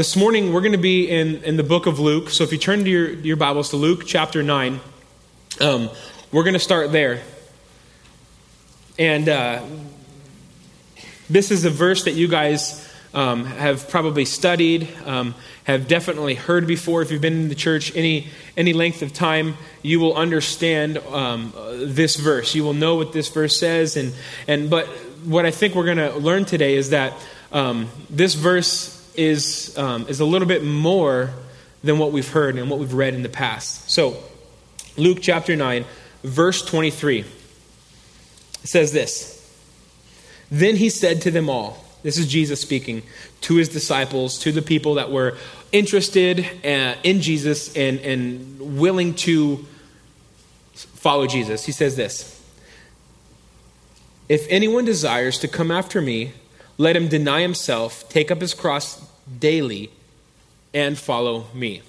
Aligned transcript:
this 0.00 0.16
morning 0.16 0.54
we're 0.54 0.62
going 0.62 0.72
to 0.72 0.78
be 0.78 1.10
in, 1.10 1.44
in 1.44 1.58
the 1.58 1.62
book 1.62 1.84
of 1.84 2.00
Luke. 2.00 2.30
So 2.30 2.42
if 2.42 2.52
you 2.52 2.56
turn 2.56 2.84
to 2.84 2.90
your, 2.90 3.10
your 3.10 3.36
Bibles 3.36 3.68
to 3.68 3.76
Luke 3.76 4.06
chapter 4.06 4.42
9, 4.42 4.80
um, 5.60 5.90
we're 6.32 6.42
going 6.42 6.54
to 6.54 6.58
start 6.58 6.90
there. 6.90 7.20
And 8.98 9.28
uh, 9.28 9.62
this 11.28 11.50
is 11.50 11.66
a 11.66 11.70
verse 11.70 12.04
that 12.04 12.12
you 12.12 12.28
guys 12.28 12.90
um, 13.12 13.44
have 13.44 13.90
probably 13.90 14.24
studied, 14.24 14.88
um, 15.04 15.34
have 15.64 15.86
definitely 15.86 16.34
heard 16.34 16.66
before. 16.66 17.02
If 17.02 17.12
you've 17.12 17.20
been 17.20 17.34
in 17.34 17.48
the 17.50 17.54
church 17.54 17.94
any, 17.94 18.28
any 18.56 18.72
length 18.72 19.02
of 19.02 19.12
time, 19.12 19.58
you 19.82 20.00
will 20.00 20.16
understand 20.16 20.96
um, 20.96 21.52
this 21.76 22.16
verse. 22.16 22.54
You 22.54 22.64
will 22.64 22.72
know 22.72 22.94
what 22.94 23.12
this 23.12 23.28
verse 23.28 23.60
says. 23.60 23.98
And, 23.98 24.14
and, 24.48 24.70
but 24.70 24.86
what 25.26 25.44
I 25.44 25.50
think 25.50 25.74
we're 25.74 25.84
going 25.84 25.98
to 25.98 26.16
learn 26.16 26.46
today 26.46 26.76
is 26.76 26.88
that 26.88 27.12
um, 27.52 27.90
this 28.08 28.32
verse 28.32 28.96
is, 29.14 29.76
um, 29.78 30.06
is 30.08 30.20
a 30.20 30.24
little 30.24 30.48
bit 30.48 30.64
more 30.64 31.30
than 31.82 31.98
what 31.98 32.12
we've 32.12 32.28
heard 32.28 32.56
and 32.56 32.70
what 32.70 32.78
we've 32.78 32.94
read 32.94 33.14
in 33.14 33.22
the 33.22 33.28
past. 33.28 33.90
So, 33.90 34.16
Luke 34.96 35.18
chapter 35.20 35.56
9, 35.56 35.84
verse 36.22 36.64
23 36.64 37.24
says 38.64 38.92
this 38.92 39.36
Then 40.50 40.76
he 40.76 40.90
said 40.90 41.22
to 41.22 41.30
them 41.30 41.48
all, 41.48 41.84
this 42.02 42.16
is 42.16 42.26
Jesus 42.26 42.60
speaking 42.60 43.02
to 43.42 43.56
his 43.56 43.68
disciples, 43.68 44.38
to 44.40 44.52
the 44.52 44.62
people 44.62 44.94
that 44.94 45.10
were 45.10 45.36
interested 45.72 46.46
uh, 46.64 46.94
in 47.02 47.20
Jesus 47.20 47.76
and, 47.76 47.98
and 48.00 48.78
willing 48.78 49.14
to 49.14 49.66
follow 50.74 51.26
Jesus. 51.26 51.64
He 51.64 51.72
says 51.72 51.96
this 51.96 52.42
If 54.28 54.46
anyone 54.48 54.84
desires 54.84 55.38
to 55.40 55.48
come 55.48 55.70
after 55.70 56.00
me, 56.00 56.32
let 56.80 56.96
him 56.96 57.08
deny 57.08 57.42
himself, 57.42 58.08
take 58.08 58.30
up 58.30 58.40
his 58.40 58.54
cross 58.54 59.06
daily, 59.38 59.90
and 60.72 60.96
follow 60.96 61.44
me. 61.52 61.82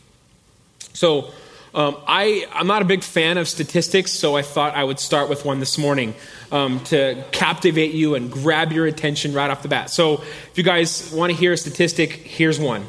So, 0.91 1.32
um, 1.73 1.95
I, 2.05 2.46
I'm 2.54 2.68
not 2.68 2.82
a 2.82 2.85
big 2.85 3.01
fan 3.01 3.38
of 3.38 3.48
statistics, 3.48 4.12
so 4.12 4.35
I 4.35 4.41
thought 4.41 4.76
I 4.76 4.84
would 4.84 4.99
start 4.99 5.29
with 5.29 5.46
one 5.46 5.62
this 5.62 5.77
morning 5.77 6.13
um, 6.51 6.82
to 6.85 7.24
captivate 7.32 7.93
you 7.93 8.16
and 8.16 8.29
grab 8.29 8.74
your 8.74 8.85
attention 8.85 9.34
right 9.34 9.49
off 9.49 9.62
the 9.62 9.70
bat. 9.70 9.90
So, 9.90 10.16
if 10.16 10.51
you 10.55 10.63
guys 10.66 11.10
want 11.13 11.32
to 11.32 11.38
hear 11.38 11.54
a 11.54 11.57
statistic, 11.57 12.12
here's 12.12 12.60
one. 12.60 12.85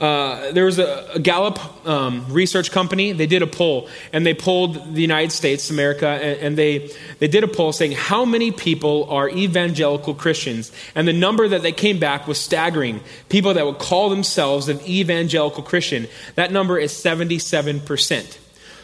Uh, 0.00 0.52
there 0.52 0.64
was 0.64 0.78
a, 0.78 1.10
a 1.14 1.18
Gallup 1.18 1.58
um, 1.86 2.24
research 2.30 2.70
company. 2.70 3.10
They 3.10 3.26
did 3.26 3.42
a 3.42 3.48
poll, 3.48 3.88
and 4.12 4.24
they 4.24 4.34
polled 4.34 4.94
the 4.94 5.00
United 5.00 5.32
States, 5.32 5.70
America, 5.70 6.06
and, 6.06 6.40
and, 6.40 6.58
they, 6.58 6.90
they 7.18 7.26
did 7.26 7.42
a 7.42 7.48
poll 7.48 7.72
saying 7.72 7.92
how 7.92 8.24
many 8.24 8.52
people 8.52 9.10
are 9.10 9.28
evangelical 9.28 10.14
Christians. 10.14 10.70
And 10.94 11.08
the 11.08 11.12
number 11.12 11.48
that 11.48 11.62
they 11.62 11.72
came 11.72 11.98
back 11.98 12.28
was 12.28 12.38
staggering. 12.38 13.00
People 13.28 13.54
that 13.54 13.66
would 13.66 13.78
call 13.78 14.08
themselves 14.08 14.68
an 14.68 14.80
evangelical 14.82 15.64
Christian. 15.64 16.06
That 16.36 16.52
number 16.52 16.78
is 16.78 16.92
77%. 16.92 18.38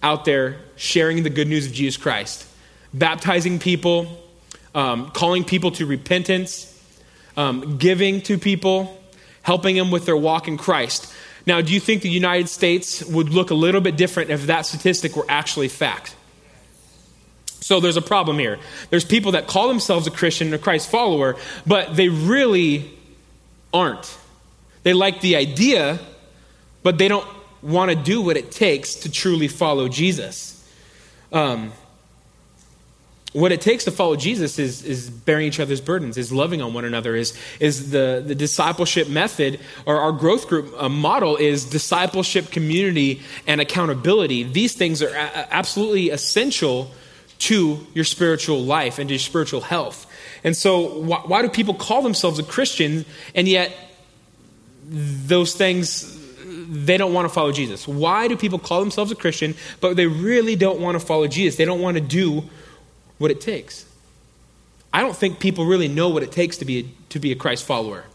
out 0.02 0.26
there 0.26 0.58
sharing 0.76 1.24
the 1.24 1.30
good 1.30 1.48
news 1.48 1.68
of 1.68 1.72
Jesus 1.72 1.96
Christ, 1.96 2.46
baptizing 2.94 3.60
people, 3.60 4.22
um, 4.76 5.10
calling 5.12 5.46
people 5.46 5.72
to 5.72 5.86
repentance, 5.86 6.73
um, 7.38 7.78
giving 7.78 8.22
to 8.22 8.38
people, 8.38 9.02
helping 9.42 9.76
them 9.76 9.92
with 9.92 10.06
their 10.06 10.18
walk 10.18 10.48
in 10.48 10.58
Christ. 10.58 11.14
Now, 11.46 11.62
do 11.62 11.74
you 11.74 11.80
think 11.80 12.02
the 12.02 12.10
United 12.10 12.48
States 12.50 13.04
would 13.04 13.30
look 13.30 13.52
a 13.52 13.56
little 13.56 13.82
bit 13.82 13.98
different 13.98 14.30
if 14.30 14.48
that 14.48 14.66
statistic 14.66 15.16
were 15.16 15.26
actually 15.28 15.68
fact? 15.68 16.16
So 17.60 17.80
there's 17.80 17.98
a 17.98 18.02
problem 18.02 18.40
here. 18.40 18.60
There's 18.90 19.06
people 19.06 19.34
that 19.34 19.48
call 19.48 19.68
themselves 19.68 20.06
a 20.08 20.12
Christian, 20.12 20.54
a 20.54 20.58
Christ 20.58 20.90
follower, 20.90 21.38
but 21.66 21.96
they 21.96 22.10
really 22.10 22.92
aren't. 23.74 24.18
They 24.84 24.94
like 24.94 25.22
the 25.22 25.38
idea, 25.38 26.00
but 26.84 26.98
they 26.98 27.08
don't 27.08 27.28
want 27.62 27.92
to 27.92 27.96
do 27.96 28.22
what 28.22 28.36
it 28.36 28.52
takes 28.52 28.96
to 28.96 29.12
truly 29.12 29.48
follow 29.48 29.88
Jesus. 29.88 30.62
Um, 31.32 31.72
what 33.34 33.52
it 33.52 33.62
takes 33.62 33.84
to 33.86 33.92
follow 33.92 34.16
Jesus 34.16 34.60
is, 34.60 34.84
is 34.84 35.10
bearing 35.10 35.48
each 35.48 35.60
other's 35.60 35.82
burdens, 35.82 36.18
is 36.18 36.32
loving 36.32 36.62
on 36.62 36.74
one 36.74 36.86
another, 36.86 37.16
is, 37.16 37.38
is 37.60 37.90
the, 37.90 38.24
the 38.26 38.36
discipleship 38.36 39.10
method 39.10 39.60
or 39.88 40.00
our 40.00 40.12
growth 40.12 40.48
group 40.48 40.72
uh, 40.78 40.88
model 40.88 41.36
is 41.36 41.66
discipleship, 41.66 42.52
community, 42.52 43.22
and 43.48 43.60
accountability. 43.60 44.44
These 44.44 44.76
things 44.76 45.02
are 45.02 45.14
absolutely 45.50 46.12
essential 46.12 46.92
to 47.40 47.86
your 47.94 48.06
spiritual 48.06 48.62
life 48.62 49.00
and 49.00 49.10
to 49.10 49.16
your 49.16 49.20
spiritual 49.20 49.62
health. 49.62 50.06
And 50.44 50.56
so, 50.56 51.02
why 51.04 51.42
do 51.42 51.50
people 51.50 51.74
call 51.74 52.04
themselves 52.04 52.38
a 52.38 52.44
Christian 52.44 53.06
and 53.34 53.48
yet 53.48 53.76
those 54.86 55.56
things 55.56 56.20
they 56.46 56.98
don't 56.98 57.14
want 57.14 57.28
to 57.28 57.34
follow 57.34 57.52
Jesus? 57.52 57.88
Why 57.88 58.28
do 58.28 58.38
people 58.38 58.60
call 58.60 58.80
themselves 58.80 59.12
a 59.12 59.16
Christian, 59.16 59.56
but 59.82 59.96
they 59.96 60.08
really 60.08 60.56
don't 60.56 60.80
want 60.80 61.00
to 61.00 61.06
follow 61.06 61.28
Jesus? 61.28 61.56
They 61.56 61.66
don't 61.66 61.82
want 61.82 61.96
to 61.96 62.02
do 62.02 62.44
what 63.18 63.32
it 63.32 63.42
takes. 63.42 63.86
I 64.92 65.02
don't 65.02 65.16
think 65.16 65.40
people 65.40 65.66
really 65.66 65.88
know 65.88 66.10
what 66.10 66.24
it 66.24 66.32
takes 66.32 66.58
to 66.58 66.66
be 66.66 66.80
a, 66.80 66.86
to 67.10 67.20
be 67.20 67.32
a 67.32 67.36
Christ 67.36 67.66
follower. 67.66 68.06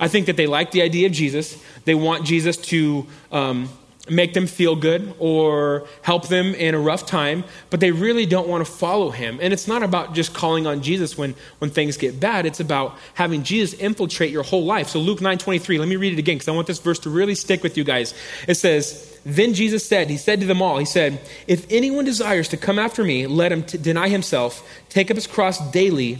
I 0.00 0.08
think 0.08 0.26
that 0.26 0.36
they 0.36 0.46
like 0.46 0.70
the 0.70 0.82
idea 0.82 1.06
of 1.06 1.12
Jesus. 1.12 1.62
They 1.84 1.94
want 1.94 2.24
Jesus 2.24 2.56
to 2.56 3.06
um, 3.32 3.68
make 4.10 4.34
them 4.34 4.46
feel 4.46 4.76
good 4.76 5.14
or 5.18 5.86
help 6.02 6.28
them 6.28 6.54
in 6.54 6.74
a 6.74 6.78
rough 6.78 7.06
time, 7.06 7.44
but 7.70 7.80
they 7.80 7.90
really 7.90 8.26
don't 8.26 8.48
want 8.48 8.64
to 8.64 8.70
follow 8.70 9.10
him. 9.10 9.38
And 9.40 9.52
it's 9.52 9.68
not 9.68 9.82
about 9.82 10.14
just 10.14 10.34
calling 10.34 10.66
on 10.66 10.82
Jesus 10.82 11.16
when, 11.16 11.34
when 11.58 11.70
things 11.70 11.96
get 11.96 12.18
bad. 12.18 12.46
It's 12.46 12.60
about 12.60 12.96
having 13.14 13.42
Jesus 13.42 13.78
infiltrate 13.78 14.30
your 14.30 14.42
whole 14.42 14.64
life. 14.64 14.88
So 14.88 15.00
Luke 15.00 15.20
9:23, 15.20 15.78
let 15.78 15.88
me 15.88 15.96
read 15.96 16.12
it 16.12 16.18
again 16.18 16.36
because 16.36 16.48
I 16.48 16.52
want 16.52 16.66
this 16.66 16.78
verse 16.78 16.98
to 17.00 17.10
really 17.10 17.34
stick 17.34 17.62
with 17.62 17.76
you 17.76 17.84
guys. 17.84 18.14
It 18.46 18.54
says, 18.54 19.18
then 19.24 19.54
Jesus 19.54 19.86
said, 19.86 20.08
He 20.08 20.16
said 20.16 20.40
to 20.40 20.46
them 20.46 20.62
all, 20.62 20.78
He 20.78 20.84
said, 20.84 21.20
If 21.46 21.66
anyone 21.70 22.04
desires 22.04 22.48
to 22.48 22.56
come 22.56 22.78
after 22.78 23.04
me, 23.04 23.26
let 23.26 23.52
him 23.52 23.62
t- 23.62 23.78
deny 23.78 24.08
himself, 24.08 24.66
take 24.88 25.10
up 25.10 25.16
his 25.16 25.26
cross 25.26 25.58
daily, 25.70 26.18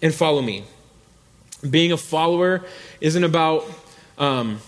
and 0.00 0.14
follow 0.14 0.40
me. 0.40 0.64
Being 1.68 1.92
a 1.92 1.96
follower 1.96 2.64
isn't 3.00 3.24
about 3.24 3.64
um, 4.16 4.60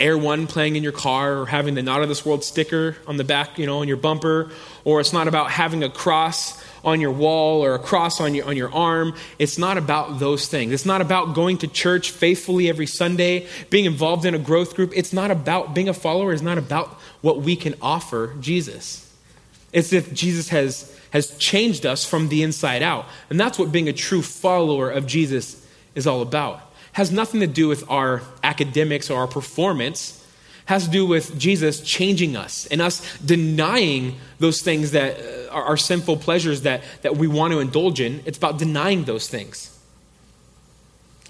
Air 0.00 0.16
One 0.16 0.46
playing 0.46 0.76
in 0.76 0.82
your 0.82 0.92
car 0.92 1.38
or 1.38 1.46
having 1.46 1.74
the 1.74 1.82
Not 1.82 2.02
of 2.02 2.08
This 2.08 2.24
World 2.24 2.42
sticker 2.42 2.96
on 3.06 3.16
the 3.16 3.24
back, 3.24 3.58
you 3.58 3.66
know, 3.66 3.80
on 3.80 3.88
your 3.88 3.96
bumper, 3.96 4.50
or 4.84 5.00
it's 5.00 5.12
not 5.12 5.28
about 5.28 5.50
having 5.50 5.84
a 5.84 5.90
cross 5.90 6.60
on 6.84 7.00
your 7.00 7.12
wall 7.12 7.62
or 7.62 7.74
a 7.74 7.78
cross 7.78 8.20
on 8.20 8.34
your, 8.34 8.46
on 8.46 8.56
your 8.56 8.72
arm. 8.72 9.14
It's 9.38 9.58
not 9.58 9.76
about 9.76 10.18
those 10.18 10.48
things. 10.48 10.72
It's 10.72 10.86
not 10.86 11.00
about 11.00 11.34
going 11.34 11.58
to 11.58 11.68
church 11.68 12.10
faithfully 12.10 12.68
every 12.68 12.86
Sunday, 12.86 13.46
being 13.68 13.84
involved 13.84 14.24
in 14.24 14.34
a 14.34 14.38
growth 14.38 14.74
group. 14.74 14.92
It's 14.94 15.12
not 15.12 15.30
about 15.30 15.74
being 15.74 15.88
a 15.88 15.94
follower, 15.94 16.32
it's 16.32 16.42
not 16.42 16.58
about 16.58 16.88
what 17.20 17.42
we 17.42 17.56
can 17.56 17.74
offer 17.82 18.34
Jesus. 18.40 19.06
It's 19.72 19.92
if 19.92 20.12
Jesus 20.12 20.48
has, 20.48 20.98
has 21.10 21.36
changed 21.36 21.86
us 21.86 22.04
from 22.04 22.28
the 22.28 22.42
inside 22.42 22.82
out. 22.82 23.06
And 23.28 23.38
that's 23.38 23.58
what 23.58 23.70
being 23.70 23.88
a 23.88 23.92
true 23.92 24.22
follower 24.22 24.90
of 24.90 25.06
Jesus 25.06 25.64
is 25.94 26.06
all 26.06 26.22
about. 26.22 26.69
Has 26.92 27.12
nothing 27.12 27.40
to 27.40 27.46
do 27.46 27.68
with 27.68 27.88
our 27.90 28.22
academics 28.42 29.10
or 29.10 29.20
our 29.20 29.28
performance 29.28 30.20
has 30.70 30.84
to 30.84 30.90
do 30.90 31.04
with 31.04 31.36
Jesus 31.36 31.80
changing 31.80 32.36
us 32.36 32.66
and 32.66 32.80
us 32.80 33.18
denying 33.18 34.14
those 34.38 34.62
things 34.62 34.92
that 34.92 35.18
uh, 35.18 35.48
are, 35.50 35.64
are 35.64 35.76
sinful 35.76 36.18
pleasures 36.18 36.62
that, 36.62 36.84
that 37.02 37.16
we 37.16 37.26
want 37.26 37.52
to 37.52 37.58
indulge 37.58 38.00
in. 38.00 38.22
It's 38.24 38.38
about 38.38 38.56
denying 38.56 39.02
those 39.02 39.26
things. 39.26 39.76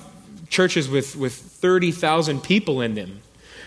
churches 0.49 0.89
with, 0.89 1.15
with 1.15 1.33
30,000 1.33 2.41
people 2.41 2.81
in 2.81 2.95
them. 2.95 3.21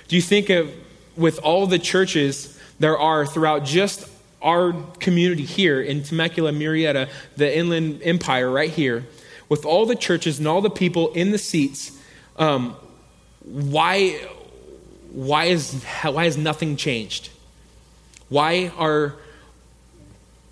Do 0.08 0.16
you 0.16 0.22
think 0.22 0.50
of, 0.50 0.72
with 1.16 1.38
all 1.40 1.66
the 1.66 1.78
churches 1.78 2.58
there 2.78 2.98
are 2.98 3.24
throughout 3.26 3.64
just 3.64 4.08
our 4.42 4.72
community 4.98 5.44
here 5.44 5.80
in 5.80 6.02
Temecula, 6.02 6.50
Murrieta, 6.50 7.08
the 7.36 7.56
Inland 7.56 8.00
Empire 8.02 8.50
right 8.50 8.70
here, 8.70 9.06
with 9.48 9.64
all 9.64 9.86
the 9.86 9.94
churches 9.94 10.38
and 10.38 10.48
all 10.48 10.60
the 10.60 10.70
people 10.70 11.12
in 11.12 11.30
the 11.30 11.38
seats, 11.38 11.96
um, 12.36 12.74
why, 13.44 14.20
why, 15.12 15.44
is, 15.44 15.84
why 16.02 16.24
has 16.24 16.36
nothing 16.38 16.76
changed? 16.76 17.28
Why 18.28 18.72
are, 18.78 19.14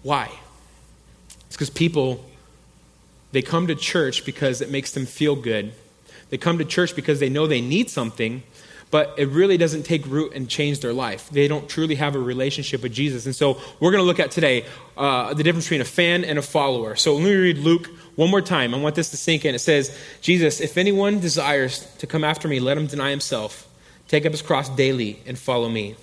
why? 0.03 0.31
It's 1.47 1.57
because 1.57 1.71
people, 1.71 2.25
they 3.33 3.43
come 3.43 3.69
to 3.69 3.75
church 3.75 4.25
because 4.25 4.61
it 4.61 4.71
makes 4.71 4.93
them 4.93 5.07
feel 5.07 5.35
good. 5.35 5.73
They 6.29 6.37
come 6.37 6.59
to 6.59 6.65
church 6.65 6.95
because 6.95 7.21
they 7.21 7.31
know 7.31 7.47
they 7.47 7.63
need 7.63 7.89
something, 7.89 8.43
but 8.91 9.15
it 9.17 9.29
really 9.29 9.57
doesn't 9.57 9.85
take 9.85 10.07
root 10.07 10.35
and 10.35 10.49
change 10.49 10.81
their 10.81 10.93
life. 10.93 11.31
They 11.31 11.49
don't 11.49 11.67
truly 11.67 11.95
have 11.95 12.15
a 12.15 12.21
relationship 12.21 12.83
with 12.83 12.93
Jesus. 12.93 13.25
And 13.25 13.35
so 13.35 13.59
we're 13.81 13.93
going 13.93 14.03
to 14.03 14.07
look 14.07 14.21
at 14.21 14.31
today 14.31 14.67
uh, 14.97 15.33
the 15.33 15.43
difference 15.43 15.65
between 15.65 15.81
a 15.81 15.87
fan 15.87 16.23
and 16.23 16.39
a 16.39 16.43
follower. 16.43 16.97
So 16.97 17.15
let 17.15 17.25
me 17.25 17.35
read 17.35 17.59
Luke 17.59 17.89
one 18.15 18.31
more 18.31 18.43
time. 18.43 18.75
I 18.75 18.79
want 18.79 18.95
this 18.95 19.11
to 19.11 19.17
sink 19.17 19.47
in. 19.47 19.55
It 19.55 19.61
says, 19.61 19.97
Jesus, 20.21 20.61
if 20.61 20.77
anyone 20.77 21.19
desires 21.19 21.87
to 21.99 22.07
come 22.07 22.25
after 22.25 22.47
me, 22.47 22.61
let 22.61 22.77
him 22.77 22.87
deny 22.87 23.11
himself 23.11 23.67
Take 24.11 24.27
up 24.27 24.33
his 24.33 24.43
cross 24.43 24.69
daily 24.69 25.21
and 25.25 25.39
follow 25.39 25.69
me. 25.69 25.95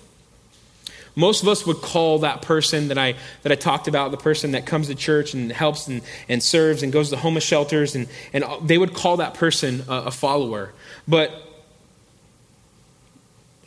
Most 1.14 1.42
of 1.42 1.48
us 1.48 1.66
would 1.66 1.82
call 1.82 2.20
that 2.20 2.40
person 2.40 2.88
that 2.88 2.96
I, 2.96 3.16
that 3.42 3.52
I 3.52 3.54
talked 3.54 3.86
about, 3.86 4.12
the 4.12 4.16
person 4.16 4.52
that 4.52 4.64
comes 4.64 4.86
to 4.86 4.94
church 4.94 5.34
and 5.34 5.52
helps 5.52 5.88
and, 5.88 6.00
and 6.26 6.42
serves 6.42 6.82
and 6.82 6.90
goes 6.90 7.10
to 7.10 7.18
homeless 7.18 7.44
shelters, 7.44 7.94
and, 7.94 8.08
and 8.32 8.46
they 8.62 8.78
would 8.78 8.94
call 8.94 9.18
that 9.18 9.34
person 9.34 9.84
a, 9.88 10.04
a 10.04 10.10
follower. 10.10 10.72
But 11.06 11.34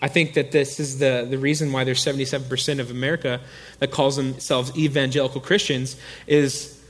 I 0.01 0.07
think 0.07 0.33
that 0.33 0.51
this 0.51 0.79
is 0.79 0.97
the, 0.97 1.27
the 1.29 1.37
reason 1.37 1.71
why 1.71 1.83
there's 1.83 2.03
77% 2.03 2.79
of 2.79 2.89
America 2.89 3.41
that 3.77 3.91
calls 3.91 4.15
themselves 4.15 4.75
evangelical 4.75 5.39
Christians 5.39 5.97
is 6.25 6.83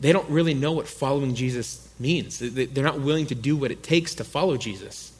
they 0.00 0.12
don't 0.12 0.30
really 0.30 0.54
know 0.54 0.72
what 0.72 0.88
following 0.88 1.34
Jesus 1.34 1.86
means. 1.98 2.38
They're 2.38 2.82
not 2.82 3.00
willing 3.00 3.26
to 3.26 3.34
do 3.34 3.56
what 3.56 3.70
it 3.70 3.82
takes 3.82 4.14
to 4.14 4.24
follow 4.24 4.56
Jesus 4.56 5.13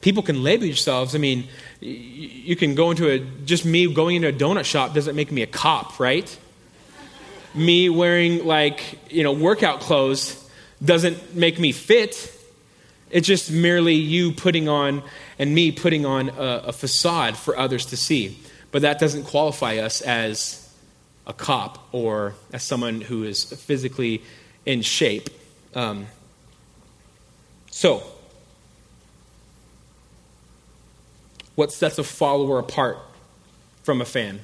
people 0.00 0.22
can 0.22 0.42
label 0.42 0.66
yourselves. 0.66 1.14
I 1.14 1.18
mean, 1.18 1.48
you 1.80 2.56
can 2.56 2.74
go 2.74 2.90
into 2.90 3.08
a, 3.08 3.18
just 3.44 3.64
me 3.64 3.92
going 3.92 4.16
into 4.16 4.28
a 4.28 4.32
donut 4.32 4.64
shop 4.64 4.94
doesn't 4.94 5.16
make 5.16 5.30
me 5.30 5.42
a 5.42 5.46
cop, 5.46 6.00
right? 6.00 6.38
me 7.54 7.88
wearing 7.88 8.44
like, 8.44 8.98
you 9.12 9.22
know, 9.22 9.32
workout 9.32 9.80
clothes 9.80 10.36
doesn't 10.84 11.34
make 11.34 11.58
me 11.58 11.72
fit. 11.72 12.36
It's 13.10 13.26
just 13.26 13.50
merely 13.50 13.94
you 13.94 14.32
putting 14.32 14.68
on 14.68 15.02
and 15.38 15.54
me 15.54 15.72
putting 15.72 16.06
on 16.06 16.28
a, 16.30 16.62
a 16.66 16.72
facade 16.72 17.36
for 17.36 17.58
others 17.58 17.86
to 17.86 17.96
see. 17.96 18.38
But 18.70 18.82
that 18.82 19.00
doesn't 19.00 19.24
qualify 19.24 19.78
us 19.78 20.00
as 20.00 20.72
a 21.26 21.32
cop 21.32 21.88
or 21.92 22.34
as 22.52 22.62
someone 22.62 23.00
who 23.00 23.24
is 23.24 23.44
physically 23.44 24.22
in 24.64 24.82
shape. 24.82 25.28
Um, 25.74 26.06
so, 27.70 28.02
what 31.60 31.70
sets 31.70 31.98
a 31.98 32.02
follower 32.02 32.58
apart 32.58 32.96
from 33.82 34.00
a 34.00 34.04
fan. 34.06 34.40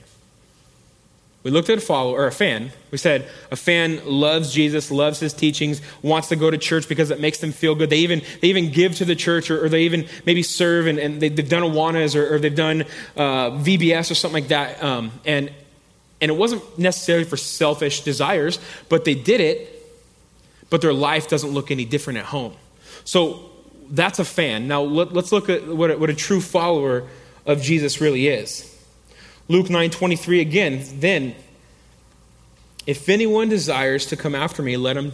We 1.44 1.50
looked 1.50 1.70
at 1.70 1.78
a 1.78 1.80
follower 1.80 2.20
or 2.20 2.26
a 2.26 2.32
fan. 2.32 2.72
We 2.90 2.98
said 2.98 3.26
a 3.50 3.56
fan 3.56 4.02
loves 4.04 4.52
Jesus, 4.52 4.90
loves 4.90 5.18
his 5.18 5.32
teachings, 5.32 5.80
wants 6.02 6.28
to 6.28 6.36
go 6.36 6.50
to 6.50 6.58
church 6.58 6.90
because 6.90 7.10
it 7.10 7.18
makes 7.18 7.38
them 7.38 7.52
feel 7.52 7.74
good. 7.74 7.88
They 7.88 8.00
even 8.00 8.20
they 8.42 8.48
even 8.48 8.70
give 8.70 8.96
to 8.96 9.06
the 9.06 9.14
church, 9.14 9.50
or, 9.50 9.64
or 9.64 9.70
they 9.70 9.84
even 9.84 10.06
maybe 10.26 10.42
serve, 10.42 10.86
and, 10.88 10.98
and 10.98 11.18
they, 11.18 11.30
have 11.30 11.48
done 11.48 11.62
Awanas 11.62 12.14
or, 12.14 12.34
or, 12.34 12.38
they've 12.38 12.54
done 12.54 12.82
uh, 13.16 13.52
VBS 13.52 14.10
or 14.10 14.14
something 14.14 14.42
like 14.42 14.48
that. 14.48 14.82
Um, 14.82 15.10
and 15.24 15.50
and 16.20 16.30
it 16.30 16.36
wasn't 16.36 16.78
necessarily 16.78 17.24
for 17.24 17.38
selfish 17.38 18.02
desires, 18.02 18.58
but 18.90 19.06
they 19.06 19.14
did 19.14 19.40
it. 19.40 19.72
But 20.68 20.82
their 20.82 20.92
life 20.92 21.30
doesn't 21.30 21.50
look 21.50 21.70
any 21.70 21.86
different 21.86 22.18
at 22.18 22.26
home. 22.26 22.52
So 23.04 23.55
that's 23.90 24.18
a 24.18 24.24
fan. 24.24 24.68
Now 24.68 24.82
let, 24.82 25.16
us 25.16 25.32
look 25.32 25.48
at 25.48 25.66
what 25.66 25.90
a, 25.90 25.98
what 25.98 26.10
a 26.10 26.14
true 26.14 26.40
follower 26.40 27.08
of 27.44 27.62
Jesus 27.62 28.00
really 28.00 28.28
is. 28.28 28.72
Luke 29.48 29.66
9:23 29.66 30.40
again, 30.40 30.84
then 30.98 31.34
if 32.86 33.08
anyone 33.08 33.48
desires 33.48 34.06
to 34.06 34.16
come 34.16 34.34
after 34.34 34.62
me, 34.62 34.76
let 34.76 34.96
him 34.96 35.12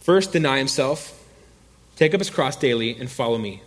first 0.00 0.32
deny 0.32 0.58
himself, 0.58 1.22
take 1.96 2.14
up 2.14 2.20
his 2.20 2.30
cross 2.30 2.56
daily 2.56 2.96
and 2.98 3.10
follow 3.10 3.38
me. 3.38 3.62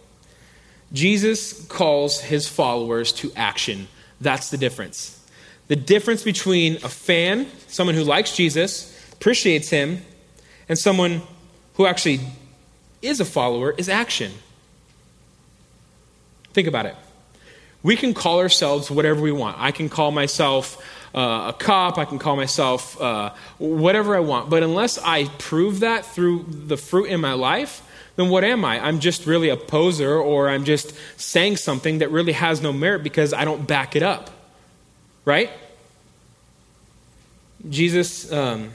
Jesus 0.94 1.66
calls 1.68 2.22
his 2.22 2.48
followers 2.48 3.12
to 3.14 3.32
action. 3.36 3.88
That's 4.22 4.50
the 4.50 4.58
difference. 4.58 5.16
The 5.68 5.76
difference 5.76 6.24
between 6.24 6.78
a 6.78 6.90
fan, 6.90 7.48
someone 7.68 7.96
who 7.96 8.04
likes 8.04 8.36
Jesus, 8.36 8.96
appreciates 9.14 9.70
him, 9.70 10.02
and 10.68 10.78
someone 10.78 11.22
who 11.76 11.86
actually 11.86 12.20
is 13.02 13.20
a 13.20 13.26
follower 13.26 13.72
is 13.78 13.90
action. 13.90 14.32
Think 16.54 16.68
about 16.68 16.86
it. 16.86 16.96
We 17.82 17.96
can 17.96 18.14
call 18.14 18.40
ourselves 18.40 18.92
whatever 18.92 19.22
we 19.22 19.32
want. 19.32 19.58
I 19.60 19.72
can 19.72 19.88
call 19.88 20.12
myself 20.12 20.84
uh, 21.16 21.54
a 21.54 21.56
cop, 21.58 21.98
I 21.98 22.06
can 22.06 22.20
call 22.20 22.36
myself 22.36 23.00
uh, 23.02 23.32
whatever 23.58 24.16
I 24.16 24.20
want. 24.20 24.50
But 24.50 24.64
unless 24.64 24.98
I 24.98 25.26
prove 25.26 25.80
that 25.80 26.06
through 26.06 26.46
the 26.50 26.78
fruit 26.78 27.06
in 27.06 27.20
my 27.20 27.34
life, 27.34 27.82
then 28.16 28.30
what 28.30 28.44
am 28.44 28.66
I? 28.66 28.80
I'm 28.86 29.00
just 29.00 29.26
really 29.26 29.50
a 29.50 29.58
poser 29.58 30.18
or 30.20 30.50
I'm 30.50 30.66
just 30.66 30.94
saying 31.18 31.58
something 31.58 32.00
that 32.00 32.12
really 32.12 32.34
has 32.34 32.62
no 32.62 32.74
merit 32.74 33.02
because 33.02 33.34
I 33.34 33.46
don't 33.46 33.66
back 33.66 33.96
it 33.96 34.04
up. 34.04 34.30
Right? 35.26 35.50
Jesus. 37.70 38.32
Um, 38.32 38.72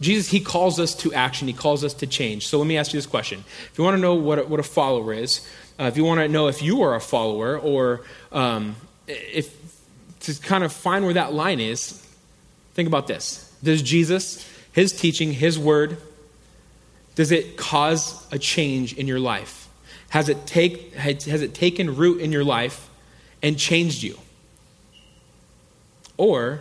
Jesus, 0.00 0.30
he 0.30 0.40
calls 0.40 0.78
us 0.78 0.94
to 0.96 1.12
action. 1.12 1.48
He 1.48 1.54
calls 1.54 1.82
us 1.82 1.94
to 1.94 2.06
change. 2.06 2.46
So 2.46 2.58
let 2.58 2.66
me 2.66 2.76
ask 2.76 2.92
you 2.92 2.98
this 2.98 3.06
question. 3.06 3.44
If 3.70 3.78
you 3.78 3.84
want 3.84 3.96
to 3.96 4.00
know 4.00 4.14
what 4.14 4.38
a, 4.38 4.44
what 4.44 4.60
a 4.60 4.64
follower 4.64 5.12
is, 5.12 5.48
uh, 5.78 5.84
if 5.84 5.96
you 5.96 6.04
want 6.04 6.20
to 6.20 6.28
know 6.28 6.48
if 6.48 6.62
you 6.62 6.82
are 6.82 6.94
a 6.94 7.00
follower, 7.00 7.58
or 7.58 8.02
um, 8.32 8.76
if 9.06 9.54
to 10.20 10.34
kind 10.40 10.64
of 10.64 10.72
find 10.72 11.04
where 11.04 11.14
that 11.14 11.32
line 11.32 11.60
is, 11.60 12.04
think 12.74 12.86
about 12.86 13.06
this. 13.06 13.52
Does 13.62 13.82
Jesus, 13.82 14.48
his 14.72 14.92
teaching, 14.92 15.32
his 15.32 15.58
word, 15.58 15.96
does 17.14 17.32
it 17.32 17.56
cause 17.56 18.26
a 18.32 18.38
change 18.38 18.92
in 18.96 19.08
your 19.08 19.18
life? 19.18 19.68
Has 20.10 20.28
it, 20.28 20.46
take, 20.46 20.94
has 20.94 21.42
it 21.42 21.54
taken 21.54 21.96
root 21.96 22.20
in 22.20 22.32
your 22.32 22.44
life 22.44 22.88
and 23.42 23.58
changed 23.58 24.02
you? 24.02 24.18
Or 26.16 26.60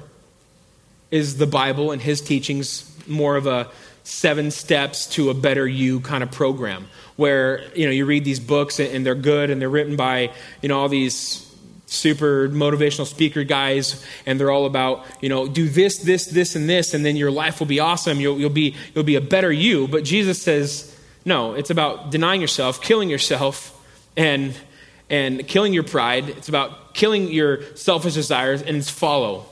is 1.12 1.38
the 1.38 1.48
Bible 1.48 1.92
and 1.92 2.02
his 2.02 2.22
teachings 2.22 2.97
more 3.08 3.36
of 3.36 3.48
a 3.48 3.70
seven 4.08 4.52
steps 4.52 5.06
to 5.06 5.30
a 5.30 5.34
better 5.34 5.68
you 5.68 6.00
kind 6.00 6.24
of 6.24 6.32
program 6.32 6.88
where 7.18 7.62
you 7.76 7.86
know 7.86 7.92
you 7.92 8.06
read 8.06 8.24
these 8.24 8.40
books 8.40 8.80
and 8.80 9.06
they're 9.06 9.16
good 9.16 9.50
and 9.50 9.60
they're 9.62 9.70
written 9.70 9.98
by 9.98 10.32
you 10.62 10.70
know 10.70 10.80
all 10.80 10.88
these 10.88 11.44
super 11.88 12.48
motivational 12.48 13.06
speaker 13.06 13.44
guys 13.44 14.06
and 14.26 14.40
they're 14.40 14.52
all 14.52 14.66
about 14.66 15.06
you 15.22 15.28
know 15.28 15.46
do 15.46 15.68
this 15.68 15.98
this 16.00 16.26
this 16.28 16.56
and 16.56 16.70
this 16.70 16.94
and 16.94 17.06
then 17.06 17.18
your 17.18 17.32
life 17.32 17.60
will 17.60 17.68
be 17.68 17.82
awesome. 17.82 18.22
You'll, 18.22 18.40
you'll 18.40 18.50
be 18.50 18.76
you'll 18.96 19.04
be 19.04 19.16
a 19.16 19.22
better 19.22 19.52
you. 19.52 19.90
But 19.90 20.06
jesus 20.06 20.42
says 20.42 20.96
no 21.26 21.54
it's 21.54 21.70
about 21.70 22.10
denying 22.10 22.40
yourself 22.40 22.82
killing 22.82 23.10
yourself 23.10 23.74
and 24.16 24.56
and 25.10 25.48
killing 25.48 25.74
your 25.74 25.84
pride. 25.84 26.30
It's 26.30 26.50
about 26.50 26.94
killing 26.94 27.30
your 27.30 27.62
selfish 27.76 28.14
desires 28.14 28.62
and 28.62 28.86
follow. 28.86 29.46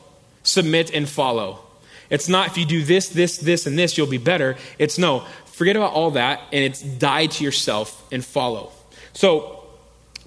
Submit 0.43 0.93
and 0.93 1.09
follow 1.09 1.64
it's 2.09 2.29
not 2.29 2.47
if 2.47 2.57
you 2.57 2.65
do 2.65 2.83
this 2.83 3.09
this 3.09 3.37
this 3.37 3.65
and 3.65 3.77
this 3.77 3.97
you'll 3.97 4.07
be 4.07 4.17
better 4.17 4.55
it's 4.79 4.97
no 4.97 5.25
forget 5.45 5.75
about 5.75 5.93
all 5.93 6.11
that 6.11 6.41
and 6.51 6.63
it's 6.63 6.81
die 6.81 7.25
to 7.25 7.43
yourself 7.43 8.05
and 8.11 8.23
follow 8.23 8.71
so 9.13 9.63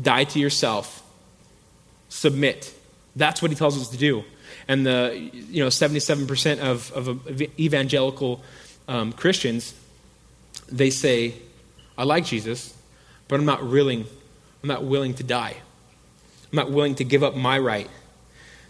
Die 0.00 0.24
to 0.24 0.38
yourself. 0.38 1.02
Submit. 2.08 2.74
That's 3.16 3.40
what 3.40 3.50
he 3.50 3.56
tells 3.56 3.80
us 3.80 3.88
to 3.88 3.96
do 3.96 4.24
and 4.68 4.86
the 4.86 5.30
you 5.32 5.62
know 5.62 5.68
77% 5.68 6.58
of, 6.58 6.92
of 6.92 7.42
evangelical 7.58 8.42
um, 8.88 9.12
Christians, 9.12 9.74
they 10.70 10.90
say, 10.90 11.34
"I 11.96 12.04
like 12.04 12.24
Jesus, 12.24 12.74
but 13.28 13.38
I'm 13.38 13.46
not 13.46 13.66
willing. 13.66 14.06
I'm 14.62 14.68
not 14.68 14.84
willing 14.84 15.14
to 15.14 15.22
die. 15.22 15.56
I'm 16.52 16.56
not 16.56 16.70
willing 16.70 16.94
to 16.96 17.04
give 17.04 17.22
up 17.22 17.34
my 17.34 17.58
right." 17.58 17.88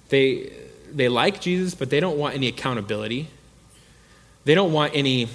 They 0.08 0.52
they 0.92 1.08
like 1.08 1.40
Jesus, 1.40 1.74
but 1.74 1.90
they 1.90 2.00
don't 2.00 2.18
want 2.18 2.34
any 2.34 2.48
accountability. 2.48 3.28
They 4.44 4.54
don't 4.54 4.72
want 4.72 4.94
any 4.94 5.28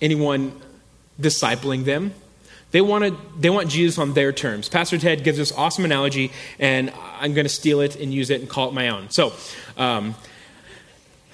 anyone 0.00 0.60
discipling 1.20 1.84
them. 1.84 2.14
They, 2.72 2.80
wanted, 2.80 3.14
they 3.38 3.50
want 3.50 3.68
Jesus 3.68 3.98
on 3.98 4.12
their 4.12 4.32
terms. 4.32 4.68
Pastor 4.68 4.98
Ted 4.98 5.24
gives 5.24 5.38
this 5.38 5.52
awesome 5.52 5.84
analogy, 5.84 6.32
and 6.58 6.92
I'm 7.20 7.32
going 7.32 7.44
to 7.44 7.52
steal 7.52 7.80
it 7.80 7.96
and 7.96 8.12
use 8.12 8.30
it 8.30 8.40
and 8.40 8.50
call 8.50 8.68
it 8.68 8.74
my 8.74 8.88
own. 8.88 9.10
So, 9.10 9.32
um, 9.76 10.14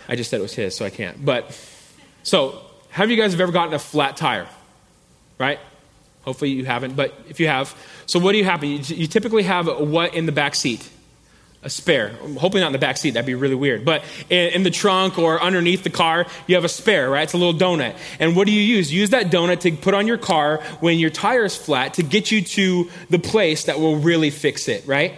I 0.09 0.17
just 0.17 0.31
said 0.31 0.41
it 0.41 0.43
was 0.43 0.55
his, 0.55 0.77
so 0.77 0.85
I 0.85 0.91
can't. 0.91 1.25
But, 1.25 1.59
so, 2.23 2.61
have 2.91 3.11
you 3.11 3.17
guys 3.17 3.33
have 3.33 3.41
ever 3.41 3.53
gotten 3.53 3.73
a 3.75 3.79
flat 3.79 4.17
tire? 4.17 4.47
Right? 5.39 5.59
Hopefully 6.23 6.51
you 6.51 6.65
haven't, 6.65 6.95
but 6.95 7.19
if 7.29 7.41
you 7.41 7.49
have, 7.49 7.75
so 8.07 8.21
what 8.21 8.33
do 8.33 8.39
you 8.39 8.45
happen? 8.45 8.69
You, 8.69 8.79
you 8.79 9.07
typically 9.07 9.43
have 9.43 9.67
what 9.67 10.15
in 10.15 10.27
the 10.27 10.33
back 10.33 10.55
seat? 10.55 10.89
A 11.63 11.71
spare. 11.71 12.09
Hopefully 12.09 12.61
not 12.61 12.69
in 12.69 12.73
the 12.73 12.79
back 12.79 12.97
seat. 12.97 13.11
That'd 13.11 13.27
be 13.27 13.35
really 13.35 13.55
weird. 13.55 13.85
But 13.85 14.03
in, 14.29 14.53
in, 14.53 14.63
the 14.65 14.71
trunk 14.71 15.19
or 15.19 15.41
underneath 15.41 15.85
the 15.85 15.91
car, 15.91 16.27
you 16.47 16.57
have 16.57 16.65
a 16.65 16.69
spare, 16.69 17.09
right? 17.09 17.23
It's 17.23 17.35
a 17.35 17.39
little 17.39 17.55
donut. 17.55 17.97
And 18.19 18.35
what 18.35 18.47
do 18.47 18.53
you 18.53 18.61
use? 18.61 18.93
use 18.93 19.11
that 19.11 19.31
donut 19.31 19.61
to 19.61 19.73
put 19.73 19.95
on 19.95 20.07
your 20.07 20.19
car 20.19 20.59
when 20.81 20.99
your 20.99 21.11
tire 21.11 21.45
is 21.45 21.57
flat 21.57 21.95
to 21.95 22.03
get 22.03 22.33
you 22.33 22.43
to 22.43 22.91
the 23.11 23.19
place 23.19 23.65
that 23.65 23.79
will 23.79 23.97
really 23.97 24.31
fix 24.31 24.69
it, 24.69 24.87
right? 24.87 25.15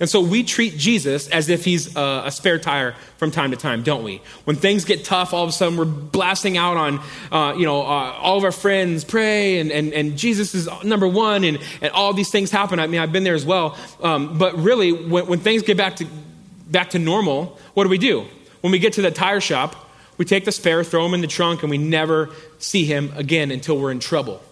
And 0.00 0.08
so 0.08 0.22
we 0.22 0.42
treat 0.42 0.78
Jesus 0.78 1.28
as 1.28 1.50
if 1.50 1.62
he's 1.62 1.94
a, 1.94 2.22
a, 2.24 2.30
spare 2.30 2.58
tire 2.58 2.92
from 3.18 3.30
time 3.30 3.50
to 3.50 3.56
time, 3.58 3.82
don't 3.82 4.02
we? 4.02 4.22
When 4.44 4.56
things 4.56 4.86
get 4.86 5.04
tough, 5.04 5.34
all 5.34 5.44
of 5.44 5.50
a 5.50 5.52
sudden 5.52 5.76
we're 5.76 5.84
blasting 5.84 6.56
out 6.56 6.78
on, 6.78 7.00
uh, 7.30 7.54
you 7.54 7.66
know, 7.66 7.82
uh, 7.82 8.12
all 8.18 8.38
of 8.38 8.44
our 8.44 8.50
friends 8.50 9.04
pray 9.04 9.58
and, 9.58 9.70
and, 9.70 9.92
and 9.92 10.16
Jesus 10.16 10.54
is 10.54 10.70
number 10.82 11.06
one 11.06 11.44
and, 11.44 11.58
and 11.82 11.92
all 11.92 12.14
these 12.14 12.30
things 12.30 12.50
happen. 12.50 12.80
I 12.80 12.86
mean, 12.86 12.98
I've 12.98 13.12
been 13.12 13.24
there 13.24 13.34
as 13.34 13.44
well. 13.44 13.76
Um, 14.02 14.38
but 14.38 14.56
really, 14.56 14.90
when, 14.90 15.26
when 15.26 15.38
things 15.40 15.62
get 15.64 15.76
back 15.76 15.96
to, 15.96 16.06
back 16.66 16.90
to 16.90 16.98
normal, 16.98 17.58
what 17.74 17.84
do 17.84 17.90
we 17.90 17.98
do? 17.98 18.26
When 18.62 18.72
we 18.72 18.78
get 18.78 18.94
to 18.94 19.02
the 19.02 19.10
tire 19.10 19.40
shop, 19.40 19.76
we 20.16 20.24
take 20.24 20.46
the 20.46 20.52
spare, 20.52 20.82
throw 20.82 21.04
him 21.04 21.12
in 21.12 21.20
the 21.20 21.26
trunk, 21.26 21.62
and 21.62 21.70
we 21.70 21.78
never 21.78 22.30
see 22.58 22.86
him 22.86 23.12
again 23.16 23.50
until 23.50 23.78
we're 23.78 23.90
in 23.90 24.00
trouble. 24.00 24.42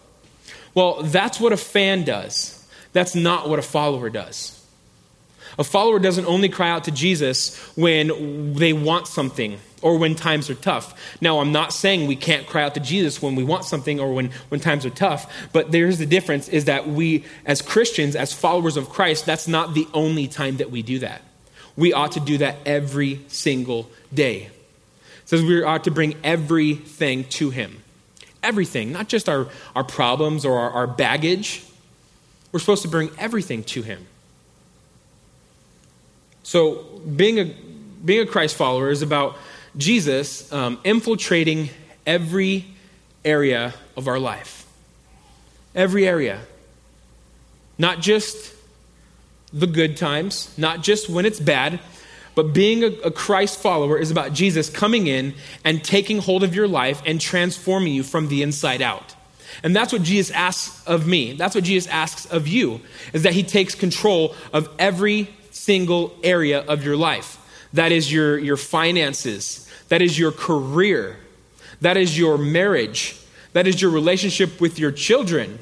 Well, 0.75 1.02
that's 1.05 1.40
what 1.40 1.55
a 1.55 1.57
fan 1.57 2.05
does. 2.05 2.67
That's 2.93 3.14
not 3.14 3.49
what 3.49 3.59
a 3.59 3.62
follower 3.62 4.11
does. 4.11 4.58
A 5.59 5.65
follower 5.65 5.99
doesn't 5.99 6.27
only 6.27 6.49
cry 6.49 6.71
out 6.71 6.85
to 6.85 6.93
Jesus 6.93 7.57
when 7.77 8.55
they 8.55 8.73
want 8.73 9.09
something 9.09 9.59
or 9.83 9.99
when 9.99 10.15
times 10.15 10.49
are 10.50 10.55
tough. 10.55 10.95
Now, 11.21 11.41
I'm 11.41 11.53
not 11.53 11.73
saying 11.73 12.07
we 12.07 12.17
can't 12.17 12.47
cry 12.47 12.62
out 12.62 12.75
to 12.75 12.81
Jesus 12.81 13.21
when 13.21 13.35
we 13.35 13.45
want 13.45 13.65
something 13.65 13.99
or 13.99 14.12
when, 14.12 14.31
when 14.49 14.61
times 14.61 14.87
are 14.87 14.91
tough, 14.91 15.33
but 15.53 15.73
there's 15.73 15.99
the 15.99 16.07
difference 16.07 16.49
is 16.49 16.67
that 16.67 16.88
we, 16.88 17.25
as 17.45 17.61
Christians, 17.61 18.15
as 18.15 18.33
followers 18.33 18.77
of 18.77 18.88
Christ, 18.88 19.27
that's 19.27 19.49
not 19.49 19.75
the 19.75 19.87
only 19.93 20.29
time 20.29 20.59
that 20.59 20.71
we 20.71 20.83
do 20.83 21.00
that. 21.00 21.23
We 21.77 21.93
ought 21.93 22.12
to 22.12 22.21
do 22.21 22.38
that 22.38 22.57
every 22.65 23.21
single 23.29 23.91
day. 24.12 24.43
It 24.43 24.53
says 25.27 25.43
we 25.43 25.62
ought 25.62 25.85
to 25.85 25.91
bring 25.91 26.15
everything 26.25 27.25
to 27.25 27.50
Him. 27.50 27.83
Everything, 28.43 28.93
not 28.93 29.09
just 29.09 29.29
our, 29.29 29.49
our 29.75 29.85
problems 29.85 30.45
or 30.45 30.59
our, 30.59 30.71
our 30.71 30.87
baggage. 30.87 31.65
We're 32.50 32.61
supposed 32.61 32.83
to 32.83 32.88
bring 32.88 33.11
everything 33.19 33.62
to 33.65 33.83
Him. 33.83 34.07
So, 36.49 36.76
being 37.14 37.38
a, 37.38 37.55
being 38.02 38.26
a 38.26 38.26
Christ 38.26 38.57
follower 38.57 38.88
is 38.88 39.02
about 39.02 39.37
Jesus 39.76 40.50
um, 40.50 40.81
infiltrating 40.83 41.69
every 42.07 42.64
area 43.23 43.75
of 43.99 44.09
our 44.09 44.19
life. 44.19 44.67
Every 45.75 46.09
area. 46.09 46.40
Not 47.76 48.00
just 48.00 48.55
the 49.52 49.67
good 49.67 49.99
times, 49.99 50.50
not 50.57 50.83
just 50.83 51.11
when 51.11 51.26
it's 51.26 51.38
bad, 51.38 51.81
but 52.35 52.55
being 52.55 52.83
a, 52.83 52.93
a, 53.05 53.11
Christ 53.11 53.59
follower 53.59 53.99
is 53.99 54.11
about 54.11 54.33
Jesus 54.33 54.71
coming 54.71 55.07
in 55.07 55.35
and 55.67 55.85
taking 55.85 56.19
hold 56.19 56.43
of 56.43 56.55
your 56.55 56.67
life 56.67 57.02
and 57.05 57.21
transforming 57.21 57.93
you 57.93 58.02
from 58.02 58.28
the 58.28 58.43
inside 58.43 58.81
out. 58.81 59.14
And 59.62 59.76
that's 59.76 59.93
what 59.93 60.02
Jesus 60.02 60.35
asks 60.35 60.83
of 60.87 61.07
me. 61.07 61.35
That's 61.35 61.55
what 61.55 61.64
Jesus 61.64 61.90
asks 61.93 62.25
of 62.25 62.49
you, 62.49 62.81
is 63.12 63.25
that 63.25 63.35
he 63.35 63.43
takes 63.43 63.75
control 63.75 64.35
of 64.55 64.71
every 64.78 65.28
single 65.59 66.15
area 66.23 66.61
of 66.61 66.85
your 66.85 66.97
life. 66.97 67.38
That 67.73 67.93
is 67.93 68.12
your, 68.12 68.38
your 68.38 68.57
finances, 68.57 69.71
that 69.88 70.00
is 70.00 70.19
your 70.19 70.33
career, 70.33 71.17
that 71.81 71.97
is 71.97 72.19
your 72.19 72.38
marriage, 72.38 73.17
that 73.53 73.67
is 73.67 73.81
your 73.81 73.91
relationship 73.91 74.61
with 74.61 74.79
your 74.79 74.93
children. 74.93 75.59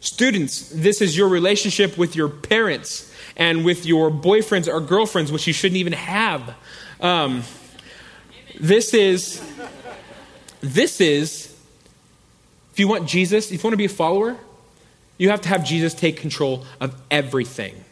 Students, 0.00 0.68
this 0.70 1.00
is 1.00 1.16
your 1.16 1.28
relationship 1.28 1.96
with 1.96 2.16
your 2.16 2.28
parents 2.28 3.12
and 3.36 3.64
with 3.64 3.86
your 3.86 4.10
boyfriends 4.10 4.72
or 4.72 4.80
girlfriends, 4.80 5.32
which 5.32 5.46
you 5.46 5.52
shouldn't 5.52 5.78
even 5.78 5.92
have. 5.92 6.54
Um, 7.00 7.42
this 8.60 8.94
is, 8.94 9.42
this 10.60 11.00
is, 11.00 11.54
if 12.72 12.78
you 12.78 12.88
want 12.88 13.08
Jesus, 13.08 13.50
if 13.50 13.62
you 13.62 13.66
want 13.66 13.72
to 13.72 13.78
be 13.78 13.84
a 13.84 13.88
follower, 13.88 14.36
you 15.18 15.30
have 15.30 15.40
to 15.42 15.48
have 15.48 15.64
Jesus 15.64 15.94
take 15.94 16.16
control 16.16 16.64
of 16.80 16.94
everything. 17.10 17.83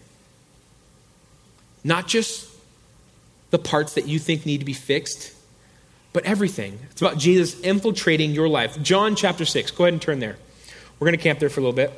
Not 1.84 2.06
just 2.06 2.48
the 3.50 3.58
parts 3.58 3.94
that 3.94 4.06
you 4.06 4.18
think 4.18 4.46
need 4.46 4.58
to 4.58 4.64
be 4.64 4.72
fixed, 4.72 5.32
but 6.12 6.24
everything. 6.24 6.78
It's 6.90 7.00
about 7.00 7.18
Jesus 7.18 7.58
infiltrating 7.60 8.32
your 8.32 8.48
life. 8.48 8.80
John 8.82 9.16
chapter 9.16 9.44
6. 9.44 9.70
Go 9.72 9.84
ahead 9.84 9.94
and 9.94 10.02
turn 10.02 10.20
there. 10.20 10.36
We're 10.98 11.06
going 11.06 11.18
to 11.18 11.22
camp 11.22 11.38
there 11.38 11.50
for 11.50 11.60
a 11.60 11.62
little 11.62 11.74
bit. 11.74 11.92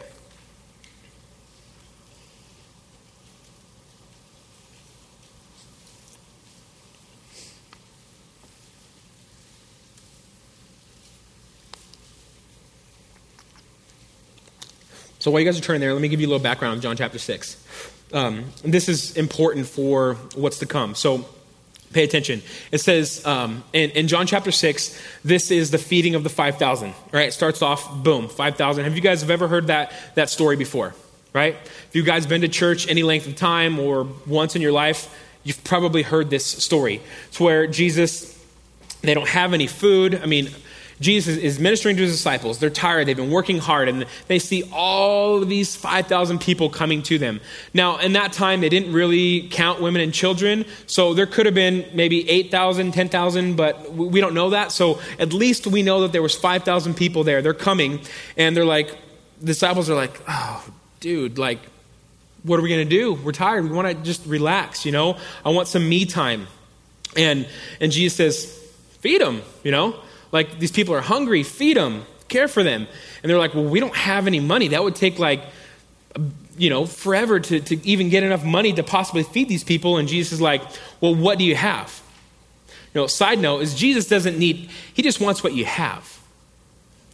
So 15.19 15.31
while 15.31 15.41
you 15.41 15.47
guys 15.47 15.59
are 15.59 15.63
turning 15.63 15.81
there, 15.81 15.95
let 15.95 16.03
me 16.03 16.09
give 16.09 16.21
you 16.21 16.27
a 16.27 16.29
little 16.29 16.43
background 16.43 16.75
on 16.75 16.81
John 16.83 16.97
chapter 16.99 17.19
6. 17.19 17.93
Um, 18.13 18.45
this 18.63 18.89
is 18.89 19.17
important 19.17 19.67
for 19.67 20.15
what's 20.35 20.59
to 20.59 20.67
come. 20.67 20.95
So 20.95 21.27
pay 21.93 22.05
attention. 22.05 22.43
It 22.71 22.79
says 22.79 23.25
um, 23.25 23.65
in, 23.73 23.91
in, 23.91 24.09
John 24.09 24.27
chapter 24.27 24.51
6, 24.51 25.01
this 25.25 25.51
is 25.51 25.71
the 25.71 25.79
feeding 25.79 26.15
of 26.15 26.25
the 26.25 26.29
5,000. 26.29 26.93
Right? 27.13 27.29
It 27.29 27.33
starts 27.33 27.63
off, 27.63 28.03
boom, 28.03 28.29
5,000. 28.29 28.85
Have 28.85 28.95
you 28.95 29.01
guys 29.01 29.23
have 29.23 29.31
ever 29.31 29.49
heard 29.49 29.69
that, 29.69 29.93
that 30.17 30.29
story 30.29 30.57
before? 30.57 30.95
Right? 31.33 31.55
If 31.55 31.91
you 31.93 32.03
guys 32.03 32.27
been 32.27 32.43
to 32.43 32.49
church 32.49 32.89
any 32.89 33.03
length 33.03 33.27
of 33.27 33.37
time 33.37 33.79
or 33.79 34.07
once 34.27 34.55
in 34.55 34.63
your 34.63 34.73
life, 34.73 35.09
you've 35.43 35.63
probably 35.65 36.03
heard 36.03 36.31
this 36.31 36.45
story. 36.45 37.01
It's 37.29 37.41
where 37.41 37.67
Jesus, 37.67 38.39
they 39.01 39.15
don't 39.15 39.29
have 39.29 39.53
any 39.55 39.67
food. 39.67 40.21
I 40.23 40.27
mean, 40.27 40.49
Jesus 41.01 41.37
is 41.37 41.59
ministering 41.59 41.97
to 41.97 42.03
his 42.03 42.13
disciples. 42.13 42.59
They're 42.59 42.71
tired. 42.71 43.09
They've 43.09 43.17
been 43.17 43.31
working 43.31 43.59
hard, 43.59 43.89
and 43.89 44.07
they 44.29 44.39
see 44.39 44.63
all 44.73 45.43
of 45.43 45.49
these 45.49 45.75
5,000 45.75 46.41
people 46.41 46.71
coming 46.71 47.03
to 47.05 47.19
them. 47.19 47.41
Now, 47.73 47.99
in 47.99 48.13
that 48.13 48.33
time, 48.33 48.61
they 48.61 48.69
didn't 48.69 48.93
really 48.93 49.49
count 49.49 49.83
women 49.83 50.03
and 50.03 50.15
children, 50.15 50.65
so 50.87 51.13
there 51.15 51.27
could 51.27 51.47
have 51.47 51.55
been 51.55 51.85
maybe 51.95 52.29
8,000, 52.29 52.93
10,000, 52.93 53.57
but 53.57 53.93
we 53.93 54.21
don't 54.21 54.35
know 54.35 54.51
that. 54.51 54.73
So 54.73 55.01
at 55.19 55.33
least 55.33 55.67
we 55.67 55.83
know 55.83 56.03
that 56.03 56.13
there 56.13 56.23
was 56.23 56.35
5,000 56.35 56.95
people 56.95 57.25
there. 57.25 57.43
They're 57.43 57.55
coming, 57.55 58.01
and 58.37 58.57
they're 58.57 58.65
like, 58.65 58.97
the 59.41 59.47
disciples 59.47 59.91
are 59.91 59.95
like, 59.95 60.21
oh, 60.29 60.65
dude, 61.01 61.39
like, 61.39 61.59
what 62.45 62.61
are 62.61 62.63
we 62.63 62.69
going 62.69 62.87
to 62.87 62.97
do? 62.97 63.15
We're 63.15 63.33
tired. 63.33 63.65
We 63.65 63.71
want 63.71 63.89
to 63.89 63.95
just 64.05 64.25
relax, 64.27 64.85
you 64.85 64.93
know? 64.93 65.17
I 65.45 65.51
want 65.51 65.67
some 65.67 65.89
me 65.89 66.05
time. 66.05 66.47
And, 67.17 67.49
and 67.81 67.91
Jesus 67.91 68.17
says, 68.17 68.45
feed 69.01 69.21
them, 69.21 69.43
you 69.63 69.71
know? 69.71 69.99
Like, 70.35 70.59
these 70.59 70.73
people 70.73 70.97
are 70.97 71.01
hungry, 71.01 71.45
feed 71.45 71.77
them, 71.77 72.05
care 72.29 72.49
for 72.49 72.65
them. 72.65 72.89
And 73.23 73.31
they're 73.31 73.39
like, 73.39 73.55
well, 73.55 73.65
we 73.65 73.79
don't 73.79 73.95
have 73.95 74.27
any 74.27 74.41
money. 74.41 74.67
That 74.67 74.83
would 74.83 74.97
take 74.97 75.21
like, 75.21 75.45
you 76.59 76.71
know, 76.71 76.87
forever 76.87 77.39
to, 77.39 77.61
to 77.61 77.87
even 77.87 78.09
get 78.09 78.25
enough 78.25 78.45
money 78.45 78.73
to 78.73 78.83
possibly 78.83 79.23
feed 79.23 79.49
these 79.49 79.63
people. 79.63 79.97
And 79.97 80.09
Jesus 80.09 80.33
is 80.33 80.41
like, 80.41 80.61
well, 81.01 81.15
what 81.15 81.39
do 81.39 81.45
you 81.45 81.55
have? 81.55 82.03
You 82.93 83.03
know, 83.03 83.07
side 83.07 83.39
note 83.39 83.61
is 83.61 83.77
Jesus 83.77 84.09
doesn't 84.09 84.37
need, 84.37 84.71
he 84.93 85.03
just 85.03 85.21
wants 85.21 85.45
what 85.45 85.53
you 85.53 85.67
have. 85.67 86.21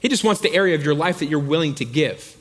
He 0.00 0.08
just 0.08 0.24
wants 0.24 0.40
the 0.40 0.54
area 0.54 0.74
of 0.74 0.82
your 0.82 0.94
life 0.94 1.18
that 1.18 1.26
you're 1.26 1.40
willing 1.40 1.74
to 1.74 1.84
give. 1.84 2.38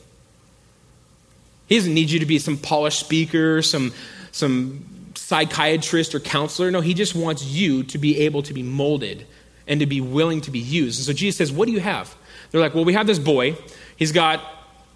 He 1.66 1.76
doesn't 1.76 1.92
need 1.92 2.10
you 2.10 2.20
to 2.20 2.26
be 2.26 2.38
some 2.38 2.56
polished 2.56 3.00
speaker, 3.00 3.60
some, 3.60 3.92
some 4.32 5.12
psychiatrist 5.14 6.14
or 6.14 6.20
counselor. 6.20 6.70
No, 6.70 6.80
he 6.80 6.94
just 6.94 7.14
wants 7.14 7.44
you 7.44 7.82
to 7.82 7.98
be 7.98 8.20
able 8.20 8.42
to 8.44 8.54
be 8.54 8.62
molded 8.62 9.26
and 9.70 9.80
to 9.80 9.86
be 9.86 10.02
willing 10.02 10.42
to 10.42 10.50
be 10.50 10.58
used. 10.58 10.98
And 10.98 11.06
so 11.06 11.14
Jesus 11.14 11.38
says, 11.38 11.50
What 11.50 11.66
do 11.66 11.72
you 11.72 11.80
have? 11.80 12.14
They're 12.50 12.60
like, 12.60 12.74
Well, 12.74 12.84
we 12.84 12.92
have 12.92 13.06
this 13.06 13.18
boy. 13.18 13.56
He's 13.96 14.12
got 14.12 14.42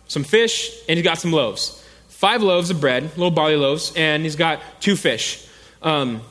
some 0.09 0.25
fish 0.25 0.71
and 0.89 0.99
he's 0.99 1.05
got 1.05 1.19
some 1.19 1.33
loaves. 1.33 1.81
Five 2.09 2.43
loaves 2.43 2.71
of 2.71 2.81
bread, 2.81 3.05
little 3.17 3.31
barley 3.31 3.57
loaves, 3.57 3.93
and 3.97 4.23
he's 4.23 4.37
got 4.37 4.61
two 4.81 4.97
fish. 4.97 5.47
Um, 5.83 6.23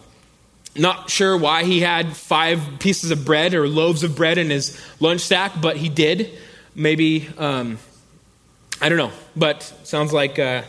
not 0.76 1.10
sure 1.10 1.38
why 1.38 1.64
he 1.64 1.80
had 1.80 2.16
five 2.16 2.62
pieces 2.80 3.12
of 3.12 3.26
bread 3.26 3.54
or 3.54 3.68
loaves 3.68 4.04
of 4.04 4.16
bread 4.16 4.38
in 4.38 4.50
his 4.50 4.80
lunch 5.00 5.22
sack, 5.22 5.54
but 5.62 5.78
he 5.78 5.90
did. 5.90 6.32
Maybe 6.76 7.30
um, 7.38 7.78
I 8.82 8.90
don't 8.90 8.98
know, 8.98 9.12
but 9.36 9.62
sounds 9.84 10.12
like 10.12 10.40
uh, 10.40 10.64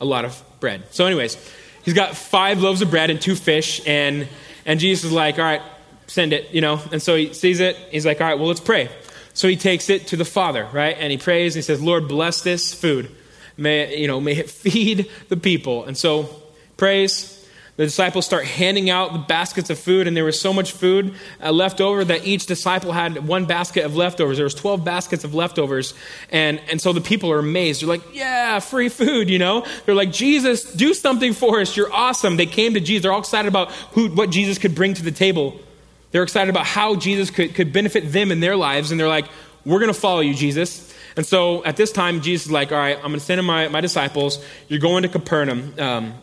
a 0.00 0.04
lot 0.04 0.24
of 0.24 0.40
bread. 0.60 0.84
So, 0.90 1.06
anyways, 1.06 1.36
he's 1.84 1.94
got 1.94 2.14
five 2.14 2.60
loaves 2.60 2.82
of 2.82 2.90
bread 2.90 3.10
and 3.10 3.20
two 3.20 3.34
fish, 3.34 3.80
and 3.86 4.28
and 4.66 4.78
Jesus 4.78 5.06
is 5.06 5.12
like, 5.12 5.38
all 5.38 5.44
right, 5.44 5.62
send 6.06 6.32
it, 6.32 6.50
you 6.52 6.60
know. 6.60 6.80
And 6.92 7.02
so 7.02 7.16
he 7.16 7.32
sees 7.32 7.60
it. 7.60 7.76
He's 7.90 8.06
like, 8.06 8.20
all 8.20 8.26
right, 8.26 8.38
well, 8.38 8.48
let's 8.48 8.60
pray. 8.60 8.88
So 9.34 9.48
he 9.48 9.56
takes 9.56 9.90
it 9.90 10.06
to 10.08 10.16
the 10.16 10.24
Father, 10.24 10.68
right? 10.72 10.96
And 10.98 11.10
he 11.10 11.18
prays 11.18 11.54
and 11.54 11.62
he 11.62 11.66
says, 11.66 11.80
Lord, 11.82 12.08
bless 12.08 12.40
this 12.40 12.72
food. 12.72 13.10
May 13.56 13.96
you 13.96 14.06
know, 14.06 14.20
may 14.20 14.36
it 14.36 14.50
feed 14.62 15.10
the 15.28 15.36
people. 15.36 15.84
And 15.84 15.96
so 15.96 16.28
prays, 16.76 17.36
the 17.76 17.84
disciples 17.84 18.24
start 18.24 18.46
handing 18.46 18.88
out 18.88 19.12
the 19.12 19.18
baskets 19.18 19.68
of 19.68 19.78
food 19.78 20.06
and 20.06 20.16
there 20.16 20.24
was 20.24 20.40
so 20.40 20.52
much 20.52 20.72
food 20.72 21.14
uh, 21.42 21.52
left 21.52 21.80
over 21.80 22.04
that 22.04 22.26
each 22.26 22.46
disciple 22.46 22.92
had 22.92 23.26
one 23.26 23.44
basket 23.44 23.84
of 23.84 23.96
leftovers 23.96 24.38
there 24.38 24.44
was 24.44 24.54
12 24.54 24.84
baskets 24.84 25.24
of 25.24 25.34
leftovers 25.34 25.94
and, 26.30 26.60
and 26.70 26.80
so 26.80 26.92
the 26.92 27.00
people 27.00 27.30
are 27.30 27.38
amazed 27.38 27.82
they're 27.82 27.88
like 27.88 28.02
yeah 28.14 28.58
free 28.60 28.88
food 28.88 29.28
you 29.28 29.38
know 29.38 29.66
they're 29.84 29.94
like 29.94 30.10
jesus 30.10 30.72
do 30.72 30.94
something 30.94 31.32
for 31.32 31.60
us 31.60 31.76
you're 31.76 31.92
awesome 31.92 32.36
they 32.36 32.46
came 32.46 32.74
to 32.74 32.80
jesus 32.80 33.02
they're 33.02 33.12
all 33.12 33.20
excited 33.20 33.48
about 33.48 33.70
who, 33.92 34.08
what 34.08 34.30
jesus 34.30 34.58
could 34.58 34.74
bring 34.74 34.94
to 34.94 35.02
the 35.02 35.12
table 35.12 35.60
they're 36.10 36.22
excited 36.22 36.50
about 36.50 36.66
how 36.66 36.94
jesus 36.96 37.30
could, 37.30 37.54
could 37.54 37.72
benefit 37.72 38.12
them 38.12 38.30
in 38.30 38.40
their 38.40 38.56
lives 38.56 38.90
and 38.90 39.00
they're 39.00 39.08
like 39.08 39.26
we're 39.64 39.80
going 39.80 39.92
to 39.92 39.98
follow 39.98 40.20
you 40.20 40.34
jesus 40.34 40.94
and 41.16 41.24
so 41.24 41.64
at 41.64 41.76
this 41.76 41.92
time 41.92 42.20
jesus 42.20 42.46
is 42.46 42.52
like 42.52 42.72
all 42.72 42.78
right 42.78 42.96
i'm 42.96 43.08
going 43.08 43.14
to 43.14 43.20
send 43.20 43.38
in 43.38 43.44
my, 43.44 43.68
my 43.68 43.80
disciples 43.80 44.44
you're 44.68 44.80
going 44.80 45.02
to 45.02 45.08
capernaum 45.08 45.74
um, 45.78 46.14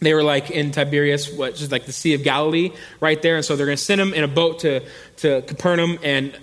they 0.00 0.14
were 0.14 0.22
like 0.22 0.50
in 0.50 0.70
Tiberias, 0.70 1.30
which 1.30 1.60
is 1.60 1.70
like 1.70 1.84
the 1.84 1.92
Sea 1.92 2.14
of 2.14 2.22
Galilee 2.22 2.72
right 3.00 3.20
there. 3.20 3.36
And 3.36 3.44
so 3.44 3.54
they're 3.54 3.66
going 3.66 3.76
to 3.76 3.82
send 3.82 4.00
them 4.00 4.14
in 4.14 4.24
a 4.24 4.28
boat 4.28 4.60
to, 4.60 4.82
to 5.16 5.42
Capernaum. 5.42 5.98
And 6.02 6.36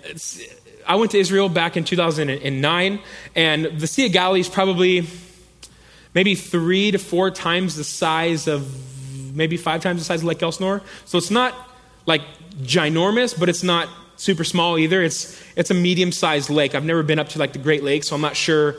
I 0.87 0.95
went 0.95 1.11
to 1.11 1.17
Israel 1.19 1.49
back 1.49 1.75
in 1.75 1.83
2009, 1.83 2.99
and 3.35 3.65
the 3.65 3.87
Sea 3.87 4.05
of 4.05 4.11
Galilee 4.11 4.41
is 4.41 4.49
probably 4.49 5.07
maybe 6.13 6.35
three 6.35 6.91
to 6.91 6.99
four 6.99 7.31
times 7.31 7.75
the 7.75 7.83
size 7.83 8.47
of, 8.47 9.35
maybe 9.35 9.57
five 9.57 9.81
times 9.81 10.01
the 10.01 10.05
size 10.05 10.21
of 10.21 10.25
Lake 10.25 10.41
Elsinore. 10.41 10.81
So 11.05 11.17
it's 11.17 11.31
not 11.31 11.53
like 12.05 12.21
ginormous, 12.61 13.37
but 13.37 13.49
it's 13.49 13.63
not 13.63 13.89
super 14.15 14.43
small 14.43 14.77
either. 14.77 15.01
It's, 15.01 15.41
it's 15.55 15.71
a 15.71 15.75
medium 15.75 16.11
sized 16.11 16.49
lake. 16.49 16.75
I've 16.75 16.85
never 16.85 17.03
been 17.03 17.19
up 17.19 17.29
to 17.29 17.39
like 17.39 17.53
the 17.53 17.59
Great 17.59 17.83
Lakes, 17.83 18.07
so 18.07 18.15
I'm 18.15 18.21
not 18.21 18.35
sure 18.35 18.75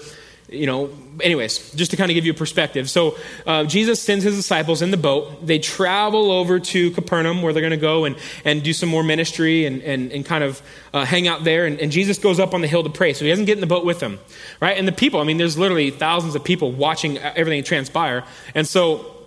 you 0.50 0.66
know, 0.66 0.90
anyways, 1.20 1.72
just 1.72 1.90
to 1.90 1.96
kind 1.96 2.10
of 2.10 2.14
give 2.14 2.24
you 2.24 2.32
a 2.32 2.34
perspective. 2.34 2.88
So 2.88 3.18
uh, 3.46 3.64
Jesus 3.64 4.00
sends 4.00 4.24
his 4.24 4.34
disciples 4.34 4.80
in 4.80 4.90
the 4.90 4.96
boat. 4.96 5.46
They 5.46 5.58
travel 5.58 6.30
over 6.30 6.58
to 6.58 6.90
Capernaum 6.92 7.42
where 7.42 7.52
they're 7.52 7.60
going 7.60 7.70
to 7.70 7.76
go 7.76 8.06
and, 8.06 8.16
and 8.44 8.62
do 8.62 8.72
some 8.72 8.88
more 8.88 9.02
ministry 9.02 9.66
and, 9.66 9.82
and, 9.82 10.10
and 10.10 10.24
kind 10.24 10.42
of 10.42 10.62
uh, 10.94 11.04
hang 11.04 11.28
out 11.28 11.44
there. 11.44 11.66
And, 11.66 11.78
and, 11.80 11.92
Jesus 11.92 12.18
goes 12.18 12.40
up 12.40 12.54
on 12.54 12.60
the 12.60 12.66
hill 12.66 12.82
to 12.82 12.90
pray. 12.90 13.12
So 13.12 13.24
he 13.24 13.30
doesn't 13.30 13.44
get 13.44 13.58
in 13.58 13.60
the 13.60 13.66
boat 13.66 13.84
with 13.84 14.00
them, 14.00 14.18
right? 14.60 14.76
And 14.78 14.88
the 14.88 14.92
people, 14.92 15.20
I 15.20 15.24
mean, 15.24 15.36
there's 15.36 15.58
literally 15.58 15.90
thousands 15.90 16.34
of 16.34 16.44
people 16.44 16.72
watching 16.72 17.18
everything 17.18 17.62
transpire. 17.62 18.24
And 18.54 18.66
so 18.66 19.17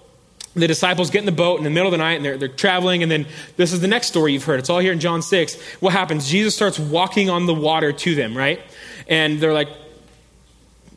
the 0.53 0.67
disciples 0.67 1.09
get 1.09 1.19
in 1.19 1.25
the 1.25 1.31
boat 1.31 1.57
in 1.57 1.63
the 1.63 1.69
middle 1.69 1.87
of 1.87 1.91
the 1.91 1.97
night 1.97 2.13
and 2.13 2.25
they're, 2.25 2.37
they're 2.37 2.47
traveling. 2.47 3.03
And 3.03 3.11
then 3.11 3.25
this 3.57 3.71
is 3.71 3.79
the 3.79 3.87
next 3.87 4.07
story 4.07 4.33
you've 4.33 4.43
heard. 4.43 4.59
It's 4.59 4.69
all 4.69 4.79
here 4.79 4.91
in 4.91 4.99
John 4.99 5.21
6. 5.21 5.61
What 5.79 5.93
happens? 5.93 6.29
Jesus 6.29 6.55
starts 6.55 6.77
walking 6.77 7.29
on 7.29 7.45
the 7.45 7.53
water 7.53 7.93
to 7.93 8.15
them, 8.15 8.35
right? 8.35 8.59
And 9.07 9.39
they're 9.39 9.53
like, 9.53 9.69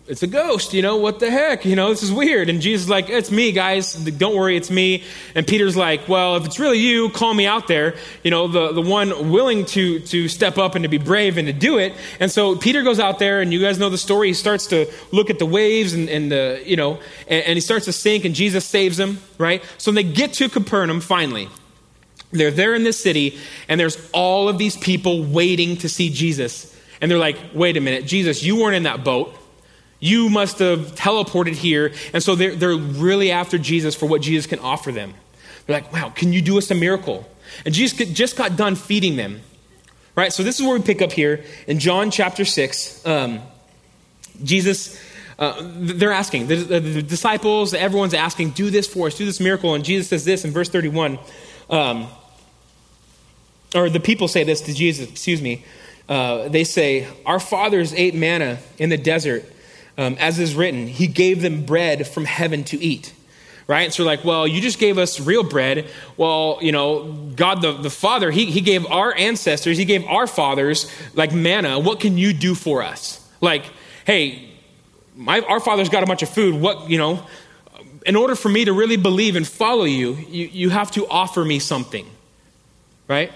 it's 0.07 0.23
a 0.23 0.27
ghost, 0.27 0.75
you 0.75 0.83
know, 0.83 0.99
what 0.99 1.19
the 1.19 1.31
heck? 1.31 1.64
You 1.64 1.77
know, 1.77 1.88
this 1.88 2.03
is 2.03 2.12
weird. 2.12 2.51
And 2.51 2.61
Jesus 2.61 2.85
is 2.85 2.90
like, 2.90 3.09
it's 3.09 3.31
me, 3.31 3.53
guys. 3.53 3.95
Don't 3.95 4.37
worry, 4.37 4.55
it's 4.55 4.71
me. 4.71 5.03
And 5.35 5.47
Peter's 5.47 5.79
like, 5.79 6.09
well, 6.09 6.37
if 6.37 6.45
it's 6.45 6.59
really 6.59 6.79
you, 6.79 7.09
call 7.09 7.33
me 7.33 7.47
out 7.47 7.69
there. 7.69 7.95
You 8.23 8.31
know, 8.31 8.47
the, 8.47 8.73
the 8.73 8.83
one 8.83 9.31
willing 9.31 9.64
to, 9.67 10.01
to 10.01 10.29
step 10.29 10.59
up 10.59 10.75
and 10.75 10.83
to 10.83 10.90
be 10.90 10.99
brave 10.99 11.38
and 11.38 11.47
to 11.47 11.55
do 11.55 11.79
it. 11.79 11.95
And 12.21 12.31
so 12.31 12.55
Peter 12.55 12.83
goes 12.83 13.01
out 13.01 13.19
there, 13.19 13.40
and 13.40 13.51
you 13.51 13.62
guys 13.62 13.79
know 13.79 13.88
the 13.88 13.97
story. 13.97 14.29
He 14.29 14.35
starts 14.35 14.67
to 14.67 14.93
look 15.11 15.31
at 15.31 15.38
the 15.38 15.47
waves 15.47 15.95
and, 15.95 16.11
and 16.11 16.31
the, 16.31 16.62
you 16.67 16.77
know, 16.77 17.01
and, 17.27 17.43
and 17.47 17.55
he 17.55 17.62
starts 17.62 17.87
to 17.87 17.93
sink, 17.93 18.27
and 18.27 18.35
Jesus 18.35 18.67
saves 18.67 19.01
him, 19.01 19.21
right? 19.38 19.64
So 19.79 19.90
they 19.90 20.03
get 20.03 20.35
to 20.35 20.51
Capernaum 20.51 21.01
finally. 21.01 21.49
They're 22.31 22.51
there 22.51 22.75
in 22.75 22.85
this 22.85 23.03
city, 23.03 23.38
and 23.69 23.81
there's 23.81 24.11
all 24.12 24.51
of 24.51 24.59
these 24.59 24.77
people 24.77 25.25
waiting 25.25 25.79
to 25.79 25.88
see 25.88 26.11
Jesus. 26.11 26.79
And 27.01 27.11
they're 27.11 27.17
like, 27.17 27.38
wait 27.55 27.79
a 27.79 27.81
minute, 27.81 28.05
Jesus, 28.05 28.43
you 28.43 28.57
weren't 28.57 28.77
in 28.77 28.83
that 28.83 29.03
boat. 29.03 29.35
You 30.05 30.29
must 30.29 30.59
have 30.59 30.95
teleported 30.95 31.55
here. 31.55 31.95
And 32.12 32.23
so 32.23 32.35
they're, 32.35 32.55
they're 32.55 32.77
really 32.77 33.31
after 33.31 33.57
Jesus 33.57 33.95
for 33.95 34.05
what 34.05 34.21
Jesus 34.21 34.47
can 34.47 34.59
offer 34.59 34.93
them. 34.93 35.14
They're 35.64 35.81
like, 35.81 35.90
wow, 35.95 36.11
can 36.11 36.31
you 36.31 36.43
do 36.43 36.59
us 36.59 36.71
a 36.71 36.75
miracle? 36.75 37.27
And 37.64 37.73
Jesus 37.73 38.11
just 38.11 38.37
got 38.37 38.55
done 38.55 38.77
feeding 38.77 39.17
them. 39.17 39.40
Right? 40.14 40.31
So 40.31 40.43
this 40.43 40.61
is 40.61 40.67
where 40.67 40.77
we 40.77 40.85
pick 40.85 41.01
up 41.01 41.11
here 41.11 41.43
in 41.67 41.79
John 41.79 42.11
chapter 42.11 42.45
6. 42.45 43.07
Um, 43.07 43.40
Jesus, 44.43 45.01
uh, 45.38 45.55
they're 45.62 46.12
asking, 46.12 46.49
the, 46.49 46.57
the, 46.57 46.81
the, 46.81 47.03
disciples, 47.03 47.73
everyone's 47.73 48.12
asking, 48.12 48.51
do 48.51 48.69
this 48.69 48.87
for 48.87 49.07
us, 49.07 49.17
do 49.17 49.25
this 49.25 49.40
miracle. 49.40 49.73
And 49.75 49.87
Jesus 49.87 50.09
says 50.09 50.27
this 50.27 50.45
in 50.45 50.51
verse 50.51 50.69
31. 50.69 51.19
Um, 51.71 52.09
or 53.75 53.88
the 53.88 54.01
people 54.01 54.29
say 54.29 54.45
this 54.45 54.61
to 54.61 54.75
Jesus, 54.75 55.09
excuse 55.09 55.40
me. 55.40 55.64
Uh, 56.11 56.49
they 56.49 56.64
say, 56.64 57.09
Our 57.25 57.40
fathers 57.40 57.95
ate 57.95 58.14
manna 58.14 58.59
in 58.77 58.90
the 58.90 58.99
desert 58.99 59.51
um, 59.96 60.16
as 60.18 60.38
is 60.38 60.54
written, 60.54 60.87
he 60.87 61.07
gave 61.07 61.42
them 61.42 61.64
bread 61.64 62.07
from 62.07 62.24
heaven 62.24 62.64
to 62.64 62.83
eat. 62.83 63.12
Right? 63.66 63.94
So, 63.94 64.04
like, 64.04 64.24
well, 64.24 64.46
you 64.46 64.61
just 64.61 64.78
gave 64.78 64.98
us 64.98 65.18
real 65.18 65.42
bread. 65.42 65.88
Well, 66.18 66.59
you 66.61 66.70
know, 66.70 67.14
God 67.35 67.62
the, 67.62 67.72
the 67.72 67.88
Father, 67.88 68.30
he, 68.30 68.44
he 68.44 68.61
gave 68.61 68.85
our 68.87 69.16
ancestors, 69.16 69.78
He 69.78 69.87
gave 69.87 70.04
our 70.04 70.26
fathers, 70.26 70.90
like, 71.14 71.33
manna. 71.33 71.78
What 71.78 71.98
can 71.98 72.18
you 72.18 72.35
do 72.35 72.54
for 72.54 72.83
us? 72.83 73.26
Like, 73.40 73.64
hey, 74.07 74.50
my, 75.16 75.40
our 75.40 75.61
father's 75.61 75.88
got 75.88 76.02
a 76.02 76.07
bunch 76.07 76.22
of 76.22 76.28
food. 76.28 76.61
What, 76.61 76.90
you 76.90 76.98
know, 76.98 77.24
in 78.04 78.16
order 78.16 78.35
for 78.35 78.50
me 78.50 78.66
to 78.66 78.72
really 78.74 78.98
believe 78.98 79.35
and 79.35 79.48
follow 79.48 79.85
you, 79.85 80.14
you, 80.14 80.46
you 80.46 80.70
have 80.70 80.90
to 80.92 81.07
offer 81.09 81.42
me 81.42 81.59
something. 81.59 82.07
Right? 83.09 83.33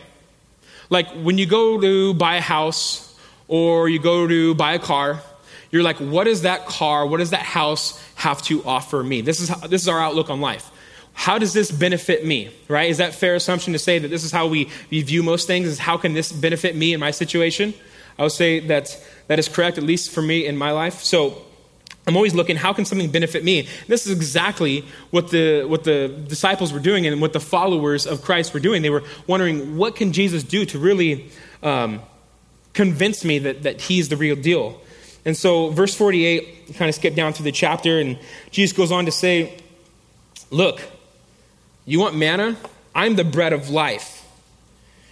Like, 0.91 1.09
when 1.13 1.39
you 1.39 1.47
go 1.47 1.81
to 1.81 2.13
buy 2.15 2.37
a 2.37 2.43
house 2.43 3.19
or 3.47 3.89
you 3.89 3.99
go 3.99 4.27
to 4.27 4.55
buy 4.55 4.75
a 4.75 4.79
car, 4.79 5.23
you're 5.71 5.83
like, 5.83 5.99
what 5.99 6.25
does 6.25 6.43
that 6.43 6.67
car, 6.67 7.07
what 7.07 7.19
does 7.19 7.31
that 7.31 7.43
house 7.43 8.03
have 8.17 8.43
to 8.43 8.65
offer 8.65 9.03
me? 9.03 9.21
This 9.21 9.41
is, 9.41 9.49
how, 9.49 9.67
this 9.67 9.83
is 9.83 9.89
our 9.89 10.01
outlook 10.01 10.31
on 10.31 10.41
life. 10.41 10.71
How 11.13 11.39
does 11.39 11.53
this 11.53 11.71
benefit 11.71 12.25
me, 12.25 12.51
right? 12.69 12.89
Is 12.89 12.99
that 12.99 13.13
fair 13.13 13.35
assumption 13.35 13.73
to 13.73 13.79
say 13.79 13.99
that 13.99 14.09
this 14.09 14.25
is 14.25 14.31
how 14.31 14.47
we, 14.47 14.71
we 14.91 15.03
view 15.03 15.23
most 15.23 15.47
things? 15.47 15.67
Is 15.67 15.79
how 15.79 15.97
can 15.97 16.15
this 16.15 16.31
benefit 16.31 16.77
me 16.77 16.93
in 16.95 17.01
my 17.01 17.11
situation? 17.11 17.75
I 18.19 18.23
would 18.23 18.33
say 18.33 18.61
that 18.61 18.97
that 19.27 19.39
is 19.39 19.49
correct, 19.49 19.79
at 19.79 19.85
least 19.85 20.11
for 20.11 20.23
me 20.23 20.47
in 20.47 20.57
my 20.57 20.71
life. 20.71 21.03
So 21.03 21.43
I'm 22.07 22.17
always 22.17 22.35
looking, 22.35 22.57
how 22.57 22.73
can 22.73 22.85
something 22.85 23.11
benefit 23.11 23.45
me? 23.45 23.69
This 23.87 24.07
is 24.07 24.13
exactly 24.13 24.85
what 25.11 25.31
the, 25.31 25.65
what 25.65 25.85
the 25.85 26.09
disciples 26.09 26.73
were 26.73 26.81
doing 26.81 27.07
and 27.07 27.21
what 27.21 27.33
the 27.33 27.41
followers 27.41 28.07
of 28.07 28.23
Christ 28.23 28.55
were 28.55 28.61
doing. 28.61 28.83
They 28.83 28.91
were 28.91 29.05
wondering, 29.27 29.77
what 29.77 29.95
can 29.97 30.13
Jesus 30.13 30.43
do 30.43 30.65
to 30.67 30.79
really 30.79 31.31
um, 31.63 32.01
convince 32.73 33.25
me 33.25 33.41
that, 33.41 33.65
that 33.65 33.83
he's 33.83 34.09
the 34.09 34.17
real 34.17 34.37
deal? 34.37 34.81
And 35.25 35.37
so, 35.37 35.71
verse 35.71 35.95
48, 35.95 36.75
kind 36.77 36.89
of 36.89 36.95
skip 36.95 37.15
down 37.15 37.33
through 37.33 37.45
the 37.45 37.53
chapter, 37.53 37.99
and 37.99 38.19
Jesus 38.51 38.77
goes 38.77 38.93
on 38.93 39.05
to 39.05 39.13
say, 39.13 39.59
Look, 40.51 40.81
you 41.85 42.01
want 42.01 42.17
manna? 42.17 42.57
I'm 42.95 43.17
the 43.17 43.25
bread 43.25 43.53
of 43.53 43.71
life. 43.71 44.27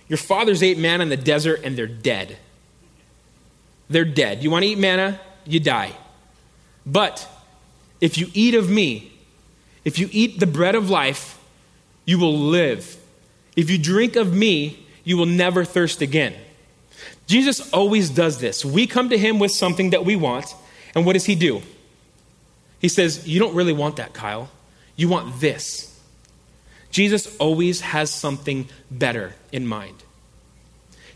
Your 0.09 0.17
fathers 0.17 0.63
ate 0.63 0.79
manna 0.79 1.03
in 1.03 1.09
the 1.09 1.17
desert, 1.17 1.61
and 1.65 1.77
they're 1.77 1.87
dead. 1.87 2.37
They're 3.89 4.05
dead. 4.05 4.43
You 4.43 4.51
want 4.51 4.65
to 4.65 4.69
eat 4.69 4.79
manna? 4.79 5.21
You 5.45 5.61
die. 5.61 5.93
But 6.85 7.29
if 8.01 8.17
you 8.19 8.29
eat 8.33 8.55
of 8.55 8.71
me, 8.71 9.13
if 9.85 9.99
you 9.99 10.09
eat 10.13 10.41
the 10.41 10.47
bread 10.47 10.75
of 10.75 10.91
life, 10.91 11.39
you 12.05 12.19
will 12.19 12.37
live. 12.37 12.97
If 13.57 13.71
you 13.71 13.79
drink 13.79 14.17
of 14.17 14.35
me, 14.35 14.87
you 15.05 15.17
will 15.17 15.27
never 15.27 15.65
thirst 15.65 16.03
again. 16.03 16.35
Jesus 17.27 17.73
always 17.73 18.11
does 18.11 18.39
this. 18.39 18.65
We 18.65 18.87
come 18.87 19.09
to 19.11 19.19
him 19.19 19.39
with 19.39 19.51
something 19.51 19.91
that 19.91 20.05
we 20.05 20.17
want, 20.17 20.55
and 20.95 21.05
what 21.05 21.15
does 21.15 21.25
he 21.25 21.35
do? 21.35 21.63
He 22.79 22.89
says, 22.89 23.27
You 23.27 23.41
don't 23.41 23.55
really 23.55 23.73
want 23.73 23.97
that, 23.97 24.13
Kyle. 24.13 24.49
You 24.95 25.09
want 25.09 25.41
this. 25.41 25.93
Jesus 26.91 27.37
always 27.39 27.81
has 27.81 28.11
something 28.11 28.69
better 28.91 29.35
in 29.53 29.67
mind. 29.67 30.03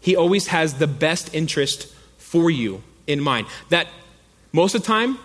He 0.01 0.17
always 0.17 0.49
has 0.49 0.75
the 0.75 0.87
best 0.87 1.35
interest 1.35 1.93
for 2.19 2.51
you 2.51 2.83
in 3.07 3.21
mind. 3.21 3.47
That 3.69 3.87
most 4.53 4.75
of 4.75 4.83
the 4.83 4.87
time, 4.87 5.19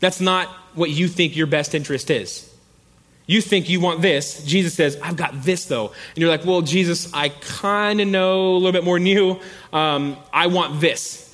that's 0.00 0.20
not 0.20 0.48
what 0.74 0.90
you 0.90 1.08
think 1.08 1.36
your 1.36 1.46
best 1.46 1.74
interest 1.74 2.10
is. 2.10 2.47
You 3.28 3.40
think 3.40 3.68
you 3.68 3.80
want 3.80 4.02
this. 4.02 4.42
Jesus 4.42 4.74
says, 4.74 4.98
I've 5.00 5.16
got 5.16 5.42
this 5.42 5.66
though. 5.66 5.86
And 5.86 6.18
you're 6.18 6.28
like, 6.28 6.44
well, 6.44 6.62
Jesus, 6.62 7.12
I 7.14 7.28
kind 7.28 8.00
of 8.00 8.08
know 8.08 8.54
a 8.54 8.58
little 8.58 8.72
bit 8.72 8.82
more 8.82 8.98
than 8.98 9.06
you. 9.06 9.38
Um, 9.72 10.16
I 10.32 10.48
want 10.48 10.80
this. 10.80 11.24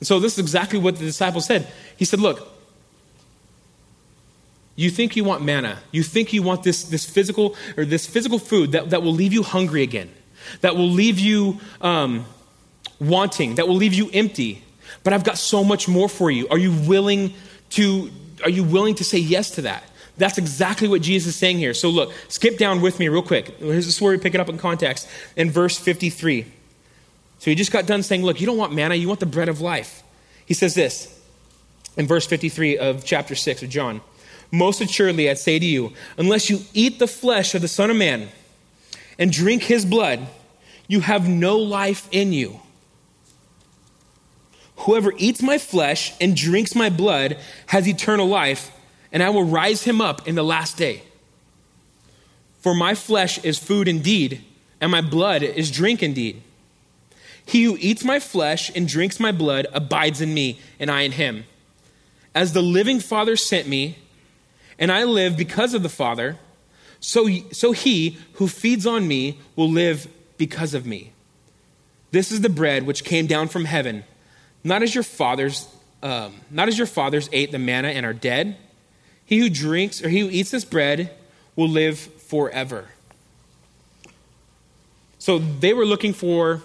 And 0.00 0.08
so 0.08 0.18
this 0.18 0.32
is 0.32 0.38
exactly 0.40 0.80
what 0.80 0.96
the 0.96 1.04
disciple 1.04 1.40
said. 1.40 1.68
He 1.96 2.04
said, 2.04 2.18
look, 2.18 2.48
you 4.74 4.90
think 4.90 5.14
you 5.14 5.22
want 5.22 5.44
manna. 5.44 5.78
You 5.92 6.02
think 6.02 6.32
you 6.32 6.42
want 6.42 6.64
this, 6.64 6.82
this 6.84 7.08
physical 7.08 7.54
or 7.76 7.84
this 7.84 8.06
physical 8.06 8.40
food 8.40 8.72
that, 8.72 8.90
that 8.90 9.04
will 9.04 9.12
leave 9.12 9.32
you 9.32 9.44
hungry 9.44 9.82
again, 9.82 10.10
that 10.62 10.74
will 10.74 10.88
leave 10.88 11.20
you 11.20 11.60
um, 11.80 12.24
wanting, 12.98 13.54
that 13.54 13.68
will 13.68 13.76
leave 13.76 13.94
you 13.94 14.10
empty 14.12 14.64
but 15.04 15.12
I've 15.12 15.22
got 15.22 15.38
so 15.38 15.62
much 15.62 15.86
more 15.86 16.08
for 16.08 16.30
you. 16.30 16.48
Are 16.48 16.58
you 16.58 16.72
willing 16.72 17.34
to 17.70 18.10
are 18.42 18.50
you 18.50 18.64
willing 18.64 18.96
to 18.96 19.04
say 19.04 19.18
yes 19.18 19.52
to 19.52 19.62
that? 19.62 19.84
That's 20.16 20.38
exactly 20.38 20.86
what 20.86 21.02
Jesus 21.02 21.34
is 21.34 21.36
saying 21.36 21.58
here. 21.58 21.74
So 21.74 21.90
look, 21.90 22.12
skip 22.28 22.56
down 22.56 22.80
with 22.80 22.98
me 23.00 23.08
real 23.08 23.22
quick. 23.22 23.58
Here's 23.58 23.86
this 23.86 24.00
where 24.00 24.12
we 24.12 24.18
pick 24.18 24.34
it 24.34 24.40
up 24.40 24.48
in 24.48 24.58
context 24.58 25.08
in 25.36 25.50
verse 25.50 25.76
53. 25.76 26.46
So 27.38 27.50
he 27.50 27.54
just 27.54 27.72
got 27.72 27.86
done 27.86 28.02
saying, 28.02 28.22
look, 28.22 28.40
you 28.40 28.46
don't 28.46 28.56
want 28.56 28.72
manna, 28.72 28.94
you 28.94 29.08
want 29.08 29.20
the 29.20 29.26
bread 29.26 29.48
of 29.48 29.60
life. 29.60 30.02
He 30.46 30.54
says 30.54 30.74
this 30.74 31.20
in 31.96 32.06
verse 32.06 32.26
53 32.26 32.78
of 32.78 33.04
chapter 33.04 33.34
6 33.34 33.62
of 33.62 33.68
John. 33.68 34.00
Most 34.50 34.80
assuredly, 34.80 35.28
I 35.28 35.34
say 35.34 35.58
to 35.58 35.66
you, 35.66 35.92
unless 36.16 36.48
you 36.48 36.60
eat 36.72 36.98
the 36.98 37.08
flesh 37.08 37.54
of 37.54 37.62
the 37.62 37.68
Son 37.68 37.90
of 37.90 37.96
Man 37.96 38.28
and 39.18 39.32
drink 39.32 39.64
his 39.64 39.84
blood, 39.84 40.28
you 40.86 41.00
have 41.00 41.28
no 41.28 41.58
life 41.58 42.08
in 42.12 42.32
you. 42.32 42.60
Whoever 44.78 45.12
eats 45.16 45.42
my 45.42 45.58
flesh 45.58 46.12
and 46.20 46.36
drinks 46.36 46.74
my 46.74 46.90
blood 46.90 47.38
has 47.66 47.88
eternal 47.88 48.26
life, 48.26 48.70
and 49.14 49.22
I 49.22 49.30
will 49.30 49.44
rise 49.44 49.84
him 49.84 50.02
up 50.02 50.28
in 50.28 50.34
the 50.34 50.44
last 50.44 50.76
day. 50.76 51.04
For 52.60 52.74
my 52.74 52.94
flesh 52.94 53.42
is 53.42 53.58
food 53.58 53.88
indeed, 53.88 54.44
and 54.78 54.90
my 54.90 55.00
blood 55.00 55.42
is 55.42 55.70
drink 55.70 56.02
indeed. 56.02 56.42
He 57.46 57.64
who 57.64 57.78
eats 57.80 58.04
my 58.04 58.20
flesh 58.20 58.70
and 58.74 58.86
drinks 58.86 59.18
my 59.18 59.32
blood 59.32 59.66
abides 59.72 60.20
in 60.20 60.34
me, 60.34 60.58
and 60.78 60.90
I 60.90 61.02
in 61.02 61.12
him. 61.12 61.44
As 62.34 62.52
the 62.52 62.62
living 62.62 63.00
Father 63.00 63.36
sent 63.36 63.66
me, 63.66 63.96
and 64.78 64.92
I 64.92 65.04
live 65.04 65.36
because 65.36 65.72
of 65.72 65.82
the 65.82 65.88
Father, 65.88 66.36
so, 67.00 67.26
so 67.52 67.72
he 67.72 68.18
who 68.34 68.48
feeds 68.48 68.86
on 68.86 69.08
me 69.08 69.38
will 69.56 69.70
live 69.70 70.08
because 70.36 70.74
of 70.74 70.84
me. 70.84 71.12
This 72.10 72.30
is 72.30 72.42
the 72.42 72.48
bread 72.50 72.84
which 72.84 73.04
came 73.04 73.26
down 73.26 73.48
from 73.48 73.64
heaven 73.64 74.04
not 74.64 74.82
as 74.82 74.94
your 74.94 75.04
fathers, 75.04 75.68
um, 76.02 76.34
not 76.50 76.68
as 76.68 76.78
your 76.78 76.86
fathers 76.86 77.28
ate 77.32 77.52
the 77.52 77.58
manna 77.58 77.88
and 77.88 78.04
are 78.06 78.14
dead. 78.14 78.56
He 79.26 79.38
who 79.38 79.48
drinks 79.48 80.02
or 80.02 80.08
he 80.08 80.20
who 80.20 80.28
eats 80.28 80.50
this 80.50 80.64
bread 80.64 81.10
will 81.56 81.68
live 81.68 81.98
forever. 81.98 82.88
So 85.18 85.38
they 85.38 85.72
were 85.72 85.86
looking 85.86 86.12
for 86.12 86.62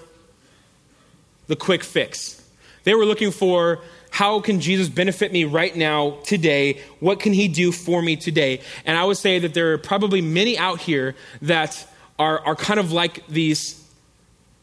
the 1.47 1.55
quick 1.55 1.83
fix. 1.83 2.41
They 2.83 2.93
were 2.93 3.05
looking 3.05 3.31
for 3.31 3.81
how 4.11 4.39
can 4.39 4.59
Jesus 4.59 4.89
benefit 4.89 5.31
me 5.31 5.45
right 5.45 5.75
now, 5.75 6.17
today? 6.23 6.81
What 6.99 7.19
can 7.19 7.31
he 7.33 7.47
do 7.47 7.71
for 7.71 8.01
me 8.01 8.15
today? 8.15 8.61
And 8.85 8.97
I 8.97 9.03
would 9.03 9.17
say 9.17 9.39
that 9.39 9.53
there 9.53 9.73
are 9.73 9.77
probably 9.77 10.21
many 10.21 10.57
out 10.57 10.79
here 10.79 11.15
that 11.43 11.87
are, 12.17 12.39
are 12.39 12.55
kind 12.55 12.79
of 12.79 12.91
like 12.91 13.25
these 13.27 13.83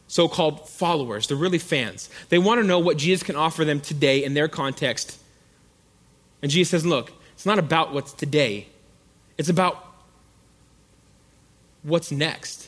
so 0.07 0.27
called 0.27 0.69
followers. 0.69 1.27
They're 1.27 1.37
really 1.37 1.57
fans. 1.57 2.09
They 2.29 2.37
want 2.37 2.61
to 2.61 2.67
know 2.67 2.79
what 2.79 2.97
Jesus 2.97 3.23
can 3.23 3.35
offer 3.35 3.65
them 3.65 3.79
today 3.79 4.23
in 4.23 4.33
their 4.33 4.47
context. 4.47 5.17
And 6.41 6.51
Jesus 6.51 6.71
says, 6.71 6.85
Look, 6.85 7.11
it's 7.37 7.45
not 7.45 7.59
about 7.59 7.93
what's 7.93 8.13
today, 8.13 8.65
it's 9.37 9.47
about 9.47 9.85
what's 11.83 12.11
next. 12.11 12.67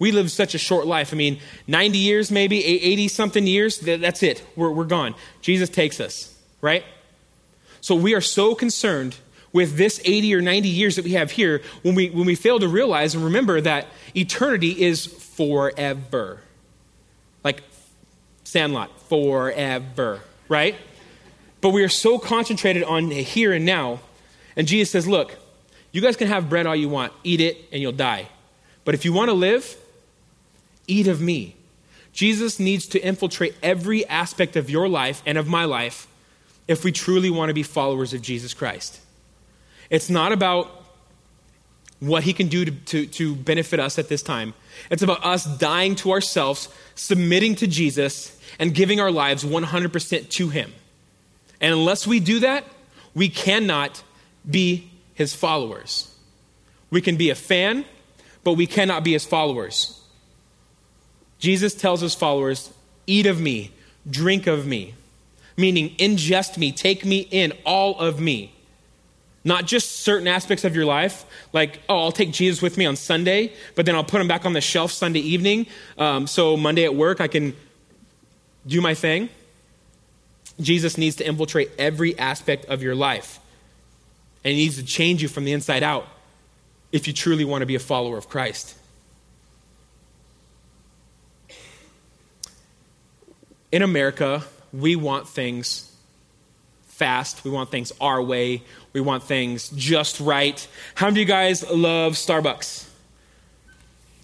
We 0.00 0.10
live 0.10 0.32
such 0.32 0.52
a 0.56 0.58
short 0.58 0.84
life. 0.84 1.12
I 1.12 1.16
mean, 1.16 1.38
90 1.68 1.96
years, 1.96 2.32
maybe, 2.32 2.64
80 2.64 3.06
something 3.06 3.46
years, 3.46 3.78
that's 3.78 4.24
it. 4.24 4.42
We're, 4.56 4.72
we're 4.72 4.82
gone. 4.82 5.14
Jesus 5.42 5.68
takes 5.68 6.00
us, 6.00 6.36
right? 6.60 6.82
So 7.80 7.94
we 7.94 8.16
are 8.16 8.20
so 8.20 8.56
concerned 8.56 9.16
with 9.52 9.76
this 9.76 10.00
80 10.04 10.34
or 10.34 10.40
90 10.40 10.68
years 10.68 10.96
that 10.96 11.04
we 11.04 11.12
have 11.12 11.30
here 11.30 11.62
when 11.82 11.94
we, 11.94 12.10
when 12.10 12.26
we 12.26 12.34
fail 12.34 12.58
to 12.58 12.66
realize 12.66 13.14
and 13.14 13.22
remember 13.22 13.60
that 13.60 13.86
eternity 14.16 14.82
is 14.82 15.06
forever. 15.06 16.40
Like 17.44 17.62
Sandlot, 18.42 18.90
forever, 19.02 20.20
right? 20.48 20.74
But 21.60 21.70
we 21.70 21.82
are 21.82 21.88
so 21.88 22.18
concentrated 22.18 22.82
on 22.82 23.10
here 23.10 23.52
and 23.52 23.64
now. 23.64 24.00
And 24.56 24.66
Jesus 24.66 24.90
says, 24.90 25.06
Look, 25.06 25.36
you 25.92 26.00
guys 26.00 26.16
can 26.16 26.28
have 26.28 26.48
bread 26.48 26.66
all 26.66 26.76
you 26.76 26.88
want, 26.88 27.12
eat 27.24 27.40
it, 27.40 27.56
and 27.72 27.82
you'll 27.82 27.92
die. 27.92 28.28
But 28.84 28.94
if 28.94 29.04
you 29.04 29.12
want 29.12 29.28
to 29.28 29.34
live, 29.34 29.76
eat 30.86 31.06
of 31.06 31.20
me. 31.20 31.56
Jesus 32.12 32.58
needs 32.58 32.86
to 32.88 33.00
infiltrate 33.00 33.54
every 33.62 34.06
aspect 34.06 34.56
of 34.56 34.68
your 34.68 34.88
life 34.88 35.22
and 35.26 35.38
of 35.38 35.46
my 35.46 35.64
life 35.64 36.08
if 36.66 36.84
we 36.84 36.92
truly 36.92 37.30
want 37.30 37.50
to 37.50 37.54
be 37.54 37.62
followers 37.62 38.14
of 38.14 38.22
Jesus 38.22 38.54
Christ. 38.54 39.00
It's 39.90 40.10
not 40.10 40.32
about 40.32 40.70
what 42.00 42.22
he 42.22 42.32
can 42.32 42.48
do 42.48 42.64
to, 42.64 42.70
to, 42.70 43.06
to 43.06 43.34
benefit 43.34 43.78
us 43.78 43.98
at 43.98 44.08
this 44.08 44.22
time. 44.22 44.54
It's 44.90 45.02
about 45.02 45.24
us 45.24 45.44
dying 45.44 45.94
to 45.96 46.12
ourselves, 46.12 46.68
submitting 46.94 47.54
to 47.56 47.66
Jesus, 47.66 48.38
and 48.58 48.74
giving 48.74 49.00
our 49.00 49.10
lives 49.10 49.44
100% 49.44 50.30
to 50.30 50.48
him. 50.48 50.72
And 51.60 51.72
unless 51.72 52.06
we 52.06 52.20
do 52.20 52.40
that, 52.40 52.64
we 53.14 53.28
cannot 53.28 54.02
be 54.48 54.90
his 55.14 55.34
followers. 55.34 56.14
We 56.90 57.00
can 57.00 57.16
be 57.16 57.30
a 57.30 57.34
fan, 57.34 57.84
but 58.42 58.54
we 58.54 58.66
cannot 58.66 59.04
be 59.04 59.12
his 59.12 59.24
followers. 59.24 60.00
Jesus 61.38 61.74
tells 61.74 62.00
his 62.00 62.14
followers, 62.14 62.72
Eat 63.06 63.26
of 63.26 63.40
me, 63.40 63.72
drink 64.08 64.46
of 64.46 64.66
me, 64.66 64.94
meaning 65.56 65.96
ingest 65.96 66.56
me, 66.56 66.72
take 66.72 67.04
me 67.04 67.26
in, 67.30 67.52
all 67.64 67.98
of 67.98 68.20
me. 68.20 68.52
Not 69.42 69.64
just 69.64 70.00
certain 70.00 70.28
aspects 70.28 70.64
of 70.64 70.76
your 70.76 70.84
life, 70.84 71.24
like, 71.52 71.80
oh, 71.88 71.98
I'll 71.98 72.12
take 72.12 72.30
Jesus 72.30 72.60
with 72.60 72.76
me 72.76 72.84
on 72.84 72.94
Sunday, 72.94 73.54
but 73.74 73.86
then 73.86 73.94
I'll 73.94 74.04
put 74.04 74.20
him 74.20 74.28
back 74.28 74.44
on 74.44 74.52
the 74.52 74.60
shelf 74.60 74.92
Sunday 74.92 75.20
evening. 75.20 75.66
Um, 75.96 76.26
so 76.26 76.58
Monday 76.58 76.84
at 76.84 76.94
work, 76.94 77.20
I 77.20 77.28
can 77.28 77.56
do 78.66 78.82
my 78.82 78.94
thing. 78.94 79.30
Jesus 80.60 80.98
needs 80.98 81.16
to 81.16 81.26
infiltrate 81.26 81.70
every 81.78 82.18
aspect 82.18 82.66
of 82.66 82.82
your 82.82 82.94
life. 82.94 83.38
And 84.44 84.54
he 84.54 84.64
needs 84.64 84.76
to 84.76 84.84
change 84.84 85.22
you 85.22 85.28
from 85.28 85.44
the 85.44 85.52
inside 85.52 85.82
out 85.82 86.06
if 86.92 87.06
you 87.06 87.12
truly 87.12 87.44
want 87.44 87.62
to 87.62 87.66
be 87.66 87.74
a 87.74 87.80
follower 87.80 88.16
of 88.16 88.28
Christ. 88.28 88.76
In 93.72 93.82
America, 93.82 94.44
we 94.72 94.96
want 94.96 95.28
things 95.28 95.94
fast. 96.86 97.44
We 97.44 97.50
want 97.50 97.70
things 97.70 97.92
our 98.00 98.20
way. 98.20 98.62
We 98.92 99.00
want 99.00 99.22
things 99.22 99.70
just 99.70 100.20
right. 100.20 100.66
How 100.94 101.06
many 101.06 101.22
of 101.22 101.28
you 101.28 101.32
guys 101.32 101.68
love 101.70 102.14
Starbucks? 102.14 102.88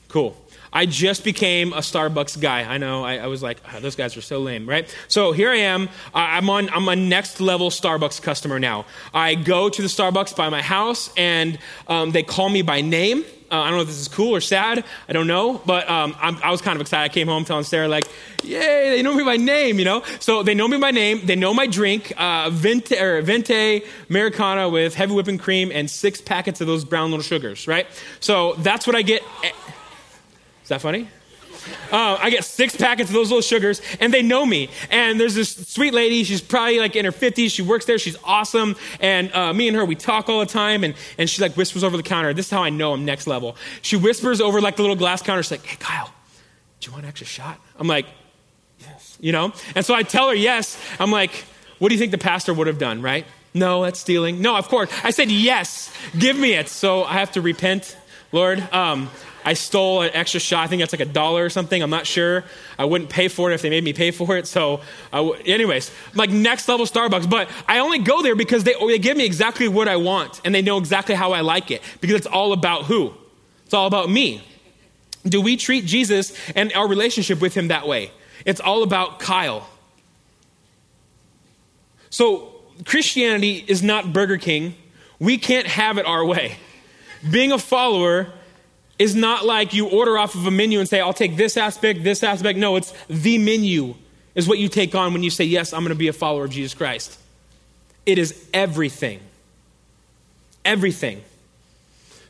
Cool. 0.08 0.36
I 0.76 0.84
just 0.84 1.24
became 1.24 1.72
a 1.72 1.78
Starbucks 1.78 2.38
guy. 2.38 2.60
I 2.60 2.76
know. 2.76 3.02
I, 3.02 3.16
I 3.16 3.28
was 3.28 3.42
like, 3.42 3.62
oh, 3.72 3.80
those 3.80 3.96
guys 3.96 4.14
are 4.14 4.20
so 4.20 4.40
lame, 4.40 4.68
right? 4.68 4.94
So 5.08 5.32
here 5.32 5.50
I 5.50 5.56
am. 5.56 5.88
I'm 6.12 6.50
on. 6.50 6.68
I'm 6.68 6.86
a 6.86 6.94
next 6.94 7.40
level 7.40 7.70
Starbucks 7.70 8.20
customer 8.20 8.58
now. 8.58 8.84
I 9.14 9.36
go 9.36 9.70
to 9.70 9.80
the 9.80 9.88
Starbucks 9.88 10.36
by 10.36 10.50
my 10.50 10.60
house, 10.60 11.10
and 11.16 11.58
um, 11.88 12.10
they 12.10 12.22
call 12.22 12.50
me 12.50 12.60
by 12.60 12.82
name. 12.82 13.24
Uh, 13.50 13.60
I 13.60 13.68
don't 13.68 13.78
know 13.78 13.82
if 13.82 13.86
this 13.86 14.00
is 14.00 14.08
cool 14.08 14.34
or 14.34 14.40
sad. 14.40 14.84
I 15.08 15.12
don't 15.12 15.28
know, 15.28 15.62
but 15.64 15.88
um, 15.88 16.14
i 16.20 16.50
was 16.50 16.60
kind 16.60 16.76
of 16.76 16.82
excited. 16.82 17.04
I 17.10 17.14
came 17.14 17.28
home 17.28 17.46
telling 17.46 17.64
Sarah 17.64 17.88
like, 17.88 18.06
"Yay, 18.42 18.96
they 18.96 19.02
know 19.02 19.14
me 19.14 19.24
by 19.24 19.38
name," 19.38 19.78
you 19.78 19.84
know. 19.86 20.02
So 20.18 20.42
they 20.42 20.54
know 20.54 20.68
me 20.68 20.78
by 20.78 20.90
name. 20.90 21.24
They 21.24 21.36
know 21.36 21.54
my 21.54 21.66
drink, 21.66 22.12
uh, 22.18 22.50
Venti, 22.50 22.98
or 22.98 23.22
Venti 23.22 23.82
Americana 24.10 24.68
with 24.68 24.94
heavy 24.94 25.14
whipping 25.14 25.38
cream 25.38 25.70
and 25.72 25.88
six 25.88 26.20
packets 26.20 26.60
of 26.60 26.66
those 26.66 26.84
brown 26.84 27.12
little 27.12 27.22
sugars, 27.22 27.66
right? 27.66 27.86
So 28.20 28.54
that's 28.58 28.86
what 28.86 28.94
I 28.94 29.02
get. 29.02 29.22
Is 30.66 30.70
that 30.70 30.80
funny? 30.80 31.06
Uh, 31.92 32.18
I 32.20 32.28
get 32.30 32.44
six 32.44 32.74
packets 32.74 33.08
of 33.08 33.14
those 33.14 33.30
little 33.30 33.40
sugars, 33.40 33.80
and 34.00 34.12
they 34.12 34.20
know 34.20 34.44
me. 34.44 34.68
And 34.90 35.20
there's 35.20 35.36
this 35.36 35.68
sweet 35.68 35.94
lady. 35.94 36.24
She's 36.24 36.40
probably 36.40 36.80
like 36.80 36.96
in 36.96 37.04
her 37.04 37.12
50s. 37.12 37.52
She 37.52 37.62
works 37.62 37.84
there. 37.84 38.00
She's 38.00 38.16
awesome. 38.24 38.74
And 38.98 39.32
uh, 39.32 39.52
me 39.52 39.68
and 39.68 39.76
her, 39.76 39.84
we 39.84 39.94
talk 39.94 40.28
all 40.28 40.40
the 40.40 40.46
time. 40.46 40.82
And, 40.82 40.94
and 41.18 41.30
she 41.30 41.40
like 41.40 41.56
whispers 41.56 41.84
over 41.84 41.96
the 41.96 42.02
counter. 42.02 42.34
This 42.34 42.46
is 42.46 42.50
how 42.50 42.64
I 42.64 42.70
know 42.70 42.94
I'm 42.94 43.04
next 43.04 43.28
level. 43.28 43.54
She 43.80 43.94
whispers 43.96 44.40
over 44.40 44.60
like 44.60 44.74
the 44.74 44.82
little 44.82 44.96
glass 44.96 45.22
counter. 45.22 45.40
She's 45.44 45.52
like, 45.52 45.64
"Hey, 45.64 45.76
Kyle, 45.78 46.12
do 46.80 46.88
you 46.88 46.92
want 46.92 47.04
an 47.04 47.10
extra 47.10 47.28
shot?" 47.28 47.60
I'm 47.78 47.86
like, 47.86 48.06
"Yes." 48.80 49.16
You 49.20 49.30
know. 49.30 49.52
And 49.76 49.86
so 49.86 49.94
I 49.94 50.02
tell 50.02 50.30
her 50.30 50.34
yes. 50.34 50.76
I'm 50.98 51.12
like, 51.12 51.30
"What 51.78 51.90
do 51.90 51.94
you 51.94 52.00
think 52.00 52.10
the 52.10 52.18
pastor 52.18 52.52
would 52.52 52.66
have 52.66 52.78
done?" 52.78 53.02
Right? 53.02 53.24
No, 53.54 53.84
that's 53.84 54.00
stealing. 54.00 54.42
No, 54.42 54.56
of 54.56 54.66
course. 54.66 54.90
I 55.04 55.10
said 55.10 55.30
yes. 55.30 55.94
Give 56.18 56.36
me 56.36 56.54
it. 56.54 56.68
So 56.68 57.04
I 57.04 57.12
have 57.12 57.30
to 57.32 57.40
repent, 57.40 57.96
Lord. 58.32 58.58
Um, 58.72 59.08
I 59.46 59.54
stole 59.54 60.02
an 60.02 60.10
extra 60.12 60.40
shot. 60.40 60.64
I 60.64 60.66
think 60.66 60.80
that's 60.80 60.92
like 60.92 61.00
a 61.00 61.04
dollar 61.10 61.44
or 61.44 61.50
something. 61.50 61.80
I'm 61.80 61.88
not 61.88 62.04
sure. 62.04 62.42
I 62.76 62.84
wouldn't 62.84 63.08
pay 63.08 63.28
for 63.28 63.48
it 63.48 63.54
if 63.54 63.62
they 63.62 63.70
made 63.70 63.84
me 63.84 63.92
pay 63.92 64.10
for 64.10 64.36
it. 64.36 64.48
So, 64.48 64.80
anyways, 65.12 65.92
like 66.16 66.30
next 66.30 66.68
level 66.68 66.84
Starbucks. 66.84 67.30
But 67.30 67.48
I 67.68 67.78
only 67.78 68.00
go 68.00 68.22
there 68.22 68.34
because 68.34 68.64
they, 68.64 68.74
they 68.74 68.98
give 68.98 69.16
me 69.16 69.24
exactly 69.24 69.68
what 69.68 69.86
I 69.86 69.98
want 69.98 70.40
and 70.44 70.52
they 70.52 70.62
know 70.62 70.78
exactly 70.78 71.14
how 71.14 71.30
I 71.30 71.42
like 71.42 71.70
it 71.70 71.80
because 72.00 72.16
it's 72.16 72.26
all 72.26 72.52
about 72.52 72.86
who? 72.86 73.14
It's 73.64 73.72
all 73.72 73.86
about 73.86 74.10
me. 74.10 74.42
Do 75.24 75.40
we 75.40 75.56
treat 75.56 75.86
Jesus 75.86 76.36
and 76.56 76.72
our 76.72 76.88
relationship 76.88 77.40
with 77.40 77.54
him 77.54 77.68
that 77.68 77.86
way? 77.86 78.10
It's 78.44 78.60
all 78.60 78.82
about 78.82 79.20
Kyle. 79.20 79.68
So, 82.10 82.52
Christianity 82.84 83.64
is 83.68 83.80
not 83.80 84.12
Burger 84.12 84.38
King. 84.38 84.74
We 85.20 85.38
can't 85.38 85.68
have 85.68 85.98
it 85.98 86.04
our 86.04 86.24
way. 86.24 86.56
Being 87.30 87.52
a 87.52 87.58
follower 87.58 88.32
is 88.98 89.14
not 89.14 89.44
like 89.44 89.74
you 89.74 89.88
order 89.88 90.16
off 90.16 90.34
of 90.34 90.46
a 90.46 90.50
menu 90.50 90.80
and 90.80 90.88
say, 90.88 91.00
I'll 91.00 91.12
take 91.12 91.36
this 91.36 91.56
aspect, 91.56 92.02
this 92.02 92.22
aspect. 92.22 92.58
No, 92.58 92.76
it's 92.76 92.94
the 93.08 93.38
menu 93.38 93.94
is 94.34 94.48
what 94.48 94.58
you 94.58 94.68
take 94.68 94.94
on 94.94 95.12
when 95.12 95.22
you 95.22 95.30
say, 95.30 95.44
Yes, 95.44 95.72
I'm 95.72 95.80
going 95.80 95.90
to 95.90 95.94
be 95.94 96.08
a 96.08 96.12
follower 96.12 96.44
of 96.44 96.50
Jesus 96.50 96.74
Christ. 96.74 97.18
It 98.04 98.18
is 98.18 98.48
everything. 98.54 99.20
Everything. 100.64 101.22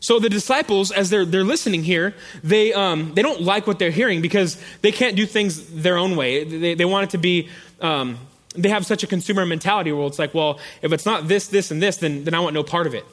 So 0.00 0.18
the 0.18 0.28
disciples, 0.28 0.92
as 0.92 1.10
they're, 1.10 1.24
they're 1.24 1.44
listening 1.44 1.82
here, 1.82 2.14
they, 2.44 2.72
um, 2.72 3.14
they 3.14 3.22
don't 3.22 3.42
like 3.42 3.66
what 3.66 3.78
they're 3.78 3.90
hearing 3.90 4.22
because 4.22 4.60
they 4.82 4.92
can't 4.92 5.16
do 5.16 5.26
things 5.26 5.66
their 5.70 5.96
own 5.96 6.16
way. 6.16 6.44
They, 6.44 6.74
they 6.74 6.84
want 6.84 7.04
it 7.04 7.10
to 7.10 7.18
be, 7.18 7.48
um, 7.80 8.18
they 8.54 8.68
have 8.68 8.86
such 8.86 9.02
a 9.02 9.06
consumer 9.06 9.44
mentality 9.44 9.92
where 9.92 10.06
it's 10.06 10.18
like, 10.18 10.34
well, 10.34 10.60
if 10.82 10.92
it's 10.92 11.06
not 11.06 11.28
this, 11.28 11.48
this, 11.48 11.70
and 11.70 11.82
this, 11.82 11.96
then, 11.96 12.24
then 12.24 12.34
I 12.34 12.40
want 12.40 12.54
no 12.54 12.62
part 12.62 12.86
of 12.86 12.94
it. 12.94 13.04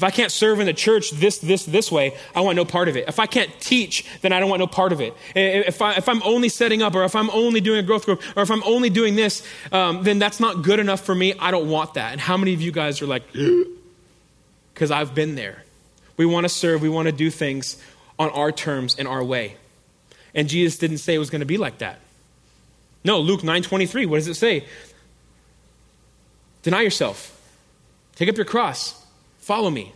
If 0.00 0.04
I 0.04 0.10
can't 0.10 0.32
serve 0.32 0.60
in 0.60 0.66
the 0.66 0.72
church 0.72 1.10
this, 1.10 1.36
this, 1.40 1.66
this 1.66 1.92
way, 1.92 2.16
I 2.34 2.40
want 2.40 2.56
no 2.56 2.64
part 2.64 2.88
of 2.88 2.96
it. 2.96 3.06
If 3.06 3.18
I 3.18 3.26
can't 3.26 3.50
teach, 3.60 4.06
then 4.22 4.32
I 4.32 4.40
don't 4.40 4.48
want 4.48 4.60
no 4.60 4.66
part 4.66 4.92
of 4.92 5.02
it. 5.02 5.14
If, 5.36 5.82
I, 5.82 6.02
I'm 6.06 6.22
only 6.22 6.48
setting 6.48 6.80
up, 6.80 6.94
or 6.94 7.04
if 7.04 7.14
I'm 7.14 7.28
only 7.28 7.60
doing 7.60 7.80
a 7.80 7.82
growth 7.82 8.06
group, 8.06 8.22
or 8.34 8.42
if 8.42 8.50
I'm 8.50 8.62
only 8.62 8.88
doing 8.88 9.14
this, 9.14 9.46
um, 9.72 10.02
then 10.02 10.18
that's 10.18 10.40
not 10.40 10.62
good 10.62 10.78
enough 10.78 11.02
for 11.02 11.14
me. 11.14 11.34
I 11.38 11.50
don't 11.50 11.68
want 11.68 11.92
that. 11.94 12.12
And 12.12 12.20
how 12.20 12.38
many 12.38 12.54
of 12.54 12.62
you 12.62 12.72
guys 12.72 13.02
are 13.02 13.06
like, 13.06 13.24
because 14.72 14.90
I've 14.90 15.14
been 15.14 15.34
there. 15.34 15.64
We 16.16 16.24
want 16.24 16.44
to 16.44 16.48
serve, 16.48 16.80
we 16.80 16.88
want 16.88 17.04
to 17.04 17.12
do 17.12 17.28
things 17.28 17.76
on 18.18 18.30
our 18.30 18.52
terms 18.52 18.96
and 18.98 19.06
our 19.06 19.22
way. 19.22 19.58
And 20.34 20.48
Jesus 20.48 20.78
didn't 20.78 20.98
say 20.98 21.14
it 21.14 21.18
was 21.18 21.28
going 21.28 21.40
to 21.40 21.46
be 21.46 21.58
like 21.58 21.76
that. 21.78 21.98
No, 23.04 23.20
Luke 23.20 23.42
9:23, 23.42 24.06
what 24.06 24.16
does 24.16 24.28
it 24.28 24.34
say? 24.34 24.64
Deny 26.62 26.80
yourself. 26.80 27.38
Take 28.16 28.30
up 28.30 28.38
your 28.38 28.46
cross 28.46 28.99
Follow 29.40 29.70
me. 29.70 29.92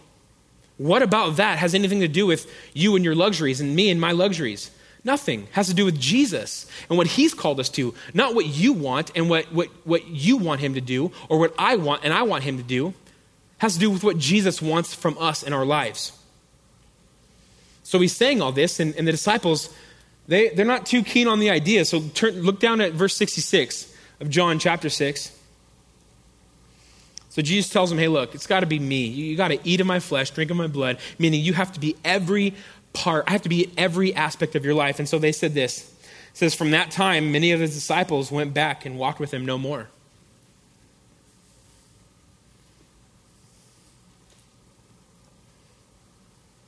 What 0.76 1.02
about 1.02 1.36
that 1.36 1.58
has 1.58 1.74
anything 1.74 2.00
to 2.00 2.08
do 2.08 2.26
with 2.26 2.50
you 2.72 2.96
and 2.96 3.04
your 3.04 3.14
luxuries 3.14 3.60
and 3.60 3.76
me 3.76 3.90
and 3.90 4.00
my 4.00 4.12
luxuries? 4.12 4.70
Nothing. 5.04 5.46
Has 5.52 5.68
to 5.68 5.74
do 5.74 5.84
with 5.84 6.00
Jesus 6.00 6.66
and 6.88 6.98
what 6.98 7.06
he's 7.06 7.34
called 7.34 7.60
us 7.60 7.68
to, 7.70 7.94
not 8.12 8.34
what 8.34 8.46
you 8.46 8.72
want 8.72 9.12
and 9.14 9.28
what, 9.28 9.52
what, 9.52 9.68
what 9.84 10.08
you 10.08 10.38
want 10.38 10.60
him 10.60 10.74
to 10.74 10.80
do 10.80 11.12
or 11.28 11.38
what 11.38 11.54
I 11.58 11.76
want 11.76 12.04
and 12.04 12.12
I 12.12 12.22
want 12.22 12.42
him 12.42 12.56
to 12.56 12.62
do. 12.62 12.94
Has 13.58 13.74
to 13.74 13.80
do 13.80 13.90
with 13.90 14.02
what 14.02 14.18
Jesus 14.18 14.60
wants 14.60 14.94
from 14.94 15.16
us 15.18 15.42
in 15.42 15.52
our 15.52 15.64
lives. 15.64 16.12
So 17.84 18.00
he's 18.00 18.16
saying 18.16 18.40
all 18.40 18.50
this, 18.50 18.80
and, 18.80 18.94
and 18.96 19.06
the 19.06 19.12
disciples, 19.12 19.72
they, 20.26 20.48
they're 20.48 20.64
not 20.64 20.86
too 20.86 21.02
keen 21.02 21.28
on 21.28 21.38
the 21.38 21.50
idea. 21.50 21.84
So 21.84 22.00
turn, 22.00 22.40
look 22.42 22.58
down 22.58 22.80
at 22.80 22.92
verse 22.92 23.14
66 23.14 23.94
of 24.20 24.30
John 24.30 24.58
chapter 24.58 24.88
6. 24.88 25.38
So 27.34 27.42
Jesus 27.42 27.68
tells 27.68 27.90
them, 27.90 27.98
hey, 27.98 28.06
look, 28.06 28.32
it's 28.36 28.46
got 28.46 28.60
to 28.60 28.66
be 28.66 28.78
me. 28.78 29.06
You, 29.06 29.24
you 29.24 29.36
got 29.36 29.48
to 29.48 29.58
eat 29.64 29.80
of 29.80 29.88
my 29.88 29.98
flesh, 29.98 30.30
drink 30.30 30.52
of 30.52 30.56
my 30.56 30.68
blood, 30.68 30.98
meaning 31.18 31.40
you 31.40 31.52
have 31.52 31.72
to 31.72 31.80
be 31.80 31.96
every 32.04 32.54
part, 32.92 33.24
I 33.26 33.32
have 33.32 33.42
to 33.42 33.48
be 33.48 33.72
every 33.76 34.14
aspect 34.14 34.54
of 34.54 34.64
your 34.64 34.74
life. 34.74 35.00
And 35.00 35.08
so 35.08 35.18
they 35.18 35.32
said 35.32 35.52
this. 35.52 35.92
It 36.30 36.36
says, 36.36 36.54
from 36.54 36.70
that 36.70 36.92
time, 36.92 37.32
many 37.32 37.50
of 37.50 37.58
his 37.58 37.74
disciples 37.74 38.30
went 38.30 38.54
back 38.54 38.86
and 38.86 38.96
walked 38.96 39.18
with 39.18 39.34
him 39.34 39.44
no 39.44 39.58
more. 39.58 39.88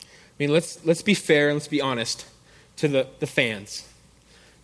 I 0.03 0.07
mean, 0.41 0.53
let's, 0.53 0.85
let's 0.85 1.03
be 1.03 1.15
fair 1.15 1.47
and 1.49 1.55
let's 1.55 1.69
be 1.69 1.81
honest 1.81 2.27
to 2.79 2.89
the, 2.89 3.07
the 3.21 3.29
fans. 3.29 3.89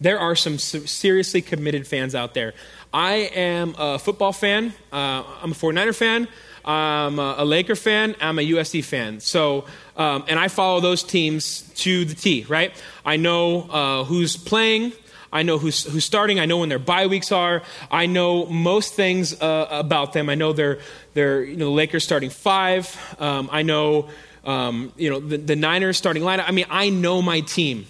There 0.02 0.18
are 0.18 0.34
some 0.34 0.58
seriously 0.58 1.42
committed 1.42 1.86
fans 1.86 2.16
out 2.16 2.34
there. 2.34 2.54
I 2.92 3.30
am 3.36 3.76
a 3.78 4.00
football 4.00 4.32
fan. 4.32 4.74
Uh, 4.92 5.22
I'm 5.40 5.52
a 5.52 5.54
49er 5.54 5.94
fan. 5.94 6.26
I'm 6.64 7.20
a 7.20 7.44
Laker 7.44 7.76
fan. 7.76 8.16
I'm 8.20 8.40
a 8.40 8.42
USC 8.42 8.82
fan. 8.82 9.20
So, 9.20 9.64
um, 9.96 10.24
and 10.26 10.40
I 10.40 10.48
follow 10.48 10.80
those 10.80 11.04
teams 11.04 11.62
to 11.76 12.04
the 12.04 12.16
T, 12.16 12.44
right? 12.48 12.72
I 13.06 13.16
know 13.16 13.62
uh, 13.62 14.04
who's 14.04 14.36
playing. 14.36 14.92
I 15.32 15.44
know 15.44 15.58
who's, 15.58 15.84
who's 15.84 16.04
starting. 16.04 16.40
I 16.40 16.46
know 16.46 16.58
when 16.58 16.68
their 16.68 16.80
bye 16.80 17.06
weeks 17.06 17.30
are. 17.30 17.62
I 17.88 18.06
know 18.06 18.46
most 18.46 18.94
things 18.94 19.40
uh, 19.40 19.68
about 19.70 20.14
them. 20.14 20.28
I 20.28 20.34
know 20.34 20.52
they're, 20.52 20.80
they're 21.14 21.44
you 21.44 21.56
know, 21.56 21.66
the 21.66 21.70
Lakers 21.70 22.02
starting 22.02 22.30
five. 22.30 22.96
Um, 23.20 23.48
I 23.52 23.62
know, 23.62 24.08
um, 24.44 24.92
you 24.96 25.10
know, 25.10 25.20
the, 25.20 25.36
the 25.36 25.56
Niners 25.56 25.96
starting 25.96 26.24
lineup. 26.24 26.44
I 26.48 26.50
mean, 26.50 26.66
I 26.68 26.90
know 26.90 27.22
my 27.22 27.38
team. 27.38 27.86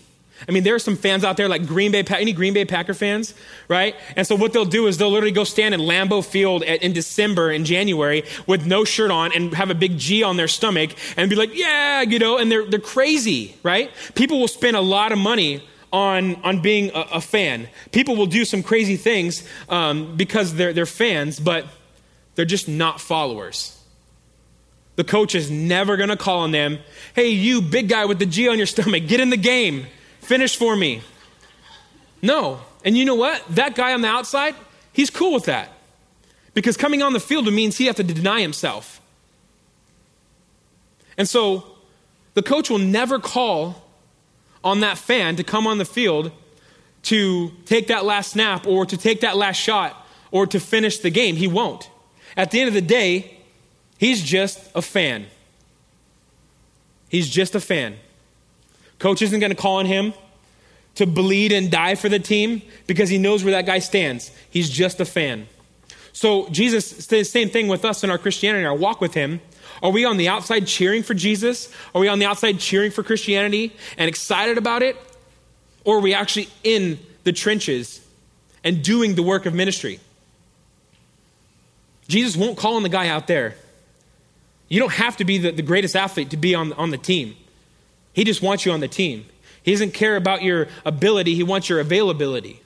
I 0.49 0.53
mean, 0.53 0.63
there 0.63 0.75
are 0.75 0.81
some 0.81 0.97
fans 0.97 1.25
out 1.25 1.37
there 1.37 1.49
like 1.49 1.67
Green 1.67 1.93
Bay, 1.93 2.05
any 2.11 2.33
Green 2.33 2.55
Bay 2.55 2.65
Packer 2.65 2.95
fans, 2.95 3.35
right? 3.69 3.95
And 4.17 4.27
so 4.27 4.35
what 4.35 4.53
they'll 4.53 4.65
do 4.65 4.87
is 4.87 4.99
they'll 4.99 5.11
literally 5.11 5.33
go 5.33 5.45
stand 5.45 5.75
in 5.75 5.81
Lambeau 5.81 6.25
Field 6.25 6.63
at, 6.65 6.83
in 6.83 6.93
December, 6.93 7.51
in 7.51 7.65
January, 7.65 8.25
with 8.47 8.67
no 8.67 8.85
shirt 8.85 9.11
on 9.11 9.33
and 9.33 9.55
have 9.55 9.71
a 9.71 9.75
big 9.75 9.99
G 9.99 10.23
on 10.23 10.37
their 10.37 10.49
stomach 10.49 10.91
and 11.17 11.31
be 11.31 11.37
like, 11.37 11.55
yeah, 11.55 12.03
you 12.03 12.19
know, 12.19 12.39
and 12.39 12.51
they're, 12.51 12.65
they're 12.65 12.81
crazy, 12.81 13.57
right? 13.63 13.91
People 14.15 14.41
will 14.41 14.49
spend 14.49 14.77
a 14.77 14.81
lot 14.81 15.13
of 15.13 15.19
money 15.19 15.63
on, 15.93 16.37
on 16.43 16.61
being 16.61 16.91
a, 16.95 17.01
a 17.15 17.21
fan. 17.21 17.69
People 17.91 18.17
will 18.17 18.27
do 18.27 18.45
some 18.45 18.63
crazy 18.63 18.97
things 18.97 19.47
um, 19.69 20.17
because 20.17 20.55
they're, 20.55 20.73
they're 20.73 20.87
fans, 20.87 21.39
but 21.39 21.67
they're 22.35 22.45
just 22.45 22.69
not 22.69 23.01
followers. 23.01 23.79
The 24.97 25.05
coach 25.05 25.35
is 25.35 25.51
never 25.51 25.97
going 25.97 26.11
to 26.11 26.17
call 26.17 26.41
on 26.41 26.51
them, 26.51 26.79
hey, 27.15 27.31
you 27.31 27.63
big 27.63 27.89
guy 27.89 28.05
with 28.05 28.19
the 28.19 28.27
G 28.27 28.49
on 28.49 28.59
your 28.59 28.67
stomach, 28.69 29.07
get 29.07 29.21
in 29.21 29.31
the 29.31 29.37
game. 29.37 29.87
Finish 30.23 30.57
for 30.57 30.75
me. 30.75 31.03
No. 32.23 32.61
And 32.85 32.97
you 32.97 33.05
know 33.05 33.15
what? 33.15 33.43
That 33.51 33.75
guy 33.75 33.93
on 33.93 34.01
the 34.01 34.09
outside, 34.09 34.55
he's 34.93 35.11
cool 35.11 35.35
with 35.35 35.45
that. 35.45 35.71
Because 36.55 36.77
coming 36.77 37.03
on 37.03 37.13
the 37.13 37.21
field 37.21 37.53
means 37.53 37.77
he 37.77 37.87
has 37.87 37.97
to 37.97 38.05
deny 38.05 38.41
himself. 38.41 39.01
And 41.19 41.29
so 41.29 41.65
the 42.35 42.43
coach 42.43 42.71
will 42.71 42.79
never 42.79 43.19
call 43.19 43.83
on 44.65 44.81
that 44.81 44.97
fan 44.97 45.37
to 45.37 45.45
come 45.45 45.67
on 45.67 45.79
the 45.79 45.85
field 45.85 46.31
to 47.05 47.51
take 47.67 47.89
that 47.89 48.05
last 48.05 48.33
snap 48.33 48.67
or 48.67 48.87
to 48.87 48.97
take 48.97 49.21
that 49.21 49.37
last 49.37 49.57
shot 49.57 50.07
or 50.31 50.47
to 50.47 50.61
finish 50.61 50.99
the 50.99 51.11
game. 51.11 51.37
He 51.37 51.49
won't. 51.49 51.91
At 52.37 52.51
the 52.51 52.61
end 52.61 52.69
of 52.69 52.75
the 52.75 52.81
day, 52.81 53.39
he's 53.99 54.23
just 54.23 54.61
a 54.75 54.83
fan. 54.83 55.27
He's 57.09 57.29
just 57.29 57.55
a 57.55 57.61
fan. 57.61 57.97
Coach 59.03 59.21
isn't 59.21 59.41
going 59.41 59.51
to 59.51 59.57
call 59.57 59.79
on 59.79 59.87
him 59.87 60.15
to 60.95 61.07
bleed 61.07 61.51
and 61.51 61.73
die 61.73 61.97
for 61.97 62.09
the 62.09 62.21
team 62.21 62.63
because 62.87 63.09
he 63.09 63.19
knows 63.19 63.43
where 63.43 63.51
that 63.51 63.67
guy 63.67 63.81
stands. 63.81 64.31
He's 64.49 64.71
just 64.71 65.01
a 65.01 65.05
fan. 65.05 65.49
So 66.13 66.49
Jesus 66.51 66.87
says 66.87 67.07
the 67.07 67.25
same 67.25 67.49
thing 67.49 67.67
with 67.67 67.85
us 67.85 68.05
in 68.05 68.11
our 68.11 68.19
Christianity, 68.19 68.65
our 68.65 68.77
walk 68.77 69.01
with 69.01 69.13
Him. 69.13 69.41
Are 69.83 69.91
we 69.91 70.05
on 70.05 70.19
the 70.19 70.29
outside 70.29 70.69
cheering 70.69 71.03
for 71.03 71.15
Jesus? 71.15 71.69
Are 71.97 72.01
we 72.01 72.07
on 72.07 72.21
the 72.21 72.27
outside 72.27 72.61
cheering 72.61 72.93
for 72.93 73.03
Christianity 73.03 73.75
and 73.99 74.09
excited 74.09 74.57
about 74.57 74.85
it? 74.85 74.97
Or 75.85 75.97
are 75.97 76.01
we 76.01 76.15
actually 76.15 76.49
in 76.63 77.01
the 77.25 77.33
trenches 77.33 78.07
and 78.63 78.85
doing 78.85 79.17
the 79.17 79.23
work 79.25 79.47
of 79.47 79.55
ministry? 79.55 79.99
Jesus 82.07 82.37
won't 82.37 82.57
call 82.57 82.77
on 82.77 82.85
the 82.85 82.89
guy 82.89 83.09
out 83.09 83.27
there. 83.27 83.57
You 84.69 84.79
don't 84.79 84.93
have 84.93 85.17
to 85.17 85.25
be 85.25 85.39
the, 85.39 85.51
the 85.51 85.63
greatest 85.63 85.97
athlete 85.97 86.31
to 86.31 86.37
be 86.37 86.55
on, 86.55 86.73
on 86.75 86.91
the 86.91 86.99
team. 86.99 87.35
He 88.13 88.25
just 88.25 88.43
wants 88.43 88.67
you 88.67 88.73
on 88.73 88.81
the 88.81 88.89
team. 88.89 89.27
He 89.63 89.73
doesn't 89.73 89.95
care 89.95 90.17
about 90.17 90.43
your 90.43 90.69
ability, 90.85 91.35
he 91.35 91.43
wants 91.43 91.69
your 91.69 91.81
availability. 91.81 92.61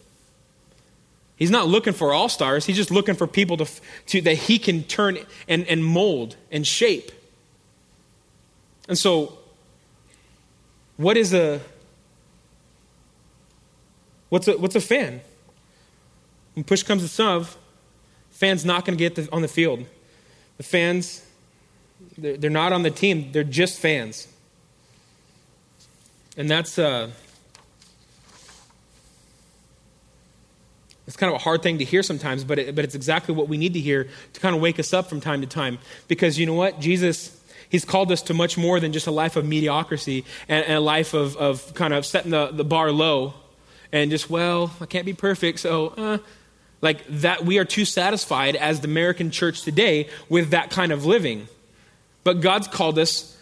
He's 1.37 1.51
not 1.51 1.69
looking 1.69 1.93
for 1.93 2.15
all 2.15 2.31
stars. 2.31 2.65
He's 2.65 2.77
just 2.77 2.91
looking 2.91 3.15
for 3.15 3.27
people 3.27 3.59
to, 3.59 3.69
to, 4.07 4.23
that 4.23 4.35
he 4.35 4.59
can 4.59 4.85
turn 4.85 5.19
and, 5.47 5.67
and 5.69 5.85
mold 5.85 6.37
and 6.51 6.67
shape. 6.67 7.13
And 8.89 8.97
so, 8.97 9.39
what 10.97 11.19
is 11.19 11.35
a 11.35 11.61
what's 14.31 14.49
a 14.49 14.57
what's 14.57 14.77
a 14.77 14.81
fan? 14.81 15.21
When 16.55 16.65
push 16.65 16.83
comes 16.83 17.03
to 17.03 17.09
shove, 17.09 17.59
fans 18.31 18.65
not 18.65 18.87
going 18.87 18.97
to 18.97 19.05
get 19.05 19.15
the, 19.15 19.29
on 19.31 19.43
the 19.43 19.49
field. 19.49 19.85
The 20.57 20.63
fans, 20.63 21.23
they're, 22.17 22.39
they're 22.39 22.51
not 22.51 22.73
on 22.73 22.83
the 22.83 22.91
team. 22.91 23.31
They're 23.33 23.45
just 23.45 23.79
fans, 23.79 24.29
and 26.37 26.51
that's. 26.51 26.79
Uh, 26.79 27.11
It's 31.07 31.17
kind 31.17 31.33
of 31.33 31.41
a 31.41 31.43
hard 31.45 31.63
thing 31.63 31.79
to 31.79 31.85
hear 31.85 32.03
sometimes, 32.03 32.43
but, 32.43 32.59
it, 32.59 32.75
but 32.75 32.85
it's 32.85 32.97
exactly 32.97 33.33
what 33.33 33.49
we 33.49 33.59
need 33.59 33.75
to 33.75 33.81
hear 33.81 34.09
to 34.33 34.41
kind 34.41 34.57
of 34.57 34.61
wake 34.61 34.81
us 34.81 34.93
up 34.93 35.09
from 35.09 35.21
time 35.21 35.41
to 35.41 35.47
time. 35.47 35.79
Because 36.09 36.37
you 36.37 36.47
know 36.47 36.55
what? 36.55 36.81
Jesus, 36.81 37.41
He's 37.69 37.85
called 37.85 38.11
us 38.11 38.23
to 38.23 38.35
much 38.35 38.59
more 38.59 38.81
than 38.81 38.93
just 38.93 39.07
a 39.07 39.13
life 39.13 39.37
of 39.37 39.47
mediocrity 39.47 40.25
and, 40.49 40.65
and 40.65 40.75
a 40.75 40.81
life 40.81 41.15
of, 41.15 41.37
of 41.37 41.75
kind 41.75 41.95
of 41.95 42.05
setting 42.05 42.33
the, 42.33 42.49
the 42.49 42.65
bar 42.65 42.91
low 42.91 43.35
and 43.93 44.11
just, 44.11 44.29
well, 44.29 44.73
I 44.81 44.87
can't 44.87 45.07
be 45.07 45.15
perfect, 45.15 45.61
so, 45.61 45.95
uh, 45.97 46.19
like 46.83 47.07
that, 47.07 47.45
we 47.45 47.59
are 47.59 47.65
too 47.65 47.85
satisfied 47.85 48.57
as 48.57 48.81
the 48.81 48.89
American 48.89 49.31
church 49.31 49.63
today 49.63 50.09
with 50.29 50.51
that 50.51 50.71
kind 50.71 50.91
of 50.91 51.07
living. 51.07 51.47
But 52.25 52.41
God's 52.41 52.67
called 52.67 52.99
us 52.99 53.37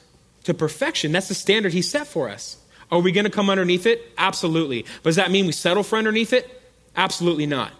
to 0.45 0.53
perfection. 0.53 1.13
That's 1.13 1.29
the 1.29 1.35
standard 1.35 1.73
He 1.73 1.81
set 1.81 2.07
for 2.07 2.29
us. 2.29 2.59
Are 2.91 3.01
we 3.01 3.13
going 3.13 3.25
to 3.25 3.31
come 3.31 3.51
underneath 3.51 3.87
it? 3.87 4.13
Absolutely. 4.19 4.83
But 5.03 5.11
does 5.11 5.17
that 5.17 5.31
mean 5.31 5.47
we 5.47 5.53
settle 5.53 5.83
for 5.83 5.97
underneath 5.97 6.33
it? 6.33 6.63
Absolutely 6.97 7.47
not. 7.47 7.73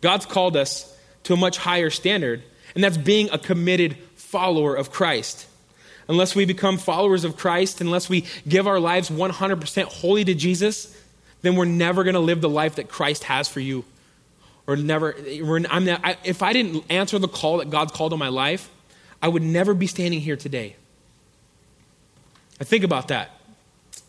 God's 0.00 0.26
called 0.26 0.56
us 0.56 0.96
to 1.24 1.34
a 1.34 1.36
much 1.36 1.58
higher 1.58 1.90
standard, 1.90 2.42
and 2.74 2.82
that's 2.82 2.96
being 2.96 3.28
a 3.30 3.38
committed 3.38 3.96
follower 4.16 4.74
of 4.74 4.90
Christ. 4.90 5.46
Unless 6.08 6.34
we 6.34 6.44
become 6.44 6.78
followers 6.78 7.24
of 7.24 7.36
Christ, 7.36 7.80
unless 7.80 8.08
we 8.08 8.24
give 8.48 8.66
our 8.66 8.80
lives 8.80 9.10
100% 9.10 9.84
wholly 9.84 10.24
to 10.24 10.34
Jesus, 10.34 10.96
then 11.42 11.56
we're 11.56 11.66
never 11.66 12.04
going 12.04 12.14
to 12.14 12.20
live 12.20 12.40
the 12.40 12.48
life 12.48 12.76
that 12.76 12.88
Christ 12.88 13.24
has 13.24 13.48
for 13.48 13.60
you. 13.60 13.84
Or 14.66 14.76
never, 14.76 15.14
I, 15.18 16.16
if 16.24 16.42
I 16.42 16.52
didn't 16.52 16.84
answer 16.90 17.18
the 17.18 17.28
call 17.28 17.58
that 17.58 17.70
God's 17.70 17.92
called 17.92 18.12
on 18.12 18.18
my 18.18 18.28
life, 18.28 18.70
I 19.22 19.28
would 19.28 19.42
never 19.42 19.74
be 19.74 19.86
standing 19.86 20.20
here 20.20 20.36
today. 20.36 20.76
I 22.60 22.64
think 22.64 22.84
about 22.84 23.08
that 23.08 23.39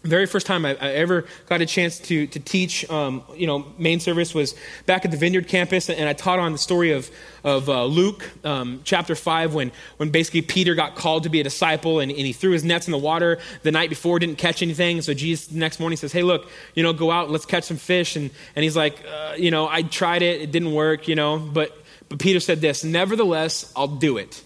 very 0.03 0.25
first 0.25 0.47
time 0.47 0.65
I, 0.65 0.71
I, 0.71 0.93
ever 0.93 1.25
got 1.47 1.61
a 1.61 1.65
chance 1.65 1.99
to, 1.99 2.25
to 2.25 2.39
teach, 2.39 2.89
um, 2.89 3.23
you 3.35 3.45
know, 3.45 3.65
main 3.77 3.99
service 3.99 4.33
was 4.33 4.55
back 4.87 5.05
at 5.05 5.11
the 5.11 5.17
Vineyard 5.17 5.47
campus, 5.47 5.89
and 5.91 6.09
I 6.09 6.13
taught 6.13 6.39
on 6.39 6.51
the 6.53 6.57
story 6.57 6.91
of, 6.91 7.11
of 7.43 7.69
uh, 7.69 7.85
Luke 7.85 8.27
um, 8.43 8.81
chapter 8.83 9.13
5 9.13 9.53
when, 9.53 9.71
when 9.97 10.09
basically 10.09 10.41
Peter 10.41 10.73
got 10.73 10.95
called 10.95 11.23
to 11.23 11.29
be 11.29 11.39
a 11.39 11.43
disciple 11.43 11.99
and, 11.99 12.11
and, 12.11 12.19
he 12.21 12.33
threw 12.33 12.51
his 12.51 12.63
nets 12.63 12.87
in 12.87 12.91
the 12.91 12.97
water 12.97 13.37
the 13.61 13.71
night 13.71 13.89
before, 13.89 14.17
didn't 14.17 14.39
catch 14.39 14.63
anything. 14.63 15.01
So 15.01 15.13
Jesus 15.13 15.47
the 15.47 15.59
next 15.59 15.79
morning 15.79 15.97
says, 15.97 16.11
hey, 16.11 16.23
look, 16.23 16.49
you 16.73 16.81
know, 16.81 16.93
go 16.93 17.11
out, 17.11 17.29
let's 17.29 17.45
catch 17.45 17.65
some 17.65 17.77
fish. 17.77 18.15
And, 18.15 18.31
and 18.55 18.63
he's 18.63 18.75
like, 18.75 18.97
uh, 19.05 19.35
you 19.37 19.51
know, 19.51 19.67
I 19.67 19.83
tried 19.83 20.23
it, 20.23 20.41
it 20.41 20.51
didn't 20.51 20.73
work, 20.73 21.07
you 21.07 21.15
know, 21.15 21.37
but, 21.37 21.77
but 22.09 22.17
Peter 22.17 22.39
said 22.39 22.59
this, 22.59 22.83
nevertheless, 22.83 23.71
I'll 23.75 23.87
do 23.87 24.17
it. 24.17 24.43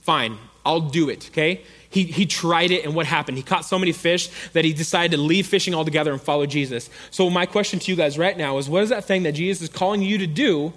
Fine, 0.00 0.38
I'll 0.64 0.80
do 0.80 1.10
it, 1.10 1.28
okay? 1.30 1.62
He, 1.96 2.02
he 2.02 2.26
tried 2.26 2.72
it, 2.72 2.84
and 2.84 2.94
what 2.94 3.06
happened? 3.06 3.38
He 3.38 3.42
caught 3.42 3.64
so 3.64 3.78
many 3.78 3.92
fish 3.92 4.28
that 4.52 4.66
he 4.66 4.74
decided 4.74 5.16
to 5.16 5.22
leave 5.22 5.46
fishing 5.46 5.74
altogether 5.74 6.12
and 6.12 6.20
follow 6.20 6.44
Jesus. 6.44 6.90
So, 7.10 7.30
my 7.30 7.46
question 7.46 7.78
to 7.78 7.90
you 7.90 7.96
guys 7.96 8.18
right 8.18 8.36
now 8.36 8.58
is 8.58 8.68
what 8.68 8.82
is 8.82 8.90
that 8.90 9.06
thing 9.06 9.22
that 9.22 9.32
Jesus 9.32 9.62
is 9.62 9.68
calling 9.70 10.02
you 10.02 10.18
to 10.18 10.26
do 10.26 10.74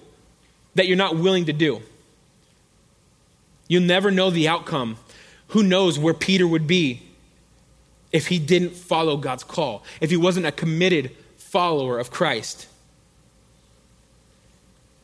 that 0.75 0.87
you're 0.87 0.95
not 0.95 1.17
willing 1.17 1.43
to 1.47 1.51
do? 1.51 1.81
You'll 3.67 3.83
never 3.83 4.11
know 4.11 4.29
the 4.29 4.47
outcome. 4.47 4.95
Who 5.49 5.61
knows 5.61 5.99
where 5.99 6.13
Peter 6.13 6.47
would 6.47 6.67
be 6.67 7.01
if 8.13 8.27
he 8.27 8.39
didn't 8.39 8.77
follow 8.77 9.17
God's 9.17 9.43
call, 9.43 9.83
if 9.99 10.09
he 10.09 10.15
wasn't 10.15 10.45
a 10.45 10.53
committed 10.53 11.11
follower 11.35 11.99
of 11.99 12.11
Christ? 12.11 12.65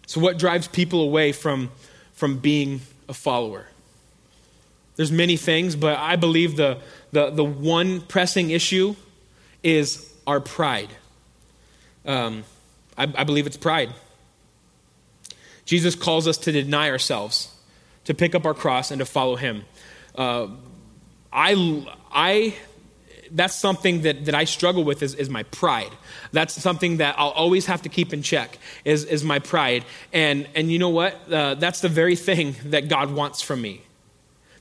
So, 0.08 0.21
what 0.21 0.39
drives 0.39 0.69
people 0.69 1.01
away 1.01 1.34
from, 1.34 1.71
from 2.13 2.38
being 2.38 2.80
a 3.10 3.13
follower? 3.13 3.67
There's 4.95 5.12
many 5.12 5.38
things, 5.38 5.75
but 5.75 5.97
I 5.97 6.15
believe 6.15 6.55
the, 6.55 6.79
the, 7.12 7.29
the 7.29 7.43
one 7.43 8.01
pressing 8.01 8.49
issue 8.49 8.95
is 9.63 10.13
our 10.25 10.39
pride. 10.39 10.89
Um, 12.05 12.43
I, 12.97 13.03
I 13.03 13.23
believe 13.23 13.47
it's 13.47 13.58
pride. 13.58 13.89
Jesus 15.65 15.95
calls 15.95 16.27
us 16.27 16.38
to 16.39 16.51
deny 16.51 16.89
ourselves, 16.89 17.53
to 18.05 18.13
pick 18.13 18.36
up 18.36 18.45
our 18.45 18.53
cross, 18.53 18.91
and 18.91 18.99
to 18.99 19.05
follow 19.05 19.36
him. 19.36 19.65
Uh, 20.15 20.47
I, 21.34 21.86
I, 22.12 22.55
that's 23.31 23.55
something 23.55 24.03
that, 24.03 24.25
that 24.25 24.36
I 24.36 24.45
struggle 24.45 24.84
with 24.84 25.03
is, 25.03 25.15
is 25.15 25.29
my 25.29 25.43
pride. 25.43 25.91
That's 26.31 26.53
something 26.53 26.97
that 26.97 27.15
I'll 27.17 27.31
always 27.31 27.65
have 27.65 27.81
to 27.81 27.89
keep 27.89 28.13
in 28.13 28.21
check 28.21 28.58
is, 28.86 29.03
is 29.03 29.23
my 29.23 29.39
pride. 29.39 29.84
And, 30.13 30.47
and 30.55 30.71
you 30.71 30.79
know 30.79 30.89
what? 30.89 31.15
Uh, 31.29 31.55
that's 31.55 31.81
the 31.81 31.89
very 31.89 32.15
thing 32.15 32.55
that 32.65 32.88
God 32.88 33.12
wants 33.12 33.41
from 33.41 33.62
me 33.62 33.81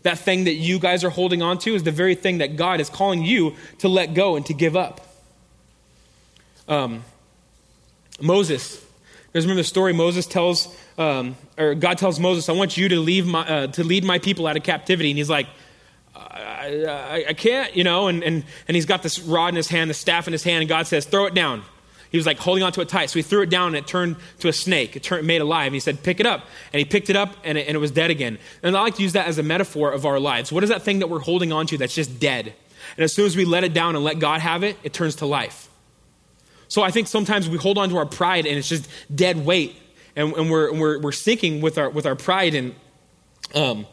that 0.05 0.19
thing 0.19 0.45
that 0.45 0.55
you 0.55 0.79
guys 0.79 1.03
are 1.03 1.11
holding 1.11 1.43
on 1.43 1.59
to 1.59 1.75
is 1.75 1.83
the 1.83 1.91
very 1.91 2.15
thing 2.15 2.39
that 2.39 2.57
God 2.57 2.81
is 2.81 2.89
calling 2.89 3.25
you 3.25 3.57
to 3.79 3.89
let 3.89 4.15
go 4.15 4.37
and 4.37 4.47
to 4.47 4.55
give 4.55 4.77
up. 4.77 5.01
Um, 6.69 7.05
Moses, 8.21 8.81
you 9.33 9.41
remember 9.41 9.61
the 9.61 9.65
story 9.65 9.93
Moses 9.93 10.27
tells, 10.27 10.75
um, 10.97 11.37
or 11.59 11.75
God 11.75 11.99
tells 11.99 12.21
Moses, 12.21 12.49
I 12.49 12.53
want 12.53 12.77
you 12.77 12.89
to, 12.91 13.01
leave 13.01 13.27
my, 13.27 13.41
uh, 13.49 13.67
to 13.69 13.83
lead 13.83 14.05
my 14.05 14.19
people 14.19 14.47
out 14.47 14.57
of 14.57 14.63
captivity. 14.63 15.11
And 15.11 15.19
he's 15.19 15.31
like, 15.31 15.47
I, 16.15 16.85
I, 16.87 17.25
I 17.31 17.33
can't, 17.33 17.75
you 17.75 17.83
know, 17.83 18.07
and, 18.07 18.23
and, 18.23 18.45
and 18.69 18.75
he's 18.75 18.87
got 18.87 19.03
this 19.03 19.19
rod 19.19 19.49
in 19.49 19.57
his 19.57 19.69
hand, 19.69 19.91
the 19.91 19.95
staff 19.95 20.27
in 20.27 20.33
his 20.33 20.45
hand, 20.45 20.63
and 20.63 20.69
God 20.69 20.87
says, 20.87 21.05
throw 21.05 21.27
it 21.27 21.35
down. 21.35 21.65
He 22.15 22.19
was 22.19 22.27
like 22.27 22.39
holding 22.39 22.63
onto 22.63 22.81
it 22.81 22.89
tight. 22.89 23.11
So 23.11 23.19
he 23.19 23.25
threw 23.25 23.43
it 23.43 23.51
down 23.51 23.75
and 23.75 23.77
it 23.77 23.89
turned 23.89 24.15
to 24.39 24.47
a 24.47 24.53
snake. 24.53 24.95
It 24.95 25.03
turned, 25.03 25.27
made 25.27 25.41
alive. 25.41 25.67
And 25.67 25.75
he 25.75 25.81
said, 25.81 26.05
Pick 26.05 26.21
it 26.21 26.27
up. 26.27 26.47
And 26.73 26.79
he 26.79 26.85
picked 26.85 27.11
it 27.11 27.17
up 27.17 27.35
and 27.43 27.59
it, 27.59 27.67
and 27.67 27.75
it 27.75 27.81
was 27.81 27.91
dead 27.91 28.09
again. 28.09 28.39
And 28.63 28.77
I 28.77 28.83
like 28.83 28.95
to 28.95 29.03
use 29.03 29.15
that 29.15 29.27
as 29.27 29.39
a 29.39 29.43
metaphor 29.43 29.91
of 29.91 30.07
our 30.07 30.21
lives. 30.21 30.53
What 30.53 30.63
is 30.63 30.71
that 30.71 30.83
thing 30.83 31.01
that 31.01 31.11
we're 31.11 31.19
holding 31.19 31.51
onto 31.51 31.77
that's 31.77 31.93
just 31.93 32.21
dead? 32.21 32.55
And 32.97 33.03
as 33.03 33.13
soon 33.13 33.27
as 33.27 33.37
we 33.37 33.45
let 33.45 33.65
it 33.65 33.75
down 33.75 33.97
and 33.97 34.05
let 34.05 34.21
God 34.21 34.41
have 34.43 34.63
it, 34.63 34.79
it 34.85 34.93
turns 34.93 35.17
to 35.17 35.27
life. 35.27 35.69
So 36.69 36.83
I 36.83 36.93
think 36.93 37.09
sometimes 37.09 37.49
we 37.49 37.59
hold 37.59 37.79
on 37.79 37.89
to 37.89 37.97
our 37.97 38.07
pride 38.07 38.47
and 38.47 38.57
it's 38.57 38.69
just 38.69 38.89
dead 39.13 39.45
weight. 39.45 39.75
And, 40.15 40.33
and 40.35 40.49
we're, 40.49 40.73
we're, 40.73 41.01
we're 41.01 41.11
sinking 41.11 41.63
with 41.63 41.79
our, 41.79 41.91
with 41.91 42.07
our 42.07 42.15
pride. 42.15 42.55
And 42.55 42.77
um, 43.57 43.89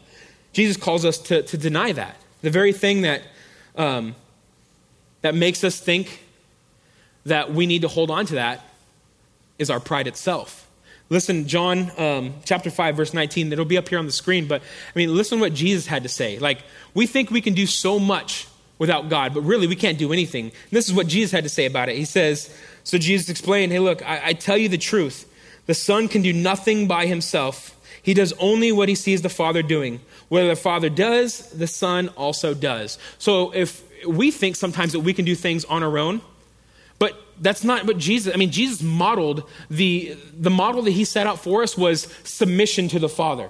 Jesus 0.52 0.76
calls 0.76 1.04
us 1.04 1.18
to, 1.18 1.42
to 1.42 1.58
deny 1.58 1.90
that. 1.90 2.18
The 2.42 2.50
very 2.50 2.72
thing 2.72 3.02
that, 3.02 3.22
um, 3.74 4.14
that 5.22 5.34
makes 5.34 5.64
us 5.64 5.80
think 5.80 6.22
that 7.24 7.52
we 7.52 7.66
need 7.66 7.82
to 7.82 7.88
hold 7.88 8.10
on 8.10 8.26
to 8.26 8.34
that 8.34 8.60
is 9.58 9.70
our 9.70 9.80
pride 9.80 10.06
itself. 10.06 10.68
Listen, 11.08 11.46
John 11.46 11.90
um, 11.98 12.34
chapter 12.44 12.70
5, 12.70 12.96
verse 12.96 13.12
19, 13.12 13.52
it'll 13.52 13.64
be 13.64 13.76
up 13.76 13.88
here 13.88 13.98
on 13.98 14.06
the 14.06 14.12
screen, 14.12 14.48
but 14.48 14.62
I 14.62 14.98
mean, 14.98 15.14
listen 15.14 15.40
what 15.40 15.52
Jesus 15.52 15.86
had 15.86 16.04
to 16.04 16.08
say. 16.08 16.38
Like, 16.38 16.62
we 16.94 17.06
think 17.06 17.30
we 17.30 17.42
can 17.42 17.52
do 17.54 17.66
so 17.66 17.98
much 17.98 18.46
without 18.78 19.08
God, 19.08 19.34
but 19.34 19.42
really 19.42 19.66
we 19.66 19.76
can't 19.76 19.98
do 19.98 20.12
anything. 20.12 20.46
And 20.46 20.70
this 20.70 20.88
is 20.88 20.94
what 20.94 21.06
Jesus 21.06 21.30
had 21.30 21.44
to 21.44 21.50
say 21.50 21.66
about 21.66 21.88
it. 21.88 21.96
He 21.96 22.04
says, 22.04 22.52
So 22.82 22.98
Jesus 22.98 23.28
explained, 23.28 23.72
Hey, 23.72 23.78
look, 23.78 24.02
I, 24.08 24.28
I 24.28 24.32
tell 24.32 24.56
you 24.56 24.68
the 24.68 24.78
truth. 24.78 25.28
The 25.66 25.74
Son 25.74 26.08
can 26.08 26.22
do 26.22 26.32
nothing 26.32 26.88
by 26.88 27.06
himself. 27.06 27.78
He 28.02 28.14
does 28.14 28.32
only 28.40 28.72
what 28.72 28.88
he 28.88 28.94
sees 28.94 29.22
the 29.22 29.28
Father 29.28 29.62
doing. 29.62 30.00
Whether 30.28 30.48
the 30.48 30.56
Father 30.56 30.88
does, 30.88 31.48
the 31.50 31.66
Son 31.66 32.08
also 32.16 32.54
does. 32.54 32.98
So 33.18 33.52
if 33.52 33.84
we 34.06 34.30
think 34.30 34.56
sometimes 34.56 34.92
that 34.92 35.00
we 35.00 35.12
can 35.14 35.24
do 35.24 35.34
things 35.34 35.64
on 35.66 35.82
our 35.82 35.98
own, 35.98 36.20
but 37.02 37.20
that's 37.40 37.64
not 37.64 37.84
what 37.84 37.98
Jesus, 37.98 38.32
I 38.32 38.36
mean, 38.36 38.52
Jesus 38.52 38.80
modeled 38.80 39.50
the, 39.68 40.16
the 40.38 40.50
model 40.50 40.82
that 40.82 40.92
he 40.92 41.04
set 41.04 41.26
out 41.26 41.40
for 41.40 41.64
us 41.64 41.76
was 41.76 42.02
submission 42.22 42.86
to 42.90 43.00
the 43.00 43.08
Father. 43.08 43.48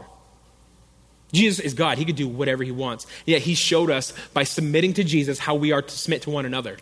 Jesus 1.32 1.62
is 1.62 1.74
God. 1.74 1.98
He 1.98 2.06
could 2.06 2.16
do 2.16 2.26
whatever 2.26 2.64
he 2.64 2.70
wants. 2.70 3.06
Yet 3.26 3.42
he 3.42 3.54
showed 3.54 3.90
us 3.90 4.14
by 4.32 4.44
submitting 4.44 4.94
to 4.94 5.04
Jesus 5.04 5.38
how 5.38 5.54
we 5.54 5.70
are 5.70 5.82
to 5.82 5.90
submit 5.90 6.22
to 6.22 6.30
one 6.30 6.46
another. 6.46 6.78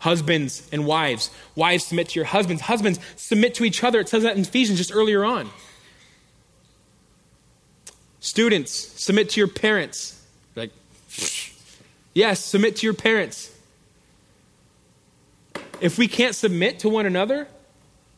Husbands 0.00 0.68
and 0.72 0.84
wives. 0.84 1.30
Wives 1.54 1.84
submit 1.84 2.08
to 2.08 2.18
your 2.18 2.26
husbands. 2.26 2.62
Husbands 2.62 2.98
submit 3.14 3.54
to 3.54 3.64
each 3.64 3.84
other. 3.84 4.00
It 4.00 4.08
says 4.08 4.24
that 4.24 4.36
in 4.36 4.42
Ephesians 4.42 4.78
just 4.78 4.92
earlier 4.92 5.24
on. 5.24 5.48
Students, 8.18 8.72
submit 8.72 9.30
to 9.30 9.40
your 9.40 9.46
parents. 9.46 10.20
Like, 10.56 10.72
yes, 12.14 12.40
submit 12.40 12.74
to 12.78 12.84
your 12.84 12.94
parents. 12.94 13.53
If 15.80 15.98
we 15.98 16.08
can't 16.08 16.34
submit 16.34 16.80
to 16.80 16.88
one 16.88 17.06
another, 17.06 17.48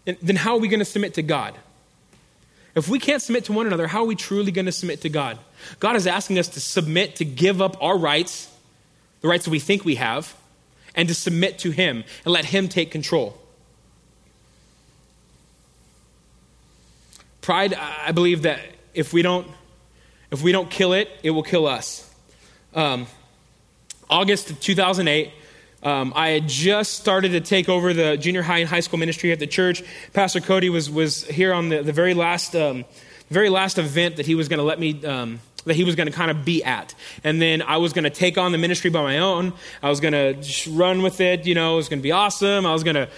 then 0.04 0.36
how 0.36 0.54
are 0.54 0.58
we 0.58 0.68
going 0.68 0.80
to 0.80 0.84
submit 0.84 1.14
to 1.14 1.22
God? 1.22 1.54
If 2.74 2.88
we 2.88 2.98
can't 2.98 3.22
submit 3.22 3.46
to 3.46 3.52
one 3.52 3.66
another, 3.66 3.86
how 3.86 4.02
are 4.02 4.06
we 4.06 4.14
truly 4.14 4.52
going 4.52 4.66
to 4.66 4.72
submit 4.72 5.00
to 5.00 5.08
God? 5.08 5.38
God 5.80 5.96
is 5.96 6.06
asking 6.06 6.38
us 6.38 6.48
to 6.48 6.60
submit, 6.60 7.16
to 7.16 7.24
give 7.24 7.62
up 7.62 7.82
our 7.82 7.96
rights, 7.96 8.52
the 9.22 9.28
rights 9.28 9.46
that 9.46 9.50
we 9.50 9.58
think 9.58 9.84
we 9.84 9.94
have, 9.94 10.34
and 10.94 11.08
to 11.08 11.14
submit 11.14 11.58
to 11.60 11.70
Him 11.70 12.04
and 12.24 12.32
let 12.34 12.44
Him 12.44 12.68
take 12.68 12.90
control. 12.90 13.38
Pride, 17.40 17.74
I 17.74 18.12
believe 18.12 18.42
that 18.42 18.60
if 18.92 19.12
we 19.12 19.22
don't, 19.22 19.46
if 20.30 20.42
we 20.42 20.52
don't 20.52 20.70
kill 20.70 20.92
it, 20.92 21.08
it 21.22 21.30
will 21.30 21.44
kill 21.44 21.66
us. 21.66 22.12
Um, 22.74 23.06
August 24.10 24.60
2008, 24.60 25.32
um, 25.86 26.12
I 26.16 26.30
had 26.30 26.48
just 26.48 26.94
started 26.94 27.30
to 27.30 27.40
take 27.40 27.68
over 27.68 27.94
the 27.94 28.16
junior 28.16 28.42
high 28.42 28.58
and 28.58 28.68
high 28.68 28.80
school 28.80 28.98
ministry 28.98 29.30
at 29.30 29.38
the 29.38 29.46
church. 29.46 29.84
Pastor 30.12 30.40
Cody 30.40 30.68
was, 30.68 30.90
was 30.90 31.24
here 31.26 31.52
on 31.52 31.68
the, 31.68 31.80
the 31.80 31.92
very 31.92 32.12
last 32.12 32.56
um, 32.56 32.84
very 33.30 33.48
last 33.48 33.78
event 33.78 34.16
that 34.16 34.26
he 34.26 34.34
was 34.34 34.48
going 34.48 34.58
to 34.58 34.64
let 34.64 34.80
me 34.80 35.04
um, 35.06 35.38
that 35.64 35.74
he 35.74 35.84
was 35.84 35.94
going 35.94 36.08
to 36.08 36.12
kind 36.12 36.30
of 36.30 36.44
be 36.44 36.64
at. 36.64 36.92
And 37.22 37.40
then 37.40 37.62
I 37.62 37.76
was 37.76 37.92
going 37.92 38.02
to 38.02 38.10
take 38.10 38.36
on 38.36 38.50
the 38.50 38.58
ministry 38.58 38.90
by 38.90 39.02
my 39.02 39.18
own. 39.18 39.52
I 39.80 39.88
was 39.88 40.00
going 40.00 40.12
to 40.12 40.70
run 40.70 41.02
with 41.02 41.20
it. 41.20 41.46
You 41.46 41.54
know, 41.54 41.74
it 41.74 41.76
was 41.76 41.88
going 41.88 42.00
to 42.00 42.04
be 42.04 42.12
awesome. 42.12 42.66
I 42.66 42.72
was 42.72 42.82
going 42.82 42.96
to 42.96 43.08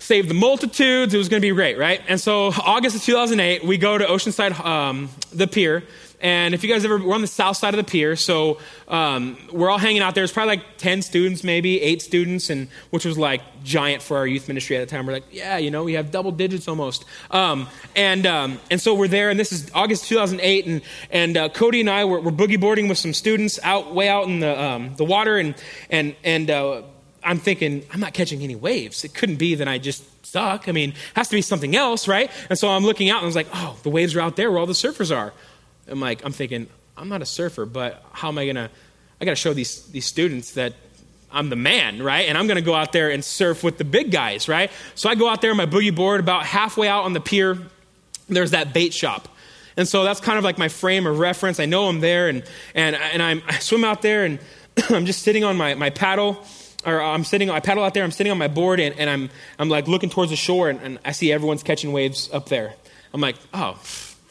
save 0.00 0.26
the 0.26 0.34
multitudes. 0.34 1.14
It 1.14 1.18
was 1.18 1.28
going 1.28 1.40
to 1.40 1.48
be 1.48 1.54
great, 1.54 1.78
right? 1.78 2.00
And 2.08 2.20
so, 2.20 2.52
August 2.64 2.96
of 2.96 3.02
2008, 3.02 3.64
we 3.64 3.78
go 3.78 3.96
to 3.96 4.04
Oceanside, 4.04 4.58
um, 4.64 5.08
the 5.32 5.46
pier, 5.46 5.84
and 6.22 6.54
if 6.54 6.62
you 6.62 6.72
guys 6.72 6.84
ever, 6.84 6.98
we're 6.98 7.14
on 7.14 7.20
the 7.20 7.26
south 7.26 7.56
side 7.56 7.74
of 7.74 7.84
the 7.84 7.90
pier, 7.90 8.14
so 8.14 8.58
um, 8.86 9.36
we're 9.50 9.68
all 9.68 9.78
hanging 9.78 10.02
out 10.02 10.14
there. 10.14 10.22
It's 10.22 10.32
probably 10.32 10.56
like 10.56 10.78
10 10.78 11.02
students, 11.02 11.42
maybe 11.42 11.82
eight 11.82 12.00
students, 12.00 12.48
and 12.48 12.68
which 12.90 13.04
was 13.04 13.18
like 13.18 13.42
giant 13.64 14.02
for 14.02 14.16
our 14.16 14.26
youth 14.26 14.46
ministry 14.46 14.76
at 14.76 14.80
the 14.80 14.86
time. 14.86 15.04
We're 15.04 15.14
like, 15.14 15.24
yeah, 15.32 15.58
you 15.58 15.72
know, 15.72 15.82
we 15.82 15.94
have 15.94 16.12
double 16.12 16.30
digits 16.30 16.68
almost. 16.68 17.04
Um, 17.32 17.68
and, 17.96 18.24
um, 18.24 18.60
and 18.70 18.80
so 18.80 18.94
we're 18.94 19.08
there, 19.08 19.30
and 19.30 19.40
this 19.40 19.50
is 19.50 19.68
August 19.74 20.04
2008, 20.06 20.66
and, 20.66 20.82
and 21.10 21.36
uh, 21.36 21.48
Cody 21.48 21.80
and 21.80 21.90
I 21.90 22.04
were, 22.04 22.20
were, 22.20 22.30
boogie 22.30 22.60
boarding 22.60 22.86
with 22.86 22.98
some 22.98 23.12
students 23.12 23.58
out 23.64 23.92
way 23.92 24.08
out 24.08 24.26
in 24.26 24.38
the, 24.38 24.62
um, 24.62 24.94
the 24.94 25.04
water, 25.04 25.38
and, 25.38 25.56
and, 25.90 26.14
and 26.22 26.50
uh, 26.50 26.82
I'm 27.24 27.38
thinking, 27.38 27.84
I'm 27.92 27.98
not 27.98 28.14
catching 28.14 28.42
any 28.42 28.54
waves. 28.54 29.04
It 29.04 29.12
couldn't 29.12 29.36
be 29.36 29.56
that 29.56 29.66
I 29.66 29.78
just 29.78 30.04
suck. 30.24 30.68
I 30.68 30.72
mean, 30.72 30.90
it 30.90 30.96
has 31.14 31.28
to 31.30 31.36
be 31.36 31.42
something 31.42 31.74
else, 31.74 32.06
right? 32.06 32.30
And 32.48 32.56
so 32.56 32.68
I'm 32.68 32.84
looking 32.84 33.10
out, 33.10 33.18
and 33.18 33.24
I 33.24 33.26
was 33.26 33.36
like, 33.36 33.48
oh, 33.52 33.76
the 33.82 33.90
waves 33.90 34.14
are 34.14 34.20
out 34.20 34.36
there 34.36 34.50
where 34.50 34.60
all 34.60 34.66
the 34.66 34.72
surfers 34.72 35.14
are. 35.14 35.32
I'm 35.88 36.00
like, 36.00 36.24
I'm 36.24 36.32
thinking, 36.32 36.68
I'm 36.96 37.08
not 37.08 37.22
a 37.22 37.26
surfer, 37.26 37.66
but 37.66 38.04
how 38.12 38.28
am 38.28 38.38
I 38.38 38.44
going 38.44 38.56
to, 38.56 38.70
I 39.20 39.24
got 39.24 39.32
to 39.32 39.36
show 39.36 39.52
these, 39.52 39.86
these 39.88 40.06
students 40.06 40.52
that 40.52 40.74
I'm 41.30 41.48
the 41.48 41.56
man, 41.56 42.02
right? 42.02 42.28
And 42.28 42.36
I'm 42.36 42.46
going 42.46 42.56
to 42.56 42.62
go 42.62 42.74
out 42.74 42.92
there 42.92 43.10
and 43.10 43.24
surf 43.24 43.64
with 43.64 43.78
the 43.78 43.84
big 43.84 44.10
guys, 44.10 44.48
right? 44.48 44.70
So 44.94 45.08
I 45.08 45.14
go 45.14 45.28
out 45.28 45.40
there 45.40 45.50
on 45.50 45.56
my 45.56 45.66
boogie 45.66 45.94
board 45.94 46.20
about 46.20 46.44
halfway 46.44 46.88
out 46.88 47.04
on 47.04 47.12
the 47.12 47.20
pier. 47.20 47.58
There's 48.28 48.50
that 48.50 48.72
bait 48.72 48.92
shop. 48.92 49.28
And 49.76 49.88
so 49.88 50.04
that's 50.04 50.20
kind 50.20 50.38
of 50.38 50.44
like 50.44 50.58
my 50.58 50.68
frame 50.68 51.06
of 51.06 51.18
reference. 51.18 51.58
I 51.58 51.66
know 51.66 51.88
I'm 51.88 52.00
there 52.00 52.28
and, 52.28 52.44
and, 52.74 52.94
and 52.94 53.22
I'm, 53.22 53.42
I 53.48 53.58
swim 53.58 53.84
out 53.84 54.02
there 54.02 54.24
and 54.24 54.38
I'm 54.90 55.06
just 55.06 55.22
sitting 55.22 55.44
on 55.44 55.56
my, 55.56 55.74
my 55.74 55.90
paddle 55.90 56.44
or 56.84 57.00
I'm 57.00 57.24
sitting, 57.24 57.48
I 57.48 57.60
paddle 57.60 57.84
out 57.84 57.94
there, 57.94 58.04
I'm 58.04 58.10
sitting 58.10 58.32
on 58.32 58.38
my 58.38 58.48
board 58.48 58.80
and, 58.80 58.98
and 58.98 59.08
I'm, 59.08 59.30
I'm 59.58 59.68
like 59.68 59.88
looking 59.88 60.10
towards 60.10 60.30
the 60.30 60.36
shore 60.36 60.68
and, 60.68 60.80
and 60.80 60.98
I 61.04 61.12
see 61.12 61.32
everyone's 61.32 61.62
catching 61.62 61.92
waves 61.92 62.28
up 62.32 62.48
there. 62.48 62.74
I'm 63.14 63.20
like, 63.20 63.36
oh, 63.54 63.80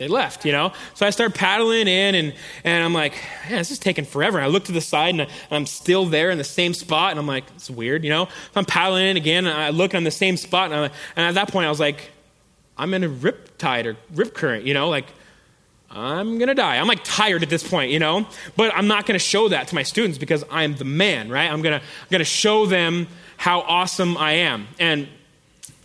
they 0.01 0.07
left, 0.07 0.45
you 0.45 0.51
know? 0.51 0.73
So 0.95 1.05
I 1.05 1.11
start 1.11 1.35
paddling 1.35 1.87
in 1.87 2.15
and, 2.15 2.33
and 2.63 2.83
I'm 2.83 2.91
like, 2.93 3.13
man, 3.47 3.59
this 3.59 3.69
is 3.69 3.77
taking 3.77 4.03
forever. 4.03 4.39
And 4.39 4.45
I 4.45 4.47
look 4.47 4.65
to 4.65 4.71
the 4.71 4.81
side 4.81 5.13
and, 5.13 5.21
I, 5.51 5.55
am 5.55 5.67
still 5.67 6.07
there 6.07 6.31
in 6.31 6.39
the 6.39 6.43
same 6.43 6.73
spot. 6.73 7.11
And 7.11 7.19
I'm 7.19 7.27
like, 7.27 7.43
it's 7.55 7.69
weird, 7.69 8.03
you 8.03 8.09
know? 8.09 8.25
So 8.25 8.31
I'm 8.55 8.65
paddling 8.65 9.05
in 9.05 9.15
again 9.15 9.45
and 9.45 9.55
I 9.55 9.69
look 9.69 9.93
on 9.93 10.03
the 10.03 10.09
same 10.09 10.37
spot. 10.37 10.71
And, 10.71 10.81
like, 10.81 10.91
and 11.15 11.27
at 11.27 11.35
that 11.35 11.51
point, 11.51 11.67
I 11.67 11.69
was 11.69 11.79
like, 11.79 12.09
I'm 12.79 12.95
in 12.95 13.03
a 13.03 13.09
rip 13.09 13.59
tide 13.59 13.85
or 13.85 13.95
rip 14.15 14.33
current, 14.33 14.65
you 14.65 14.73
know? 14.73 14.89
Like, 14.89 15.05
I'm 15.91 16.39
to 16.47 16.55
die. 16.55 16.77
I'm 16.77 16.87
like 16.87 17.03
tired 17.03 17.43
at 17.43 17.51
this 17.51 17.67
point, 17.67 17.91
you 17.91 17.99
know? 17.99 18.25
But 18.55 18.73
I'm 18.73 18.87
not 18.87 19.05
to 19.19 19.19
show 19.19 19.49
that 19.49 19.67
to 19.67 19.75
my 19.75 19.83
students 19.83 20.17
because 20.17 20.43
I'm 20.49 20.75
the 20.77 20.85
man, 20.85 21.29
right? 21.29 21.51
I'm 21.51 21.61
to 21.61 21.75
I'm 21.75 22.17
to 22.17 22.23
show 22.23 22.65
them 22.65 23.07
how 23.37 23.61
awesome 23.61 24.17
I 24.17 24.31
am. 24.31 24.67
And 24.79 25.07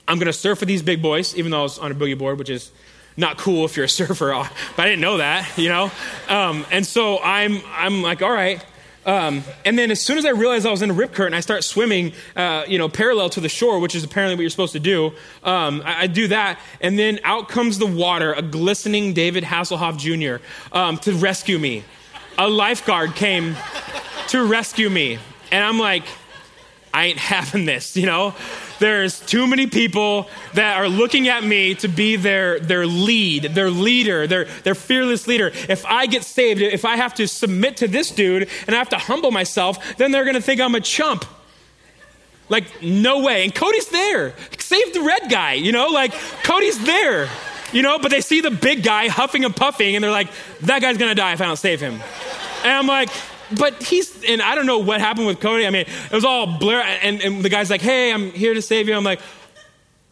I'm 0.09 0.19
to 0.21 0.33
surf 0.33 0.61
with 0.61 0.69
these 0.69 0.83
big 0.83 1.03
boys, 1.03 1.37
even 1.37 1.51
though 1.51 1.61
I 1.61 1.63
was 1.65 1.79
on 1.79 1.93
a 1.93 1.95
boogie 1.95 2.17
board, 2.17 2.39
which 2.39 2.49
is 2.49 2.71
not 3.17 3.39
cool 3.39 3.65
if 3.65 3.77
you're 3.77 3.87
a 3.87 3.89
surfer. 3.89 4.33
But 4.33 4.51
I 4.83 4.85
didn't 4.87 5.01
know 5.01 5.19
that, 5.19 5.57
you 5.57 5.69
know? 5.69 5.91
Um, 6.29 6.67
and 6.71 6.87
so 6.87 7.19
I'm, 7.21 7.61
I'm 7.73 8.03
like, 8.03 8.23
all 8.23 8.33
right. 8.33 8.65
Um, 9.07 9.45
and 9.65 9.79
then 9.79 9.93
as 9.93 10.01
soon 10.01 10.19
as 10.19 10.27
I 10.27 10.31
realized 10.31 10.67
I 10.67 10.71
was 10.73 10.83
in 10.83 10.91
a 10.91 10.93
rip 10.93 11.13
current, 11.15 11.33
I 11.33 11.39
start 11.39 11.63
swimming, 11.63 12.13
uh, 12.35 12.65
you 12.67 12.77
know, 12.77 12.89
parallel 12.89 13.31
to 13.31 13.41
the 13.41 13.49
shore, 13.49 13.79
which 13.79 13.95
is 13.95 14.03
apparently 14.03 14.35
what 14.35 14.41
you're 14.41 14.51
supposed 14.51 14.73
to 14.73 14.81
do. 14.81 15.13
Um, 15.45 15.81
I, 15.85 16.03
I, 16.03 16.07
do 16.09 16.27
that, 16.29 16.59
and 16.81 16.99
then 16.99 17.21
out 17.23 17.49
comes 17.49 17.79
the 17.79 17.87
water, 17.87 18.33
a 18.33 18.43
glistening 18.43 19.13
David 19.15 19.45
Hasselhoff 19.45 19.97
Jr. 19.97 20.45
Um, 20.77 20.99
to 20.99 21.13
rescue 21.13 21.61
me. 21.61 21.85
A 22.37 22.49
lifeguard 22.49 23.15
came 23.15 23.55
to 24.29 24.45
rescue 24.45 24.91
me, 24.91 25.21
and 25.53 25.65
I'm 25.65 25.79
like, 25.79 26.05
I 26.93 27.07
ain't 27.07 27.19
having 27.37 27.65
this, 27.65 27.97
you 27.97 28.07
know? 28.07 28.35
There's 28.79 29.21
too 29.21 29.47
many 29.47 29.67
people 29.67 30.29
that 30.55 30.77
are 30.77 30.89
looking 30.89 31.29
at 31.29 31.43
me 31.43 31.75
to 31.77 31.89
be 31.89 32.17
their, 32.17 32.61
their 32.61 32.87
lead, 32.87 33.45
their 33.45 33.71
leader, 33.71 34.27
their, 34.27 34.45
their 34.65 34.75
fearless 34.75 35.27
leader. 35.27 35.51
If 35.69 35.87
I 35.87 36.07
get 36.07 36.25
saved, 36.25 36.61
if 36.61 36.85
I 36.85 36.97
have 36.97 37.15
to 37.15 37.27
submit 37.27 37.79
to 37.79 37.89
this 37.89 38.11
dude 38.11 38.49
and 38.67 38.75
I 38.75 38.79
have 38.79 38.91
to 38.91 38.99
humble 38.99 39.31
myself, 39.31 39.97
then 39.97 40.11
they're 40.11 40.25
going 40.25 40.35
to 40.35 40.43
think 40.43 40.61
I'm 40.61 40.75
a 40.75 40.81
chump. 40.81 41.25
Like, 42.49 42.83
no 42.83 43.23
way. 43.23 43.45
And 43.45 43.55
Cody's 43.55 43.89
there. 43.89 44.35
Save 44.59 44.95
the 44.95 45.01
red 45.01 45.31
guy, 45.31 45.55
you 45.55 45.73
know? 45.73 45.89
Like, 45.89 46.13
Cody's 46.45 46.83
there, 46.85 47.29
you 47.73 47.83
know? 47.83 47.99
But 47.99 48.11
they 48.11 48.21
see 48.21 48.41
the 48.41 48.51
big 48.51 48.85
guy 48.85 49.09
huffing 49.09 49.45
and 49.45 49.55
puffing 49.55 49.97
and 49.97 50.05
they're 50.05 50.11
like, 50.11 50.29
that 50.63 50.81
guy's 50.81 50.99
going 50.99 51.11
to 51.11 51.15
die 51.15 51.33
if 51.33 51.41
I 51.41 51.47
don't 51.47 51.57
save 51.57 51.81
him. 51.81 51.95
And 52.63 52.73
I'm 52.73 52.87
like, 52.87 53.09
but 53.59 53.83
he's, 53.83 54.25
and 54.25 54.43
I 54.43 54.55
don't 54.55 54.67
know 54.67 54.79
what 54.79 55.01
happened 55.01 55.27
with 55.27 55.41
Cody. 55.41 55.67
I 55.67 55.71
mean, 55.71 55.87
it 55.87 56.13
was 56.13 56.25
all 56.25 56.59
blur. 56.59 56.81
And, 56.81 57.21
and 57.21 57.43
the 57.43 57.49
guy's 57.49 57.71
like, 57.71 57.81
hey, 57.81 58.13
I'm 58.13 58.31
here 58.31 58.55
to 58.55 58.63
save 58.63 58.89
you. 58.89 58.95
I'm 58.97 59.05
like, 59.05 59.21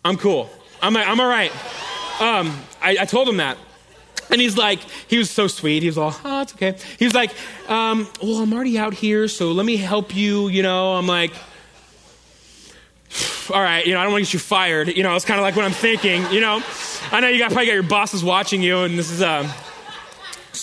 I'm 0.05 0.17
cool. 0.17 0.51
I'm 0.83 0.95
like, 0.95 1.07
I'm 1.07 1.19
all 1.19 1.29
right. 1.29 1.51
Um, 2.21 2.59
I, 2.81 2.99
I 3.01 3.05
told 3.07 3.29
him 3.29 3.39
that. 3.39 3.59
And 4.31 4.41
he's 4.41 4.57
like, 4.57 4.81
he 5.09 5.19
was 5.19 5.31
so 5.31 5.47
sweet. 5.47 5.83
He 5.83 5.89
was 5.89 5.99
all, 5.99 6.15
oh, 6.25 6.43
it's 6.43 6.55
okay. 6.55 6.77
He 6.99 7.05
was 7.05 7.15
like, 7.15 7.31
um, 7.69 8.09
well, 8.23 8.37
I'm 8.37 8.53
already 8.53 8.79
out 8.79 8.95
here, 8.95 9.29
so 9.29 9.53
let 9.53 9.67
me 9.67 9.77
help 9.77 10.15
you. 10.17 10.49
You 10.49 10.63
know, 10.63 10.95
I'm 10.95 11.07
like, 11.07 11.33
all 13.53 13.61
right, 13.61 13.87
you 13.87 13.93
know, 13.93 14.01
I 14.01 14.05
don't 14.05 14.13
want 14.13 14.25
to 14.25 14.27
get 14.27 14.33
you 14.33 14.41
fired. 14.41 14.89
You 14.89 15.03
know, 15.03 15.15
it's 15.15 15.25
kind 15.25 15.39
of 15.39 15.45
like 15.45 15.57
what 15.57 15.65
I'm 15.65 15.73
thinking. 15.73 16.25
You 16.33 16.41
know, 16.41 16.63
I 17.13 17.21
know 17.21 17.29
you 17.29 17.39
got 17.39 17.51
probably 17.51 17.67
got 17.67 17.75
your 17.75 17.83
bosses 17.83 18.25
watching 18.25 18.63
you, 18.63 18.79
and 18.79 18.99
this 18.99 19.11
is, 19.11 19.23
um, 19.23 19.49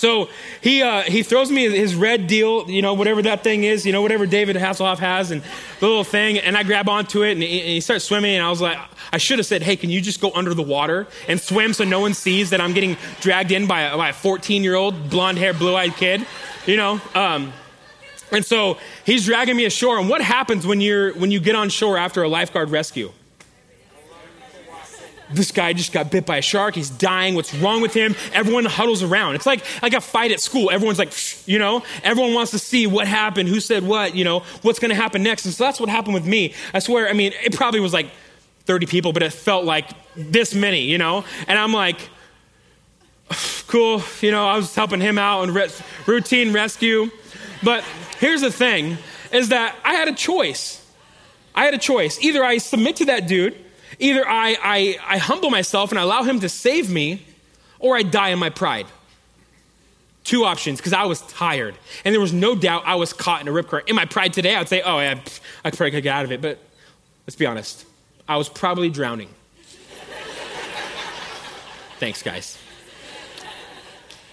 so 0.02 0.28
he, 0.60 0.82
uh, 0.82 1.02
he 1.02 1.22
throws 1.22 1.48
me 1.48 1.70
his 1.70 1.94
red 1.94 2.26
deal, 2.26 2.68
you 2.68 2.82
know, 2.82 2.94
whatever 2.94 3.22
that 3.22 3.44
thing 3.44 3.62
is, 3.62 3.86
you 3.86 3.92
know, 3.92 4.02
whatever 4.02 4.26
David 4.26 4.56
Hasselhoff 4.56 4.98
has, 4.98 5.30
and 5.30 5.42
the 5.78 5.86
little 5.86 6.02
thing, 6.02 6.38
and 6.38 6.56
I 6.56 6.64
grab 6.64 6.88
onto 6.88 7.22
it, 7.22 7.34
and 7.34 7.42
he, 7.42 7.60
and 7.60 7.68
he 7.68 7.80
starts 7.80 8.04
swimming, 8.04 8.34
and 8.34 8.44
I 8.44 8.50
was 8.50 8.60
like, 8.60 8.76
I 9.12 9.18
should 9.18 9.38
have 9.38 9.46
said, 9.46 9.62
hey, 9.62 9.76
can 9.76 9.90
you 9.90 10.00
just 10.00 10.20
go 10.20 10.32
under 10.34 10.54
the 10.54 10.62
water 10.62 11.06
and 11.28 11.40
swim 11.40 11.72
so 11.72 11.84
no 11.84 12.00
one 12.00 12.14
sees 12.14 12.50
that 12.50 12.60
I'm 12.60 12.72
getting 12.72 12.96
dragged 13.20 13.52
in 13.52 13.68
by 13.68 13.82
a, 13.82 13.96
by 13.96 14.08
a 14.08 14.12
14 14.12 14.64
year 14.64 14.74
old 14.74 15.08
blonde 15.08 15.38
haired, 15.38 15.60
blue 15.60 15.76
eyed 15.76 15.94
kid, 15.94 16.26
you 16.66 16.76
know? 16.76 17.00
Um, 17.14 17.52
and 18.32 18.44
so 18.44 18.78
he's 19.06 19.26
dragging 19.26 19.54
me 19.54 19.66
ashore, 19.66 20.00
and 20.00 20.08
what 20.08 20.20
happens 20.20 20.66
when, 20.66 20.80
you're, 20.80 21.14
when 21.14 21.30
you 21.30 21.38
get 21.38 21.54
on 21.54 21.68
shore 21.68 21.96
after 21.96 22.24
a 22.24 22.28
lifeguard 22.28 22.70
rescue? 22.70 23.12
This 25.34 25.50
guy 25.50 25.72
just 25.72 25.92
got 25.92 26.10
bit 26.10 26.26
by 26.26 26.38
a 26.38 26.42
shark. 26.42 26.74
He's 26.74 26.90
dying. 26.90 27.34
What's 27.34 27.54
wrong 27.54 27.82
with 27.82 27.94
him? 27.94 28.14
Everyone 28.32 28.64
huddles 28.64 29.02
around. 29.02 29.34
It's 29.34 29.46
like 29.46 29.64
like 29.82 29.94
a 29.94 30.00
fight 30.00 30.32
at 30.32 30.40
school. 30.40 30.70
Everyone's 30.70 30.98
like, 30.98 31.12
you 31.46 31.58
know, 31.58 31.82
everyone 32.02 32.34
wants 32.34 32.50
to 32.52 32.58
see 32.58 32.86
what 32.86 33.06
happened, 33.06 33.48
who 33.48 33.60
said 33.60 33.84
what, 33.84 34.14
you 34.14 34.24
know, 34.24 34.40
what's 34.62 34.78
going 34.78 34.90
to 34.90 34.94
happen 34.94 35.22
next. 35.22 35.44
And 35.44 35.54
so 35.54 35.64
that's 35.64 35.80
what 35.80 35.88
happened 35.88 36.14
with 36.14 36.26
me. 36.26 36.54
I 36.74 36.78
swear. 36.78 37.08
I 37.08 37.12
mean, 37.12 37.32
it 37.42 37.54
probably 37.54 37.80
was 37.80 37.92
like 37.92 38.10
30 38.64 38.86
people, 38.86 39.12
but 39.12 39.22
it 39.22 39.32
felt 39.32 39.64
like 39.64 39.90
this 40.14 40.54
many, 40.54 40.82
you 40.82 40.98
know. 40.98 41.24
And 41.46 41.58
I'm 41.58 41.72
like, 41.72 41.96
cool, 43.66 44.02
you 44.20 44.30
know. 44.30 44.46
I 44.46 44.56
was 44.56 44.74
helping 44.74 45.00
him 45.00 45.18
out 45.18 45.44
in 45.44 45.54
re- 45.54 45.70
routine 46.06 46.52
rescue, 46.52 47.10
but 47.62 47.84
here's 48.18 48.40
the 48.40 48.52
thing: 48.52 48.98
is 49.32 49.48
that 49.48 49.76
I 49.84 49.94
had 49.94 50.08
a 50.08 50.14
choice. 50.14 50.78
I 51.54 51.64
had 51.64 51.74
a 51.74 51.78
choice. 51.78 52.18
Either 52.22 52.42
I 52.42 52.58
submit 52.58 52.96
to 52.96 53.06
that 53.06 53.26
dude 53.26 53.56
Either 53.98 54.26
I, 54.26 54.56
I, 54.62 54.98
I 55.06 55.18
humble 55.18 55.50
myself 55.50 55.90
and 55.90 55.98
I 55.98 56.02
allow 56.02 56.22
him 56.22 56.40
to 56.40 56.48
save 56.48 56.90
me, 56.90 57.24
or 57.78 57.96
I 57.96 58.02
die 58.02 58.30
in 58.30 58.38
my 58.38 58.50
pride. 58.50 58.86
Two 60.24 60.44
options 60.44 60.78
because 60.78 60.92
I 60.92 61.04
was 61.04 61.20
tired. 61.22 61.74
And 62.04 62.14
there 62.14 62.20
was 62.20 62.32
no 62.32 62.54
doubt 62.54 62.84
I 62.86 62.94
was 62.94 63.12
caught 63.12 63.40
in 63.40 63.48
a 63.48 63.52
rip 63.52 63.68
current. 63.68 63.88
In 63.88 63.96
my 63.96 64.04
pride 64.04 64.32
today, 64.32 64.54
I'd 64.54 64.68
say, 64.68 64.82
oh, 64.82 64.98
yeah, 65.00 65.20
I 65.64 65.70
probably 65.70 65.90
could 65.90 66.04
get 66.04 66.14
out 66.14 66.24
of 66.24 66.32
it. 66.32 66.40
But 66.40 66.58
let's 67.26 67.36
be 67.36 67.46
honest, 67.46 67.84
I 68.28 68.36
was 68.36 68.48
probably 68.48 68.88
drowning. 68.88 69.28
Thanks, 71.98 72.22
guys. 72.22 72.58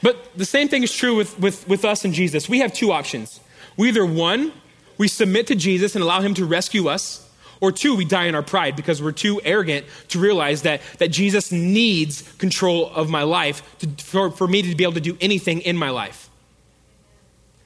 But 0.01 0.37
the 0.37 0.45
same 0.45 0.69
thing 0.69 0.83
is 0.83 0.93
true 0.93 1.15
with, 1.15 1.37
with, 1.39 1.67
with 1.67 1.83
us 1.83 2.05
and 2.05 2.13
Jesus. 2.13 2.47
We 2.47 2.59
have 2.59 2.73
two 2.73 2.91
options. 2.91 3.39
We 3.75 3.89
either 3.89 4.05
one, 4.05 4.53
we 4.97 5.07
submit 5.07 5.47
to 5.47 5.55
Jesus 5.55 5.95
and 5.95 6.03
allow 6.03 6.21
him 6.21 6.33
to 6.35 6.45
rescue 6.45 6.87
us, 6.87 7.28
or 7.61 7.71
two, 7.71 7.95
we 7.95 8.05
die 8.05 8.25
in 8.25 8.35
our 8.35 8.43
pride 8.43 8.75
because 8.75 9.01
we're 9.01 9.11
too 9.11 9.41
arrogant 9.43 9.85
to 10.09 10.19
realize 10.19 10.61
that, 10.61 10.81
that 10.99 11.09
Jesus 11.09 11.51
needs 11.51 12.21
control 12.37 12.89
of 12.89 13.09
my 13.09 13.23
life 13.23 13.77
to, 13.79 13.87
for, 14.03 14.31
for 14.31 14.47
me 14.47 14.61
to 14.61 14.75
be 14.75 14.83
able 14.83 14.93
to 14.93 15.01
do 15.01 15.17
anything 15.19 15.61
in 15.61 15.75
my 15.75 15.89
life. 15.89 16.29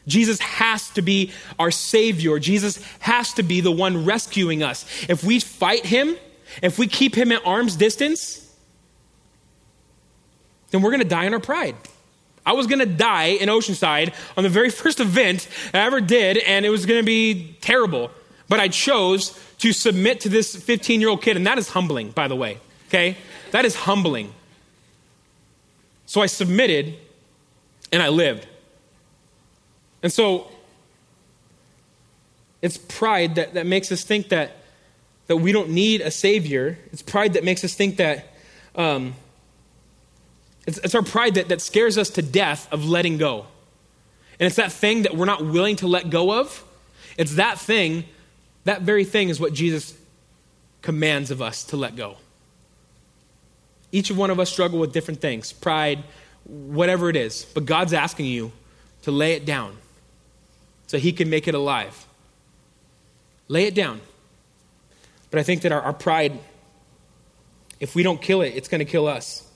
Jesus 0.08 0.40
has 0.40 0.90
to 0.92 1.02
be 1.02 1.32
our 1.60 1.72
Savior. 1.72 2.40
Jesus 2.40 2.84
has 3.00 3.34
to 3.34 3.44
be 3.44 3.62
the 3.62 3.72
one 3.72 4.06
rescuing 4.06 4.64
us. 4.64 4.86
If 5.08 5.24
we 5.24 5.40
fight 5.40 5.86
Him, 5.86 6.18
if 6.62 6.78
we 6.78 6.88
keep 6.88 7.16
Him 7.16 7.32
at 7.32 7.46
arm's 7.46 7.76
distance, 7.76 8.40
then 10.72 10.82
we're 10.82 10.90
going 10.90 11.04
to 11.04 11.08
die 11.08 11.26
in 11.26 11.34
our 11.34 11.40
pride. 11.40 11.76
I 12.46 12.54
was 12.54 12.68
going 12.68 12.80
to 12.80 12.86
die 12.86 13.28
in 13.28 13.48
Oceanside 13.48 14.14
on 14.36 14.44
the 14.44 14.50
very 14.50 14.70
first 14.72 15.00
event 15.00 15.48
I 15.74 15.80
ever 15.80 16.02
did, 16.02 16.38
and 16.38 16.66
it 16.66 16.70
was 16.70 16.86
going 16.86 17.00
to 17.00 17.06
be 17.06 17.56
terrible. 17.62 18.12
But 18.54 18.60
I 18.60 18.68
chose 18.68 19.36
to 19.58 19.74
submit 19.74 20.20
to 20.20 20.30
this 20.30 20.56
15 20.56 21.02
year 21.02 21.10
old 21.10 21.24
kid, 21.24 21.38
and 21.38 21.48
that 21.48 21.58
is 21.58 21.70
humbling, 21.70 22.12
by 22.12 22.28
the 22.28 22.36
way. 22.36 22.60
Okay? 22.88 23.18
That 23.50 23.66
is 23.66 23.74
humbling. 23.74 24.32
So 26.06 26.22
I 26.22 26.28
submitted 26.28 26.94
and 27.92 28.04
I 28.04 28.10
lived. 28.10 28.46
And 30.04 30.14
so 30.14 30.52
it's 32.62 32.78
pride 32.78 33.34
that, 33.34 33.56
that 33.56 33.66
makes 33.66 33.92
us 33.92 34.04
think 34.04 34.30
that, 34.30 34.52
that 35.26 35.38
we 35.38 35.52
don't 35.52 35.72
need 35.72 36.02
a 36.02 36.12
Savior. 36.12 36.78
It's 36.92 37.02
pride 37.02 37.34
that 37.34 37.44
makes 37.44 37.64
us 37.64 37.74
think 37.74 37.98
that. 37.98 38.36
Um, 38.76 39.16
it's, 40.68 40.78
it's 40.78 40.94
our 40.94 41.02
pride 41.02 41.34
that, 41.34 41.50
that 41.50 41.60
scares 41.60 41.98
us 41.98 42.12
to 42.12 42.22
death 42.22 42.72
of 42.72 42.86
letting 42.86 43.18
go. 43.18 43.48
And 44.40 44.46
it's 44.46 44.58
that 44.58 44.72
thing 44.72 45.02
that 45.02 45.18
we're 45.18 45.26
not 45.26 45.44
willing 45.44 45.78
to 45.78 45.88
let 45.88 46.12
go 46.12 46.40
of. 46.40 46.64
It's 47.18 47.34
that 47.38 47.58
thing, 47.60 48.04
that 48.66 48.82
very 48.82 49.04
thing 49.04 49.30
is 49.30 49.40
what 49.40 49.54
Jesus 49.54 49.98
commands 50.82 51.32
of 51.32 51.42
us 51.42 51.64
to 51.66 51.78
let 51.78 51.96
go. 51.96 52.18
Each 53.92 54.12
one 54.12 54.30
of 54.30 54.40
us 54.40 54.50
struggle 54.50 54.80
with 54.80 54.94
different 54.94 55.22
things 55.22 55.54
pride, 55.54 56.04
whatever 56.46 57.10
it 57.10 57.16
is. 57.16 57.46
But 57.54 57.66
God's 57.66 57.94
asking 57.94 58.26
you 58.26 58.52
to 59.04 59.12
lay 59.12 59.34
it 59.34 59.46
down 59.46 59.78
so 60.88 60.98
He 60.98 61.12
can 61.12 61.30
make 61.30 61.48
it 61.48 61.56
alive. 61.56 62.06
Lay 63.48 63.66
it 63.66 63.76
down. 63.76 64.02
But 65.30 65.40
I 65.40 65.44
think 65.44 65.62
that 65.64 65.72
our, 65.72 65.82
our 65.82 65.94
pride, 65.94 66.40
if 67.80 67.96
we 67.96 68.04
don't 68.04 68.22
kill 68.22 68.42
it, 68.42 68.56
it's 68.56 68.68
going 68.68 68.80
to 68.80 68.86
kill 68.86 69.08
us. 69.08 69.48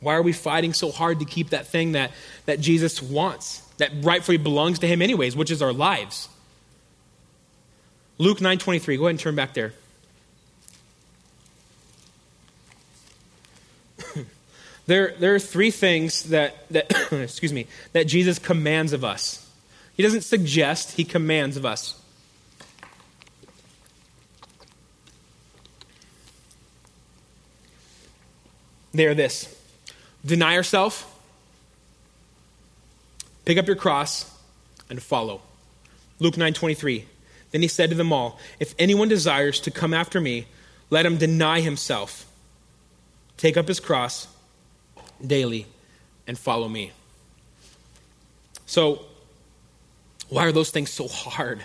Why 0.00 0.14
are 0.14 0.22
we 0.22 0.32
fighting 0.32 0.72
so 0.72 0.90
hard 0.90 1.20
to 1.20 1.24
keep 1.24 1.50
that 1.50 1.66
thing 1.66 1.92
that, 1.92 2.12
that 2.46 2.60
Jesus 2.60 3.00
wants, 3.00 3.60
that 3.78 3.90
rightfully 4.02 4.36
belongs 4.36 4.80
to 4.80 4.86
him 4.86 5.00
anyways, 5.00 5.34
which 5.34 5.50
is 5.50 5.62
our 5.62 5.72
lives? 5.72 6.28
Luke 8.18 8.38
9:23. 8.38 8.96
Go 8.96 9.04
ahead 9.04 9.10
and 9.10 9.20
turn 9.20 9.34
back 9.34 9.54
there. 9.54 9.72
there, 14.86 15.14
there 15.18 15.34
are 15.34 15.40
three 15.40 15.70
things 15.70 16.24
that, 16.24 16.68
that 16.70 16.90
excuse 17.12 17.52
me, 17.52 17.66
that 17.92 18.06
Jesus 18.06 18.38
commands 18.38 18.92
of 18.92 19.04
us. 19.04 19.40
He 19.96 20.02
doesn't 20.02 20.22
suggest, 20.22 20.92
he 20.92 21.04
commands 21.04 21.56
of 21.56 21.64
us. 21.64 22.00
They 28.92 29.06
are 29.06 29.14
this 29.14 29.54
Deny 30.24 30.54
yourself, 30.54 31.12
pick 33.44 33.58
up 33.58 33.66
your 33.66 33.76
cross, 33.76 34.30
and 34.88 35.02
follow. 35.02 35.42
Luke 36.20 36.36
9 36.36 36.54
23. 36.54 37.06
Then 37.54 37.62
he 37.62 37.68
said 37.68 37.88
to 37.90 37.94
them 37.94 38.12
all, 38.12 38.38
If 38.58 38.74
anyone 38.80 39.06
desires 39.06 39.60
to 39.60 39.70
come 39.70 39.94
after 39.94 40.20
me, 40.20 40.46
let 40.90 41.06
him 41.06 41.18
deny 41.18 41.60
himself, 41.60 42.26
take 43.36 43.56
up 43.56 43.68
his 43.68 43.78
cross 43.78 44.26
daily, 45.24 45.66
and 46.26 46.36
follow 46.36 46.68
me. 46.68 46.90
So, 48.66 49.04
why 50.28 50.46
are 50.46 50.50
those 50.50 50.70
things 50.70 50.90
so 50.90 51.06
hard? 51.06 51.62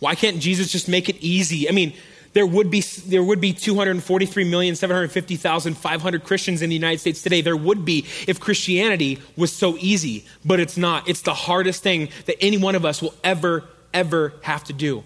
Why 0.00 0.16
can't 0.16 0.40
Jesus 0.40 0.72
just 0.72 0.88
make 0.88 1.08
it 1.08 1.14
easy? 1.20 1.68
I 1.68 1.72
mean, 1.72 1.92
there 2.32 2.44
would 2.44 2.68
be, 2.68 2.80
there 2.80 3.22
would 3.22 3.40
be 3.40 3.54
243,750,500 3.54 6.24
Christians 6.24 6.62
in 6.62 6.70
the 6.70 6.74
United 6.74 6.98
States 6.98 7.22
today. 7.22 7.42
There 7.42 7.56
would 7.56 7.84
be 7.84 8.06
if 8.26 8.40
Christianity 8.40 9.20
was 9.36 9.52
so 9.52 9.76
easy, 9.78 10.24
but 10.44 10.58
it's 10.58 10.76
not. 10.76 11.08
It's 11.08 11.22
the 11.22 11.32
hardest 11.32 11.84
thing 11.84 12.08
that 12.26 12.34
any 12.40 12.58
one 12.58 12.74
of 12.74 12.84
us 12.84 13.00
will 13.00 13.14
ever, 13.22 13.62
ever 13.94 14.32
have 14.42 14.64
to 14.64 14.72
do. 14.72 15.04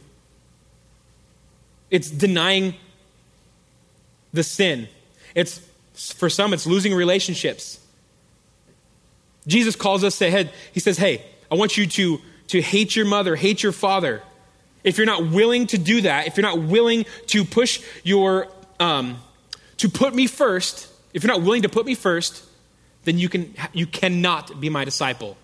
It's 1.90 2.10
denying 2.10 2.74
the 4.32 4.42
sin. 4.42 4.88
It's, 5.34 5.58
for 5.94 6.28
some, 6.28 6.52
it's 6.52 6.66
losing 6.66 6.94
relationships. 6.94 7.80
Jesus 9.46 9.76
calls 9.76 10.02
us 10.04 10.18
to 10.18 10.30
head. 10.30 10.50
He 10.72 10.80
says, 10.80 10.98
Hey, 10.98 11.24
I 11.50 11.54
want 11.54 11.76
you 11.76 11.86
to, 11.86 12.20
to 12.48 12.60
hate 12.60 12.96
your 12.96 13.06
mother, 13.06 13.36
hate 13.36 13.62
your 13.62 13.72
father 13.72 14.22
if 14.86 14.96
you're 14.96 15.06
not 15.06 15.30
willing 15.30 15.66
to 15.66 15.78
do 15.78 16.02
that, 16.02 16.28
if 16.28 16.36
you're 16.36 16.46
not 16.46 16.60
willing 16.60 17.04
to 17.26 17.44
push 17.44 17.82
your, 18.04 18.46
um, 18.78 19.18
to 19.78 19.88
put 19.88 20.14
me 20.14 20.28
first, 20.28 20.88
if 21.12 21.24
you're 21.24 21.32
not 21.32 21.42
willing 21.42 21.62
to 21.62 21.68
put 21.68 21.84
me 21.84 21.96
first, 21.96 22.44
then 23.02 23.18
you, 23.18 23.28
can, 23.28 23.52
you 23.72 23.86
cannot 23.86 24.60
be 24.60 24.70
my 24.70 24.84
disciple. 24.84 25.36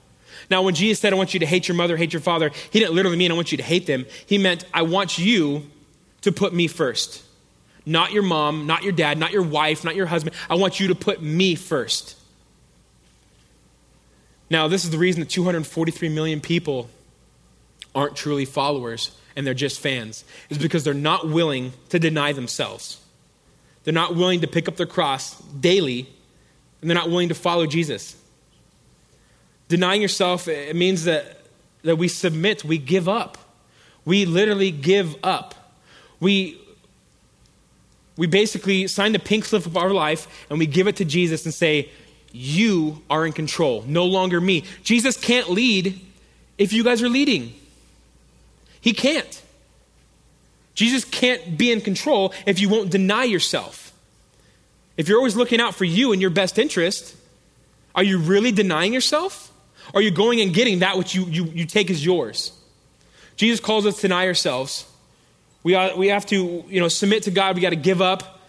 Now, 0.49 0.63
when 0.63 0.77
Jesus 0.77 1.01
said, 1.01 1.13
I 1.13 1.17
want 1.17 1.35
you 1.35 1.41
to 1.41 1.47
hate 1.47 1.67
your 1.67 1.77
mother, 1.77 1.97
hate 1.97 2.13
your 2.13 2.23
father, 2.23 2.53
he 2.71 2.79
didn't 2.79 2.95
literally 2.95 3.17
mean 3.17 3.33
I 3.33 3.35
want 3.35 3.51
you 3.51 3.59
to 3.59 3.65
hate 3.65 3.87
them. 3.87 4.07
He 4.27 4.39
meant, 4.39 4.65
I 4.73 4.83
want 4.83 5.19
you 5.19 5.69
to 6.23 6.33
put 6.33 6.53
me 6.53 6.67
first. 6.67 7.23
Not 7.85 8.13
your 8.13 8.23
mom, 8.23 8.67
not 8.67 8.83
your 8.83 8.93
dad, 8.93 9.19
not 9.19 9.33
your 9.33 9.43
wife, 9.43 9.85
not 9.85 9.97
your 9.97 10.07
husband. 10.07 10.37
I 10.49 10.55
want 10.55 10.81
you 10.81 10.89
to 10.89 10.95
put 10.95 11.21
me 11.21 11.55
first. 11.55 12.17
Now, 14.51 14.69
this 14.69 14.85
is 14.85 14.91
the 14.91 14.99
reason 14.99 15.21
that 15.21 15.31
243 15.31 16.09
million 16.09 16.41
people 16.41 16.91
aren't 17.95 18.17
truly 18.17 18.45
followers 18.45 19.11
and 19.37 19.47
they're 19.47 19.55
just 19.55 19.81
fans 19.81 20.25
is 20.51 20.59
because 20.59 20.85
they're 20.85 20.95
not 20.95 21.29
willing 21.29 21.73
to 21.89 21.99
deny 21.99 22.33
themselves. 22.33 23.01
They're 23.85 23.95
not 23.95 24.15
willing 24.15 24.41
to 24.43 24.47
pick 24.47 24.69
up 24.69 24.77
their 24.77 24.87
cross 24.87 25.41
daily, 25.41 26.09
and 26.81 26.91
they're 26.91 26.97
not 26.97 27.09
willing 27.09 27.31
to 27.31 27.35
follow 27.35 27.67
Jesus. 27.67 28.17
Denying 29.69 30.03
yourself, 30.03 30.49
it 30.49 30.77
means 30.77 31.05
that, 31.05 31.39
that 31.83 31.97
we 31.97 32.09
submit, 32.09 32.65
we 32.65 32.79
give 32.79 33.09
up. 33.09 33.39
We 34.05 34.25
literally 34.25 34.71
give 34.71 35.17
up. 35.25 35.55
We, 36.23 36.57
we 38.17 38.29
basically 38.29 38.87
sign 38.87 39.11
the 39.11 39.19
pink 39.19 39.45
slip 39.45 39.67
of 39.67 39.77
our 39.77 39.91
life 39.91 40.47
and 40.49 40.61
we 40.61 40.67
give 40.67 40.87
it 40.87 40.95
to 40.97 41.05
Jesus 41.05 41.45
and 41.47 41.53
say, 41.53 41.89
You 42.31 43.03
are 43.11 43.27
in 43.27 43.33
control, 43.33 43.83
no 43.89 44.05
longer 44.05 44.41
me. 44.41 44.63
Jesus 44.85 45.17
can't 45.17 45.51
lead 45.51 46.01
if 46.59 46.73
you 46.73 46.85
guys 46.85 47.03
are 47.03 47.09
leading. 47.09 47.53
He 48.81 48.93
can't. 48.93 49.43
Jesus 50.77 51.05
can't 51.05 51.59
be 51.59 51.73
in 51.73 51.81
control 51.81 52.33
if 52.47 52.61
you 52.61 52.69
won't 52.69 52.91
deny 52.91 53.25
yourself. 53.25 53.93
If 54.97 55.09
you're 55.09 55.19
always 55.19 55.35
looking 55.35 55.61
out 55.61 55.75
for 55.75 55.85
you 55.85 56.13
and 56.13 56.21
your 56.21 56.31
best 56.31 56.57
interest, 56.57 57.17
are 57.97 58.05
you 58.05 58.19
really 58.19 58.53
denying 58.53 58.93
yourself? 58.93 59.53
Are 59.93 60.01
you 60.01 60.13
going 60.13 60.41
and 60.41 60.55
getting 60.55 60.79
that 60.79 60.97
which 60.97 61.17
you, 61.17 61.25
you, 61.25 61.47
you 61.47 61.67
take 61.67 61.91
as 61.91 62.05
yours? 62.07 62.53
Jesus 63.35 63.59
calls 63.59 63.87
us 63.87 63.97
to 63.97 64.03
deny 64.03 64.29
ourselves. 64.29 64.87
We, 65.63 65.75
are, 65.75 65.97
we 65.97 66.09
have 66.09 66.27
to 66.27 66.65
you 66.69 66.81
know, 66.81 66.89
submit 66.89 67.25
to 67.25 67.31
God. 67.31 67.55
We 67.55 67.63
got 67.63 67.71
to 67.71 67.77
give 67.77 68.03
up. 68.03 68.41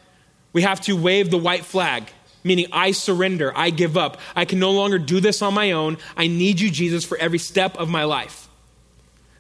We 0.52 0.62
have 0.64 0.82
to 0.82 0.96
wave 0.96 1.32
the 1.32 1.38
white 1.38 1.66
flag, 1.66 2.10
meaning 2.44 2.68
I 2.72 2.92
surrender. 2.92 3.52
I 3.56 3.72
give 3.72 3.98
up. 3.98 4.20
I 4.36 4.46
can 4.46 4.60
no 4.60 4.72
longer 4.72 5.00
do 5.00 5.20
this 5.20 5.42
on 5.42 5.54
my 5.54 5.72
own. 5.72 5.98
I 6.16 6.28
need 6.28 6.60
you, 6.60 6.70
Jesus, 6.70 7.04
for 7.04 7.18
every 7.18 7.40
step 7.40 7.78
of 7.78 7.90
my 7.90 8.04
life. 8.04 8.48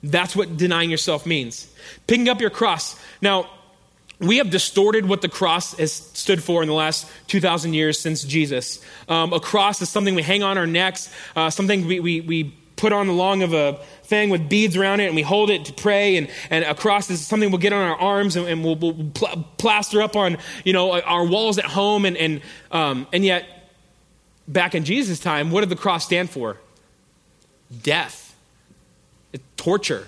That's 0.03 0.36
what 0.36 0.57
denying 0.57 0.89
yourself 0.89 1.26
means. 1.26 1.71
Picking 2.07 2.30
up 2.30 2.41
your 2.41 2.49
cross. 2.49 2.99
Now, 3.21 3.49
we 4.19 4.38
have 4.38 4.49
distorted 4.49 5.05
what 5.05 5.21
the 5.21 5.30
cross 5.30 5.74
has 5.78 5.93
stood 5.93 6.43
for 6.43 6.61
in 6.61 6.67
the 6.67 6.74
last 6.74 7.09
2,000 7.28 7.74
years 7.74 7.99
since 7.99 8.24
Jesus. 8.24 8.84
Um, 9.07 9.34
a 9.34 9.39
cross 9.39 9.82
is 9.82 9.89
something 9.89 10.15
we 10.15 10.21
hang 10.21 10.43
on 10.43 10.57
our 10.57 10.67
necks, 10.67 11.13
uh, 11.36 11.49
something 11.49 11.88
we, 11.88 11.99
we, 11.99 12.21
we 12.21 12.55
put 12.84 12.93
on 12.93 13.07
along 13.07 13.43
of 13.43 13.53
a 13.53 13.79
thing 14.03 14.29
with 14.29 14.49
beads 14.49 14.75
around 14.75 14.99
it 14.99 15.05
and 15.05 15.15
we 15.15 15.21
hold 15.21 15.49
it 15.49 15.65
to 15.65 15.73
pray 15.73 16.17
and, 16.17 16.29
and 16.49 16.65
a 16.65 16.75
cross 16.75 17.09
is 17.09 17.25
something 17.25 17.49
we'll 17.49 17.57
get 17.57 17.73
on 17.73 17.81
our 17.81 17.97
arms 17.97 18.36
and, 18.36 18.47
and 18.47 18.63
we'll, 18.63 18.75
we'll 18.75 19.11
pl- 19.13 19.47
plaster 19.57 20.01
up 20.01 20.15
on 20.15 20.38
you 20.65 20.73
know 20.73 20.99
our 21.01 21.25
walls 21.25 21.57
at 21.57 21.65
home 21.65 22.05
and, 22.05 22.17
and, 22.17 22.41
um, 22.71 23.07
and 23.13 23.23
yet 23.23 23.45
back 24.47 24.75
in 24.75 24.84
jesus 24.84 25.19
time 25.19 25.49
what 25.51 25.61
did 25.61 25.69
the 25.69 25.75
cross 25.75 26.05
stand 26.05 26.29
for 26.29 26.57
death 27.81 28.23
torture. 29.63 30.05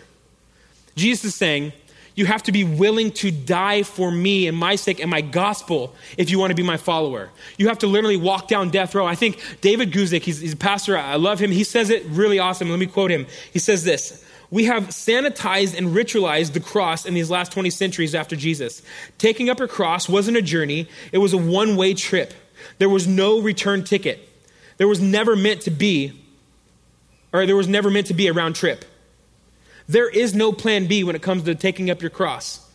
Jesus 0.95 1.26
is 1.26 1.36
saying, 1.36 1.71
You 2.16 2.26
have 2.26 2.43
to 2.43 2.53
be 2.53 2.63
willing 2.63 3.11
to 3.13 3.30
die 3.30 3.84
for 3.84 4.09
me 4.09 4.47
and 4.47 4.57
my 4.57 4.78
sake 4.78 5.01
and 5.01 5.11
my 5.11 5.20
gospel 5.20 5.93
if 6.18 6.30
you 6.30 6.39
want 6.39 6.51
to 6.51 6.55
be 6.55 6.63
my 6.63 6.78
follower. 6.78 7.30
You 7.57 7.68
have 7.68 7.80
to 7.80 7.88
literally 7.88 8.16
walk 8.16 8.47
down 8.47 8.70
death 8.70 8.95
row. 8.95 9.05
I 9.05 9.16
think 9.16 9.41
David 9.59 9.91
Guzik, 9.91 10.22
he's, 10.22 10.39
he's 10.39 10.53
a 10.53 10.57
pastor, 10.57 10.97
I 10.97 11.16
love 11.16 11.39
him. 11.39 11.51
He 11.51 11.66
says 11.66 11.89
it 11.89 12.05
really 12.05 12.39
awesome. 12.39 12.70
Let 12.70 12.80
me 12.80 12.86
quote 12.86 13.11
him. 13.11 13.28
He 13.51 13.59
says 13.59 13.84
this 13.84 14.26
We 14.49 14.63
have 14.66 14.86
sanitized 14.88 15.78
and 15.78 15.88
ritualized 15.88 16.53
the 16.53 16.61
cross 16.61 17.05
in 17.05 17.13
these 17.13 17.30
last 17.30 17.51
20 17.51 17.70
centuries 17.70 18.16
after 18.16 18.38
Jesus. 18.38 18.82
Taking 19.18 19.49
up 19.49 19.59
your 19.59 19.68
cross 19.68 20.07
wasn't 20.07 20.38
a 20.38 20.41
journey, 20.41 20.88
it 21.11 21.18
was 21.18 21.34
a 21.34 21.38
one 21.38 21.76
way 21.76 21.93
trip. 21.93 22.34
There 22.78 22.89
was 22.89 23.05
no 23.05 23.41
return 23.41 23.84
ticket. 23.84 24.30
There 24.78 24.88
was 24.88 25.01
never 25.01 25.36
meant 25.36 25.61
to 25.61 25.72
be, 25.72 26.22
or 27.34 27.45
there 27.45 27.55
was 27.55 27.68
never 27.68 27.89
meant 27.89 28.07
to 28.07 28.13
be 28.13 28.28
a 28.28 28.34
round 28.34 28.55
trip. 28.55 28.86
There 29.88 30.09
is 30.09 30.33
no 30.33 30.51
plan 30.51 30.88
B 30.88 31.03
when 31.03 31.15
it 31.15 31.21
comes 31.21 31.43
to 31.43 31.55
taking 31.55 31.89
up 31.89 32.01
your 32.01 32.09
cross. 32.09 32.67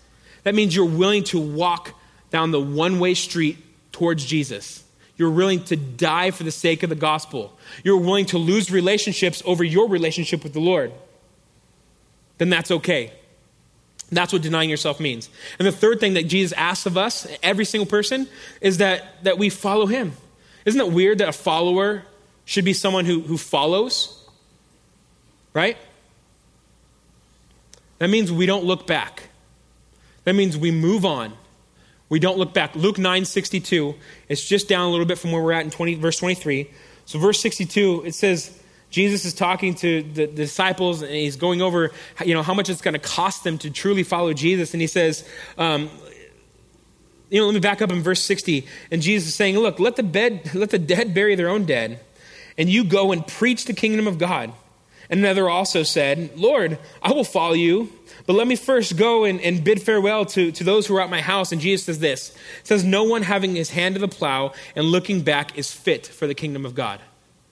That 0.44 0.54
means 0.54 0.74
you're 0.74 0.84
willing 0.84 1.24
to 1.24 1.40
walk 1.40 1.94
down 2.30 2.50
the 2.50 2.60
one 2.60 2.98
way 2.98 3.14
street 3.14 3.58
towards 3.92 4.24
Jesus. 4.24 4.84
You're 5.16 5.30
willing 5.30 5.64
to 5.64 5.76
die 5.76 6.30
for 6.30 6.44
the 6.44 6.50
sake 6.50 6.82
of 6.82 6.88
the 6.88 6.96
gospel. 6.96 7.58
You're 7.84 7.98
willing 7.98 8.26
to 8.26 8.38
lose 8.38 8.70
relationships 8.70 9.42
over 9.44 9.62
your 9.62 9.88
relationship 9.88 10.42
with 10.42 10.54
the 10.54 10.60
Lord. 10.60 10.92
Then 12.38 12.48
that's 12.48 12.70
okay. 12.70 13.12
That's 14.10 14.32
what 14.32 14.42
denying 14.42 14.70
yourself 14.70 14.98
means. 14.98 15.28
And 15.58 15.68
the 15.68 15.72
third 15.72 16.00
thing 16.00 16.14
that 16.14 16.26
Jesus 16.26 16.52
asks 16.52 16.86
of 16.86 16.96
us, 16.96 17.26
every 17.42 17.64
single 17.64 17.86
person, 17.86 18.28
is 18.60 18.78
that, 18.78 19.22
that 19.24 19.36
we 19.36 19.50
follow 19.50 19.86
him. 19.86 20.12
Isn't 20.64 20.80
it 20.80 20.90
weird 20.90 21.18
that 21.18 21.28
a 21.28 21.32
follower 21.32 22.04
should 22.44 22.64
be 22.64 22.72
someone 22.72 23.04
who, 23.04 23.20
who 23.20 23.36
follows? 23.36 24.26
Right? 25.52 25.76
That 28.00 28.10
means 28.10 28.32
we 28.32 28.46
don't 28.46 28.64
look 28.64 28.86
back. 28.86 29.28
That 30.24 30.34
means 30.34 30.56
we 30.58 30.70
move 30.70 31.04
on. 31.04 31.34
We 32.08 32.18
don't 32.18 32.38
look 32.38 32.52
back. 32.52 32.74
Luke 32.74 32.98
9 32.98 33.24
62, 33.24 33.94
it's 34.28 34.44
just 34.44 34.68
down 34.68 34.88
a 34.88 34.90
little 34.90 35.06
bit 35.06 35.18
from 35.18 35.30
where 35.30 35.42
we're 35.42 35.52
at 35.52 35.64
in 35.64 35.70
20, 35.70 35.94
verse 35.94 36.18
23. 36.18 36.68
So, 37.04 37.18
verse 37.18 37.40
62, 37.40 38.02
it 38.06 38.14
says, 38.14 38.58
Jesus 38.88 39.24
is 39.24 39.34
talking 39.34 39.74
to 39.76 40.02
the, 40.02 40.26
disciples 40.26 41.02
and 41.02 41.12
he's 41.12 41.36
going 41.36 41.62
over 41.62 41.92
you 42.24 42.34
know, 42.34 42.42
how 42.42 42.54
much 42.54 42.68
it's 42.68 42.80
going 42.80 42.94
to 42.94 42.98
cost 43.00 43.44
them 43.44 43.58
to 43.58 43.70
truly 43.70 44.02
follow 44.02 44.32
Jesus. 44.32 44.74
And 44.74 44.80
he 44.80 44.88
says, 44.88 45.28
um, 45.58 45.90
you 47.28 47.38
know, 47.38 47.46
let 47.46 47.54
me 47.54 47.60
back 47.60 47.82
up 47.82 47.92
in 47.92 48.02
verse 48.02 48.22
60. 48.22 48.66
And 48.90 49.02
Jesus 49.02 49.28
is 49.28 49.34
saying, 49.34 49.58
Look, 49.58 49.78
let 49.78 49.96
the, 49.96 50.02
bed, 50.02 50.50
let 50.54 50.70
the 50.70 50.78
dead 50.78 51.14
bury 51.14 51.34
their 51.34 51.48
own 51.48 51.64
dead, 51.66 52.00
and 52.58 52.68
you 52.68 52.82
go 52.82 53.12
and 53.12 53.26
preach 53.26 53.66
the 53.66 53.74
kingdom 53.74 54.06
of 54.06 54.18
God. 54.18 54.52
Another 55.10 55.50
also 55.50 55.82
said, 55.82 56.30
Lord, 56.36 56.78
I 57.02 57.12
will 57.12 57.24
follow 57.24 57.54
you, 57.54 57.92
but 58.26 58.34
let 58.34 58.46
me 58.46 58.54
first 58.54 58.96
go 58.96 59.24
and, 59.24 59.40
and 59.40 59.64
bid 59.64 59.82
farewell 59.82 60.24
to, 60.26 60.52
to 60.52 60.62
those 60.62 60.86
who 60.86 60.96
are 60.96 61.00
at 61.00 61.10
my 61.10 61.20
house. 61.20 61.50
And 61.50 61.60
Jesus 61.60 61.86
says 61.86 61.98
this 61.98 62.32
says, 62.62 62.84
No 62.84 63.02
one 63.02 63.22
having 63.22 63.56
his 63.56 63.70
hand 63.70 63.96
to 63.96 64.00
the 64.00 64.08
plow 64.08 64.52
and 64.76 64.86
looking 64.86 65.22
back 65.22 65.58
is 65.58 65.72
fit 65.72 66.06
for 66.06 66.28
the 66.28 66.34
kingdom 66.34 66.64
of 66.64 66.76
God. 66.76 67.00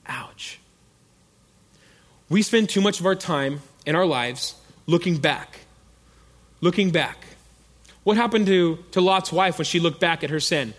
Ouch. 0.07 0.61
We 2.29 2.43
spend 2.43 2.69
too 2.69 2.81
much 2.81 3.01
of 3.01 3.07
our 3.07 3.17
time 3.17 3.61
in 3.85 3.97
our 3.97 4.07
lives 4.07 4.55
looking 4.87 5.17
back. 5.19 5.59
Looking 6.61 6.91
back. 6.91 7.25
What 8.05 8.17
happened 8.17 8.47
to, 8.47 8.79
to 8.93 9.01
Lot's 9.01 9.33
wife 9.33 9.59
when 9.59 9.65
she 9.65 9.81
looked 9.81 10.01
back 10.01 10.23
at 10.23 10.31
her 10.31 10.41
sin? 10.41 10.75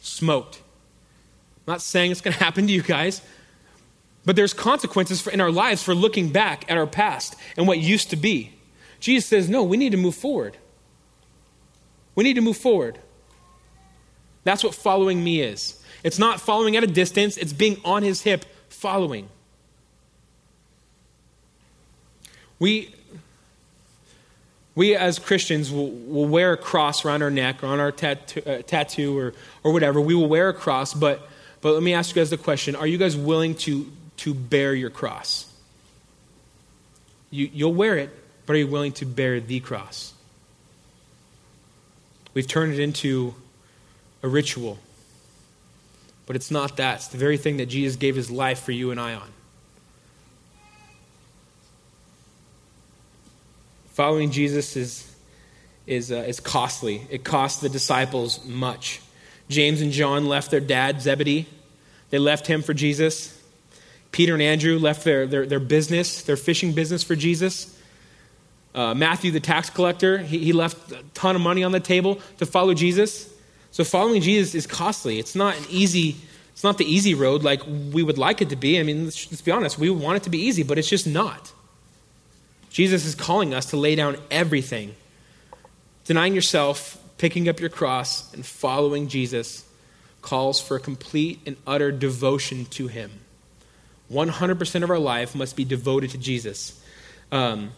Smoked. 0.00 0.56
I'm 0.56 1.74
not 1.74 1.82
saying 1.82 2.10
it's 2.10 2.20
going 2.20 2.34
to 2.38 2.42
happen 2.42 2.66
to 2.66 2.72
you 2.72 2.82
guys, 2.82 3.22
but 4.24 4.36
there's 4.36 4.52
consequences 4.52 5.20
for, 5.20 5.30
in 5.30 5.40
our 5.40 5.50
lives 5.50 5.82
for 5.82 5.94
looking 5.94 6.30
back 6.30 6.70
at 6.70 6.76
our 6.76 6.86
past 6.86 7.36
and 7.56 7.66
what 7.66 7.78
used 7.78 8.10
to 8.10 8.16
be. 8.16 8.52
Jesus 8.98 9.28
says, 9.28 9.48
no, 9.48 9.62
we 9.62 9.76
need 9.76 9.92
to 9.92 9.98
move 9.98 10.14
forward. 10.14 10.56
We 12.14 12.24
need 12.24 12.34
to 12.34 12.42
move 12.42 12.56
forward. 12.56 12.98
That's 14.44 14.62
what 14.62 14.74
following 14.74 15.22
me 15.24 15.40
is. 15.40 15.82
It's 16.02 16.18
not 16.18 16.40
following 16.40 16.76
at 16.76 16.84
a 16.84 16.86
distance, 16.86 17.36
it's 17.36 17.52
being 17.52 17.80
on 17.84 18.02
his 18.02 18.22
hip, 18.22 18.44
following. 18.68 19.28
We, 22.58 22.94
we 24.74 24.94
as 24.94 25.18
Christians 25.18 25.72
will, 25.72 25.90
will 25.90 26.26
wear 26.26 26.52
a 26.52 26.56
cross 26.56 27.04
around 27.04 27.22
our 27.22 27.30
neck 27.30 27.62
or 27.62 27.66
on 27.66 27.80
our 27.80 27.92
tattoo, 27.92 28.42
uh, 28.46 28.62
tattoo 28.62 29.18
or, 29.18 29.34
or 29.64 29.72
whatever. 29.72 30.00
We 30.00 30.14
will 30.14 30.28
wear 30.28 30.50
a 30.50 30.54
cross, 30.54 30.92
but, 30.92 31.26
but 31.62 31.72
let 31.72 31.82
me 31.82 31.94
ask 31.94 32.14
you 32.14 32.20
guys 32.20 32.28
the 32.28 32.36
question 32.36 32.76
Are 32.76 32.86
you 32.86 32.98
guys 32.98 33.16
willing 33.16 33.54
to 33.56 33.90
to 34.20 34.34
bear 34.34 34.74
your 34.74 34.90
cross. 34.90 35.50
You, 37.30 37.48
you'll 37.52 37.74
wear 37.74 37.96
it, 37.96 38.10
but 38.46 38.54
are 38.54 38.58
you 38.58 38.66
willing 38.66 38.92
to 38.92 39.06
bear 39.06 39.40
the 39.40 39.60
cross? 39.60 40.12
We've 42.34 42.46
turned 42.46 42.74
it 42.74 42.80
into 42.80 43.34
a 44.22 44.28
ritual. 44.28 44.78
But 46.26 46.36
it's 46.36 46.50
not 46.50 46.76
that. 46.76 46.96
It's 46.96 47.08
the 47.08 47.18
very 47.18 47.38
thing 47.38 47.56
that 47.56 47.66
Jesus 47.66 47.96
gave 47.96 48.14
his 48.14 48.30
life 48.30 48.60
for 48.60 48.72
you 48.72 48.90
and 48.90 49.00
I 49.00 49.14
on. 49.14 49.28
Following 53.92 54.30
Jesus 54.30 54.76
is, 54.76 55.16
is, 55.86 56.12
uh, 56.12 56.16
is 56.16 56.40
costly. 56.40 57.06
It 57.10 57.24
cost 57.24 57.62
the 57.62 57.68
disciples 57.68 58.44
much. 58.44 59.00
James 59.48 59.80
and 59.80 59.92
John 59.92 60.26
left 60.26 60.50
their 60.50 60.60
dad, 60.60 61.00
Zebedee. 61.00 61.46
They 62.10 62.18
left 62.18 62.46
him 62.46 62.62
for 62.62 62.74
Jesus. 62.74 63.39
Peter 64.12 64.34
and 64.34 64.42
Andrew 64.42 64.78
left 64.78 65.04
their, 65.04 65.26
their, 65.26 65.46
their 65.46 65.60
business, 65.60 66.22
their 66.22 66.36
fishing 66.36 66.72
business 66.72 67.02
for 67.02 67.14
Jesus. 67.14 67.76
Uh, 68.74 68.94
Matthew, 68.94 69.30
the 69.30 69.40
tax 69.40 69.70
collector, 69.70 70.18
he, 70.18 70.38
he 70.38 70.52
left 70.52 70.92
a 70.92 71.02
ton 71.14 71.36
of 71.36 71.42
money 71.42 71.64
on 71.64 71.72
the 71.72 71.80
table 71.80 72.20
to 72.38 72.46
follow 72.46 72.74
Jesus. 72.74 73.32
So 73.70 73.84
following 73.84 74.20
Jesus 74.20 74.54
is 74.54 74.66
costly. 74.66 75.18
It's 75.18 75.34
not 75.34 75.56
an 75.56 75.64
easy, 75.68 76.16
it's 76.52 76.64
not 76.64 76.78
the 76.78 76.84
easy 76.84 77.14
road 77.14 77.42
like 77.42 77.62
we 77.66 78.02
would 78.02 78.18
like 78.18 78.42
it 78.42 78.48
to 78.50 78.56
be. 78.56 78.78
I 78.78 78.82
mean, 78.82 79.04
let's, 79.04 79.30
let's 79.30 79.42
be 79.42 79.52
honest, 79.52 79.78
we 79.78 79.90
want 79.90 80.16
it 80.16 80.22
to 80.24 80.30
be 80.30 80.38
easy, 80.38 80.62
but 80.62 80.78
it's 80.78 80.88
just 80.88 81.06
not. 81.06 81.52
Jesus 82.70 83.04
is 83.04 83.14
calling 83.14 83.52
us 83.54 83.66
to 83.66 83.76
lay 83.76 83.96
down 83.96 84.16
everything. 84.30 84.94
Denying 86.04 86.34
yourself, 86.34 87.00
picking 87.18 87.48
up 87.48 87.60
your 87.60 87.68
cross, 87.68 88.32
and 88.34 88.44
following 88.46 89.08
Jesus 89.08 89.64
calls 90.22 90.60
for 90.60 90.76
a 90.76 90.80
complete 90.80 91.40
and 91.46 91.56
utter 91.66 91.90
devotion 91.90 92.66
to 92.66 92.88
him. 92.88 93.10
100% 94.10 94.82
of 94.82 94.90
our 94.90 94.98
life 94.98 95.34
must 95.34 95.56
be 95.56 95.64
devoted 95.64 96.10
to 96.10 96.18
Jesus. 96.18 96.80
Um, 97.30 97.70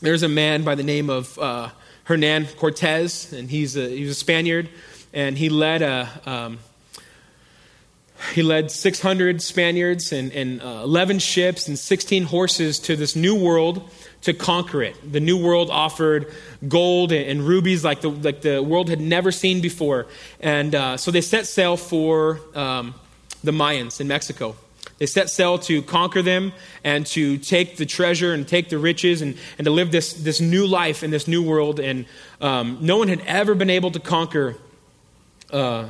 there's 0.00 0.22
a 0.22 0.28
man 0.28 0.62
by 0.62 0.74
the 0.74 0.82
name 0.82 1.10
of 1.10 1.38
uh, 1.38 1.70
Hernan 2.04 2.46
Cortez, 2.56 3.32
and 3.32 3.50
he's 3.50 3.76
a, 3.76 3.88
he 3.88 4.00
was 4.02 4.10
a 4.10 4.14
Spaniard, 4.14 4.68
and 5.12 5.36
he 5.36 5.48
led 5.48 5.82
a. 5.82 6.08
Um, 6.24 6.58
he 8.34 8.42
led 8.42 8.72
600 8.72 9.40
Spaniards 9.40 10.12
and, 10.12 10.32
and 10.32 10.60
uh, 10.60 10.82
11 10.82 11.20
ships 11.20 11.68
and 11.68 11.78
16 11.78 12.24
horses 12.24 12.80
to 12.80 12.96
this 12.96 13.14
new 13.14 13.40
world 13.40 13.88
to 14.22 14.34
conquer 14.34 14.82
it. 14.82 14.96
The 15.12 15.20
new 15.20 15.40
world 15.40 15.70
offered 15.70 16.32
gold 16.66 17.12
and, 17.12 17.28
and 17.30 17.42
rubies 17.42 17.84
like 17.84 18.00
the, 18.00 18.10
like 18.10 18.42
the 18.42 18.60
world 18.60 18.88
had 18.88 19.00
never 19.00 19.30
seen 19.30 19.60
before. 19.60 20.08
And 20.40 20.74
uh, 20.74 20.96
so 20.96 21.12
they 21.12 21.20
set 21.20 21.46
sail 21.46 21.76
for 21.76 22.40
um, 22.56 22.94
the 23.44 23.52
Mayans 23.52 24.00
in 24.00 24.08
Mexico. 24.08 24.56
They 24.98 25.06
set 25.06 25.30
sail 25.30 25.58
to 25.60 25.80
conquer 25.82 26.22
them 26.22 26.52
and 26.82 27.06
to 27.06 27.38
take 27.38 27.76
the 27.76 27.86
treasure 27.86 28.32
and 28.32 28.46
take 28.46 28.68
the 28.68 28.78
riches 28.78 29.22
and, 29.22 29.36
and 29.56 29.64
to 29.64 29.70
live 29.70 29.92
this, 29.92 30.12
this 30.12 30.40
new 30.40 30.66
life 30.66 31.02
in 31.04 31.10
this 31.10 31.28
new 31.28 31.42
world. 31.42 31.78
And 31.78 32.04
um, 32.40 32.78
no 32.80 32.98
one 32.98 33.08
had 33.08 33.20
ever 33.20 33.54
been 33.54 33.70
able 33.70 33.92
to 33.92 34.00
conquer 34.00 34.56
uh, 35.52 35.86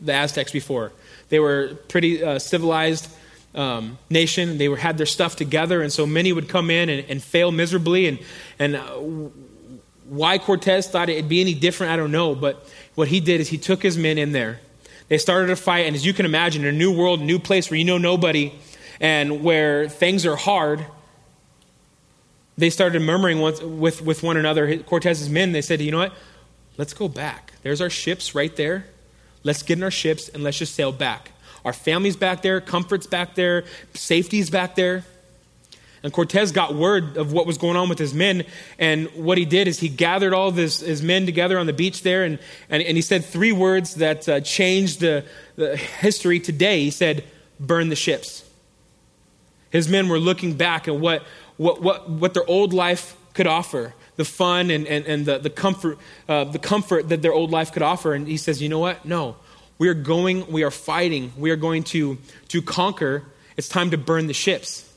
the 0.00 0.12
Aztecs 0.12 0.52
before. 0.52 0.92
They 1.28 1.40
were 1.40 1.76
pretty 1.88 2.22
uh, 2.22 2.38
civilized 2.38 3.08
um, 3.54 3.98
nation. 4.08 4.58
They 4.58 4.68
were, 4.68 4.76
had 4.76 4.96
their 4.96 5.06
stuff 5.06 5.34
together, 5.34 5.82
and 5.82 5.92
so 5.92 6.06
many 6.06 6.32
would 6.32 6.48
come 6.48 6.70
in 6.70 6.88
and, 6.88 7.04
and 7.08 7.22
fail 7.22 7.50
miserably. 7.50 8.06
And, 8.06 8.18
and 8.58 8.76
uh, 8.76 8.82
why 10.08 10.38
Cortez 10.38 10.88
thought 10.88 11.08
it'd 11.08 11.28
be 11.28 11.40
any 11.40 11.54
different, 11.54 11.92
I 11.92 11.96
don't 11.96 12.12
know. 12.12 12.34
But 12.34 12.66
what 12.94 13.08
he 13.08 13.18
did 13.18 13.40
is 13.40 13.48
he 13.48 13.58
took 13.58 13.82
his 13.82 13.98
men 13.98 14.18
in 14.18 14.32
there 14.32 14.60
they 15.12 15.18
started 15.18 15.50
a 15.50 15.56
fight, 15.56 15.84
and 15.84 15.94
as 15.94 16.06
you 16.06 16.14
can 16.14 16.24
imagine, 16.24 16.62
in 16.62 16.74
a 16.74 16.78
new 16.78 16.90
world, 16.90 17.20
new 17.20 17.38
place 17.38 17.70
where 17.70 17.76
you 17.76 17.84
know 17.84 17.98
nobody, 17.98 18.50
and 18.98 19.44
where 19.44 19.86
things 19.86 20.24
are 20.24 20.36
hard, 20.36 20.86
they 22.56 22.70
started 22.70 23.02
murmuring 23.02 23.42
with, 23.42 23.62
with, 23.62 24.00
with 24.00 24.22
one 24.22 24.38
another. 24.38 24.78
Cortez's 24.78 25.28
men, 25.28 25.52
they 25.52 25.60
said, 25.60 25.82
you 25.82 25.90
know 25.90 25.98
what? 25.98 26.14
Let's 26.78 26.94
go 26.94 27.08
back. 27.08 27.52
There's 27.62 27.82
our 27.82 27.90
ships 27.90 28.34
right 28.34 28.56
there. 28.56 28.86
Let's 29.42 29.62
get 29.62 29.76
in 29.76 29.84
our 29.84 29.90
ships 29.90 30.30
and 30.30 30.42
let's 30.42 30.56
just 30.56 30.74
sail 30.74 30.92
back. 30.92 31.32
Our 31.62 31.74
family's 31.74 32.16
back 32.16 32.40
there, 32.40 32.62
comfort's 32.62 33.06
back 33.06 33.34
there, 33.34 33.64
safety's 33.92 34.48
back 34.48 34.76
there. 34.76 35.04
And 36.02 36.12
Cortez 36.12 36.50
got 36.50 36.74
word 36.74 37.16
of 37.16 37.32
what 37.32 37.46
was 37.46 37.58
going 37.58 37.76
on 37.76 37.88
with 37.88 37.98
his 37.98 38.12
men. 38.12 38.44
And 38.78 39.06
what 39.14 39.38
he 39.38 39.44
did 39.44 39.68
is 39.68 39.78
he 39.78 39.88
gathered 39.88 40.34
all 40.34 40.50
his, 40.50 40.80
his 40.80 41.00
men 41.02 41.26
together 41.26 41.58
on 41.58 41.66
the 41.66 41.72
beach 41.72 42.02
there. 42.02 42.24
And, 42.24 42.38
and, 42.68 42.82
and 42.82 42.96
he 42.96 43.02
said 43.02 43.24
three 43.24 43.52
words 43.52 43.96
that 43.96 44.28
uh, 44.28 44.40
changed 44.40 45.00
the, 45.00 45.24
the 45.54 45.76
history 45.76 46.40
today. 46.40 46.80
He 46.80 46.90
said, 46.90 47.24
Burn 47.60 47.88
the 47.88 47.96
ships. 47.96 48.48
His 49.70 49.88
men 49.88 50.08
were 50.08 50.18
looking 50.18 50.54
back 50.54 50.88
at 50.88 50.96
what, 50.96 51.22
what, 51.56 51.80
what, 51.80 52.10
what 52.10 52.34
their 52.34 52.48
old 52.48 52.72
life 52.72 53.16
could 53.34 53.46
offer, 53.46 53.94
the 54.16 54.24
fun 54.24 54.70
and, 54.70 54.86
and, 54.86 55.06
and 55.06 55.24
the, 55.24 55.38
the, 55.38 55.50
comfort, 55.50 55.98
uh, 56.28 56.44
the 56.44 56.58
comfort 56.58 57.08
that 57.08 57.22
their 57.22 57.32
old 57.32 57.50
life 57.50 57.72
could 57.72 57.82
offer. 57.82 58.12
And 58.12 58.26
he 58.26 58.36
says, 58.36 58.60
you 58.60 58.68
know 58.68 58.80
what? 58.80 59.04
No. 59.04 59.36
We 59.78 59.88
are 59.88 59.94
going, 59.94 60.50
we 60.50 60.64
are 60.64 60.70
fighting, 60.70 61.32
we 61.36 61.50
are 61.50 61.56
going 61.56 61.84
to, 61.84 62.18
to 62.48 62.62
conquer. 62.62 63.24
It's 63.56 63.68
time 63.68 63.90
to 63.92 63.98
burn 63.98 64.26
the 64.26 64.34
ships. 64.34 64.91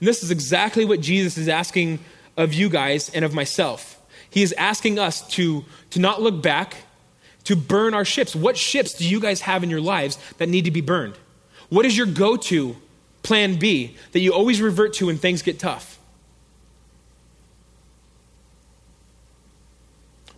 And 0.00 0.08
this 0.08 0.22
is 0.22 0.30
exactly 0.30 0.84
what 0.84 1.00
Jesus 1.00 1.36
is 1.36 1.48
asking 1.48 1.98
of 2.36 2.54
you 2.54 2.68
guys 2.68 3.10
and 3.10 3.24
of 3.24 3.34
myself. 3.34 4.00
He 4.30 4.42
is 4.42 4.52
asking 4.52 4.98
us 4.98 5.26
to, 5.30 5.64
to 5.90 5.98
not 5.98 6.22
look 6.22 6.42
back, 6.42 6.76
to 7.44 7.56
burn 7.56 7.94
our 7.94 8.04
ships. 8.04 8.36
What 8.36 8.56
ships 8.56 8.94
do 8.94 9.08
you 9.08 9.20
guys 9.20 9.40
have 9.42 9.62
in 9.62 9.70
your 9.70 9.80
lives 9.80 10.18
that 10.38 10.48
need 10.48 10.64
to 10.66 10.70
be 10.70 10.80
burned? 10.80 11.14
What 11.68 11.84
is 11.84 11.96
your 11.96 12.06
go 12.06 12.36
to 12.36 12.76
plan 13.22 13.56
B 13.56 13.96
that 14.12 14.20
you 14.20 14.32
always 14.32 14.60
revert 14.60 14.94
to 14.94 15.06
when 15.06 15.18
things 15.18 15.42
get 15.42 15.58
tough? 15.58 15.98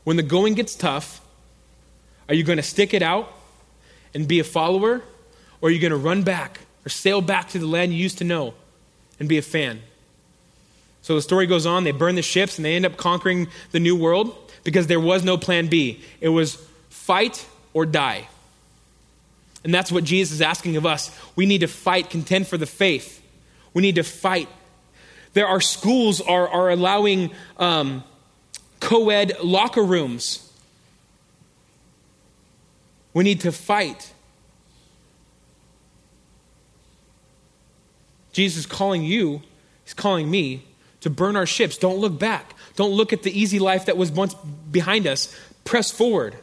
When 0.04 0.16
the 0.16 0.22
going 0.22 0.54
gets 0.54 0.74
tough, 0.74 1.20
are 2.28 2.34
you 2.34 2.42
going 2.44 2.56
to 2.56 2.62
stick 2.62 2.94
it 2.94 3.02
out 3.02 3.32
and 4.14 4.26
be 4.26 4.40
a 4.40 4.44
follower? 4.44 5.02
Or 5.60 5.68
are 5.68 5.72
you 5.72 5.78
going 5.78 5.90
to 5.90 5.96
run 5.96 6.22
back 6.22 6.60
or 6.86 6.88
sail 6.88 7.20
back 7.20 7.50
to 7.50 7.58
the 7.58 7.66
land 7.66 7.92
you 7.92 7.98
used 7.98 8.18
to 8.18 8.24
know 8.24 8.54
and 9.20 9.28
be 9.28 9.38
a 9.38 9.42
fan? 9.42 9.80
So 11.02 11.14
the 11.14 11.22
story 11.22 11.46
goes 11.46 11.66
on. 11.66 11.84
They 11.84 11.92
burn 11.92 12.16
the 12.16 12.22
ships 12.22 12.58
and 12.58 12.64
they 12.64 12.74
end 12.74 12.84
up 12.84 12.96
conquering 12.96 13.48
the 13.70 13.80
new 13.80 13.94
world 13.94 14.36
because 14.64 14.88
there 14.88 15.00
was 15.00 15.24
no 15.24 15.38
plan 15.38 15.68
B. 15.68 16.00
It 16.20 16.30
was 16.30 16.56
fight 16.88 17.46
or 17.72 17.86
die. 17.86 18.28
And 19.62 19.74
that's 19.74 19.92
what 19.92 20.04
Jesus 20.04 20.34
is 20.34 20.42
asking 20.42 20.76
of 20.76 20.86
us. 20.86 21.16
We 21.36 21.46
need 21.46 21.60
to 21.60 21.68
fight, 21.68 22.10
contend 22.10 22.48
for 22.48 22.56
the 22.56 22.66
faith. 22.66 23.22
We 23.74 23.82
need 23.82 23.96
to 23.96 24.02
fight. 24.02 24.48
There 25.32 25.46
are 25.46 25.60
schools 25.60 26.20
are, 26.20 26.48
are 26.48 26.70
allowing 26.70 27.30
um, 27.58 28.02
co 28.80 29.10
ed 29.10 29.32
locker 29.42 29.82
rooms. 29.82 30.46
We 33.12 33.24
need 33.24 33.40
to 33.40 33.52
fight. 33.52 34.12
Jesus 38.32 38.60
is 38.60 38.66
calling 38.66 39.04
you, 39.04 39.42
he's 39.84 39.94
calling 39.94 40.30
me 40.30 40.64
to 41.00 41.10
burn 41.10 41.36
our 41.36 41.46
ships. 41.46 41.78
Don't 41.78 41.98
look 41.98 42.18
back. 42.18 42.54
Don't 42.76 42.92
look 42.92 43.12
at 43.12 43.22
the 43.22 43.38
easy 43.38 43.58
life 43.58 43.86
that 43.86 43.96
was 43.96 44.10
once 44.10 44.34
behind 44.70 45.06
us. 45.06 45.34
Press 45.64 45.90
forward. 45.90 46.36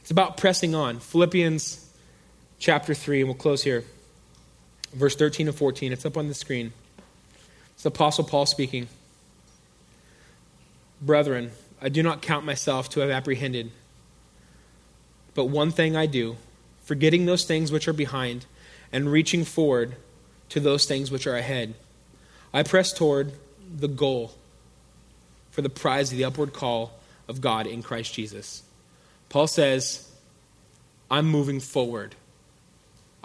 It's 0.00 0.10
about 0.10 0.36
pressing 0.36 0.74
on. 0.74 1.00
Philippians 1.00 1.86
chapter 2.58 2.94
3, 2.94 3.20
and 3.20 3.28
we'll 3.28 3.36
close 3.36 3.62
here. 3.62 3.84
Verse 4.94 5.14
13 5.14 5.48
and 5.48 5.56
14. 5.56 5.92
It's 5.92 6.06
up 6.06 6.16
on 6.16 6.28
the 6.28 6.34
screen. 6.34 6.72
It's 7.74 7.82
the 7.82 7.90
Apostle 7.90 8.24
Paul 8.24 8.46
speaking. 8.46 8.88
Brethren, 11.00 11.52
I 11.80 11.90
do 11.90 12.02
not 12.02 12.22
count 12.22 12.44
myself 12.44 12.88
to 12.90 13.00
have 13.00 13.10
apprehended. 13.10 13.70
But 15.34 15.44
one 15.44 15.70
thing 15.70 15.94
I 15.94 16.06
do, 16.06 16.36
forgetting 16.88 17.26
those 17.26 17.44
things 17.44 17.70
which 17.70 17.86
are 17.86 17.92
behind 17.92 18.46
and 18.90 19.12
reaching 19.12 19.44
forward 19.44 19.94
to 20.48 20.58
those 20.58 20.86
things 20.86 21.10
which 21.10 21.26
are 21.26 21.36
ahead. 21.36 21.74
I 22.50 22.62
press 22.62 22.94
toward 22.94 23.32
the 23.70 23.88
goal 23.88 24.32
for 25.50 25.60
the 25.60 25.68
prize 25.68 26.10
of 26.10 26.16
the 26.16 26.24
upward 26.24 26.54
call 26.54 26.98
of 27.28 27.42
God 27.42 27.66
in 27.66 27.82
Christ 27.82 28.14
Jesus. 28.14 28.62
Paul 29.28 29.46
says, 29.46 30.10
I'm 31.10 31.26
moving 31.26 31.60
forward. 31.60 32.14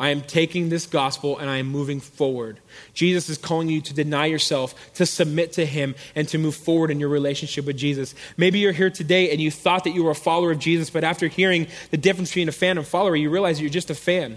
I 0.03 0.09
am 0.09 0.19
taking 0.19 0.67
this 0.67 0.85
gospel 0.85 1.37
and 1.37 1.49
I 1.49 1.59
am 1.59 1.67
moving 1.67 2.01
forward. 2.01 2.59
Jesus 2.93 3.29
is 3.29 3.37
calling 3.37 3.69
you 3.69 3.79
to 3.79 3.93
deny 3.93 4.25
yourself, 4.25 4.75
to 4.95 5.05
submit 5.05 5.53
to 5.53 5.65
Him, 5.65 5.95
and 6.13 6.27
to 6.27 6.37
move 6.37 6.55
forward 6.55 6.91
in 6.91 6.99
your 6.99 7.07
relationship 7.07 7.65
with 7.65 7.77
Jesus. 7.77 8.13
Maybe 8.35 8.59
you're 8.59 8.73
here 8.73 8.89
today 8.89 9.31
and 9.31 9.39
you 9.39 9.49
thought 9.49 9.85
that 9.85 9.91
you 9.91 10.03
were 10.03 10.11
a 10.11 10.15
follower 10.15 10.51
of 10.51 10.59
Jesus, 10.59 10.89
but 10.89 11.05
after 11.05 11.29
hearing 11.29 11.67
the 11.89 11.95
difference 11.95 12.31
between 12.31 12.49
a 12.49 12.51
fan 12.51 12.77
and 12.77 12.85
follower, 12.85 13.15
you 13.15 13.29
realize 13.29 13.61
you're 13.61 13.69
just 13.69 13.89
a 13.89 13.95
fan. 13.95 14.35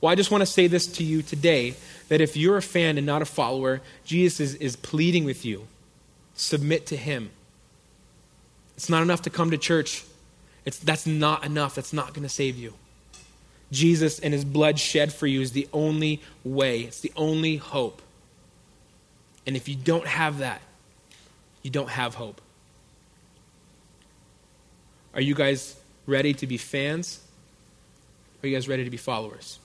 Well, 0.00 0.12
I 0.12 0.14
just 0.14 0.30
want 0.30 0.42
to 0.42 0.46
say 0.46 0.68
this 0.68 0.86
to 0.86 1.02
you 1.02 1.22
today 1.22 1.74
that 2.06 2.20
if 2.20 2.36
you're 2.36 2.58
a 2.58 2.62
fan 2.62 2.96
and 2.96 3.04
not 3.04 3.20
a 3.20 3.24
follower, 3.24 3.80
Jesus 4.04 4.38
is, 4.38 4.54
is 4.54 4.76
pleading 4.76 5.24
with 5.24 5.44
you 5.44 5.66
submit 6.36 6.86
to 6.86 6.96
Him. 6.96 7.30
It's 8.76 8.88
not 8.88 9.02
enough 9.02 9.22
to 9.22 9.30
come 9.30 9.50
to 9.50 9.58
church, 9.58 10.04
it's, 10.64 10.78
that's 10.78 11.04
not 11.04 11.44
enough. 11.44 11.74
That's 11.74 11.92
not 11.92 12.14
going 12.14 12.22
to 12.22 12.28
save 12.28 12.56
you. 12.56 12.74
Jesus 13.74 14.18
and 14.18 14.32
His 14.32 14.44
blood 14.44 14.78
shed 14.78 15.12
for 15.12 15.26
you 15.26 15.40
is 15.40 15.52
the 15.52 15.68
only 15.72 16.22
way, 16.44 16.80
it's 16.82 17.00
the 17.00 17.12
only 17.16 17.56
hope. 17.56 18.00
And 19.46 19.56
if 19.56 19.68
you 19.68 19.76
don't 19.76 20.06
have 20.06 20.38
that, 20.38 20.62
you 21.62 21.70
don't 21.70 21.90
have 21.90 22.14
hope. 22.14 22.40
Are 25.14 25.20
you 25.20 25.34
guys 25.34 25.76
ready 26.06 26.32
to 26.34 26.46
be 26.46 26.56
fans? 26.56 27.20
Are 28.42 28.46
you 28.46 28.54
guys 28.54 28.68
ready 28.68 28.84
to 28.84 28.90
be 28.90 28.96
followers? 28.96 29.58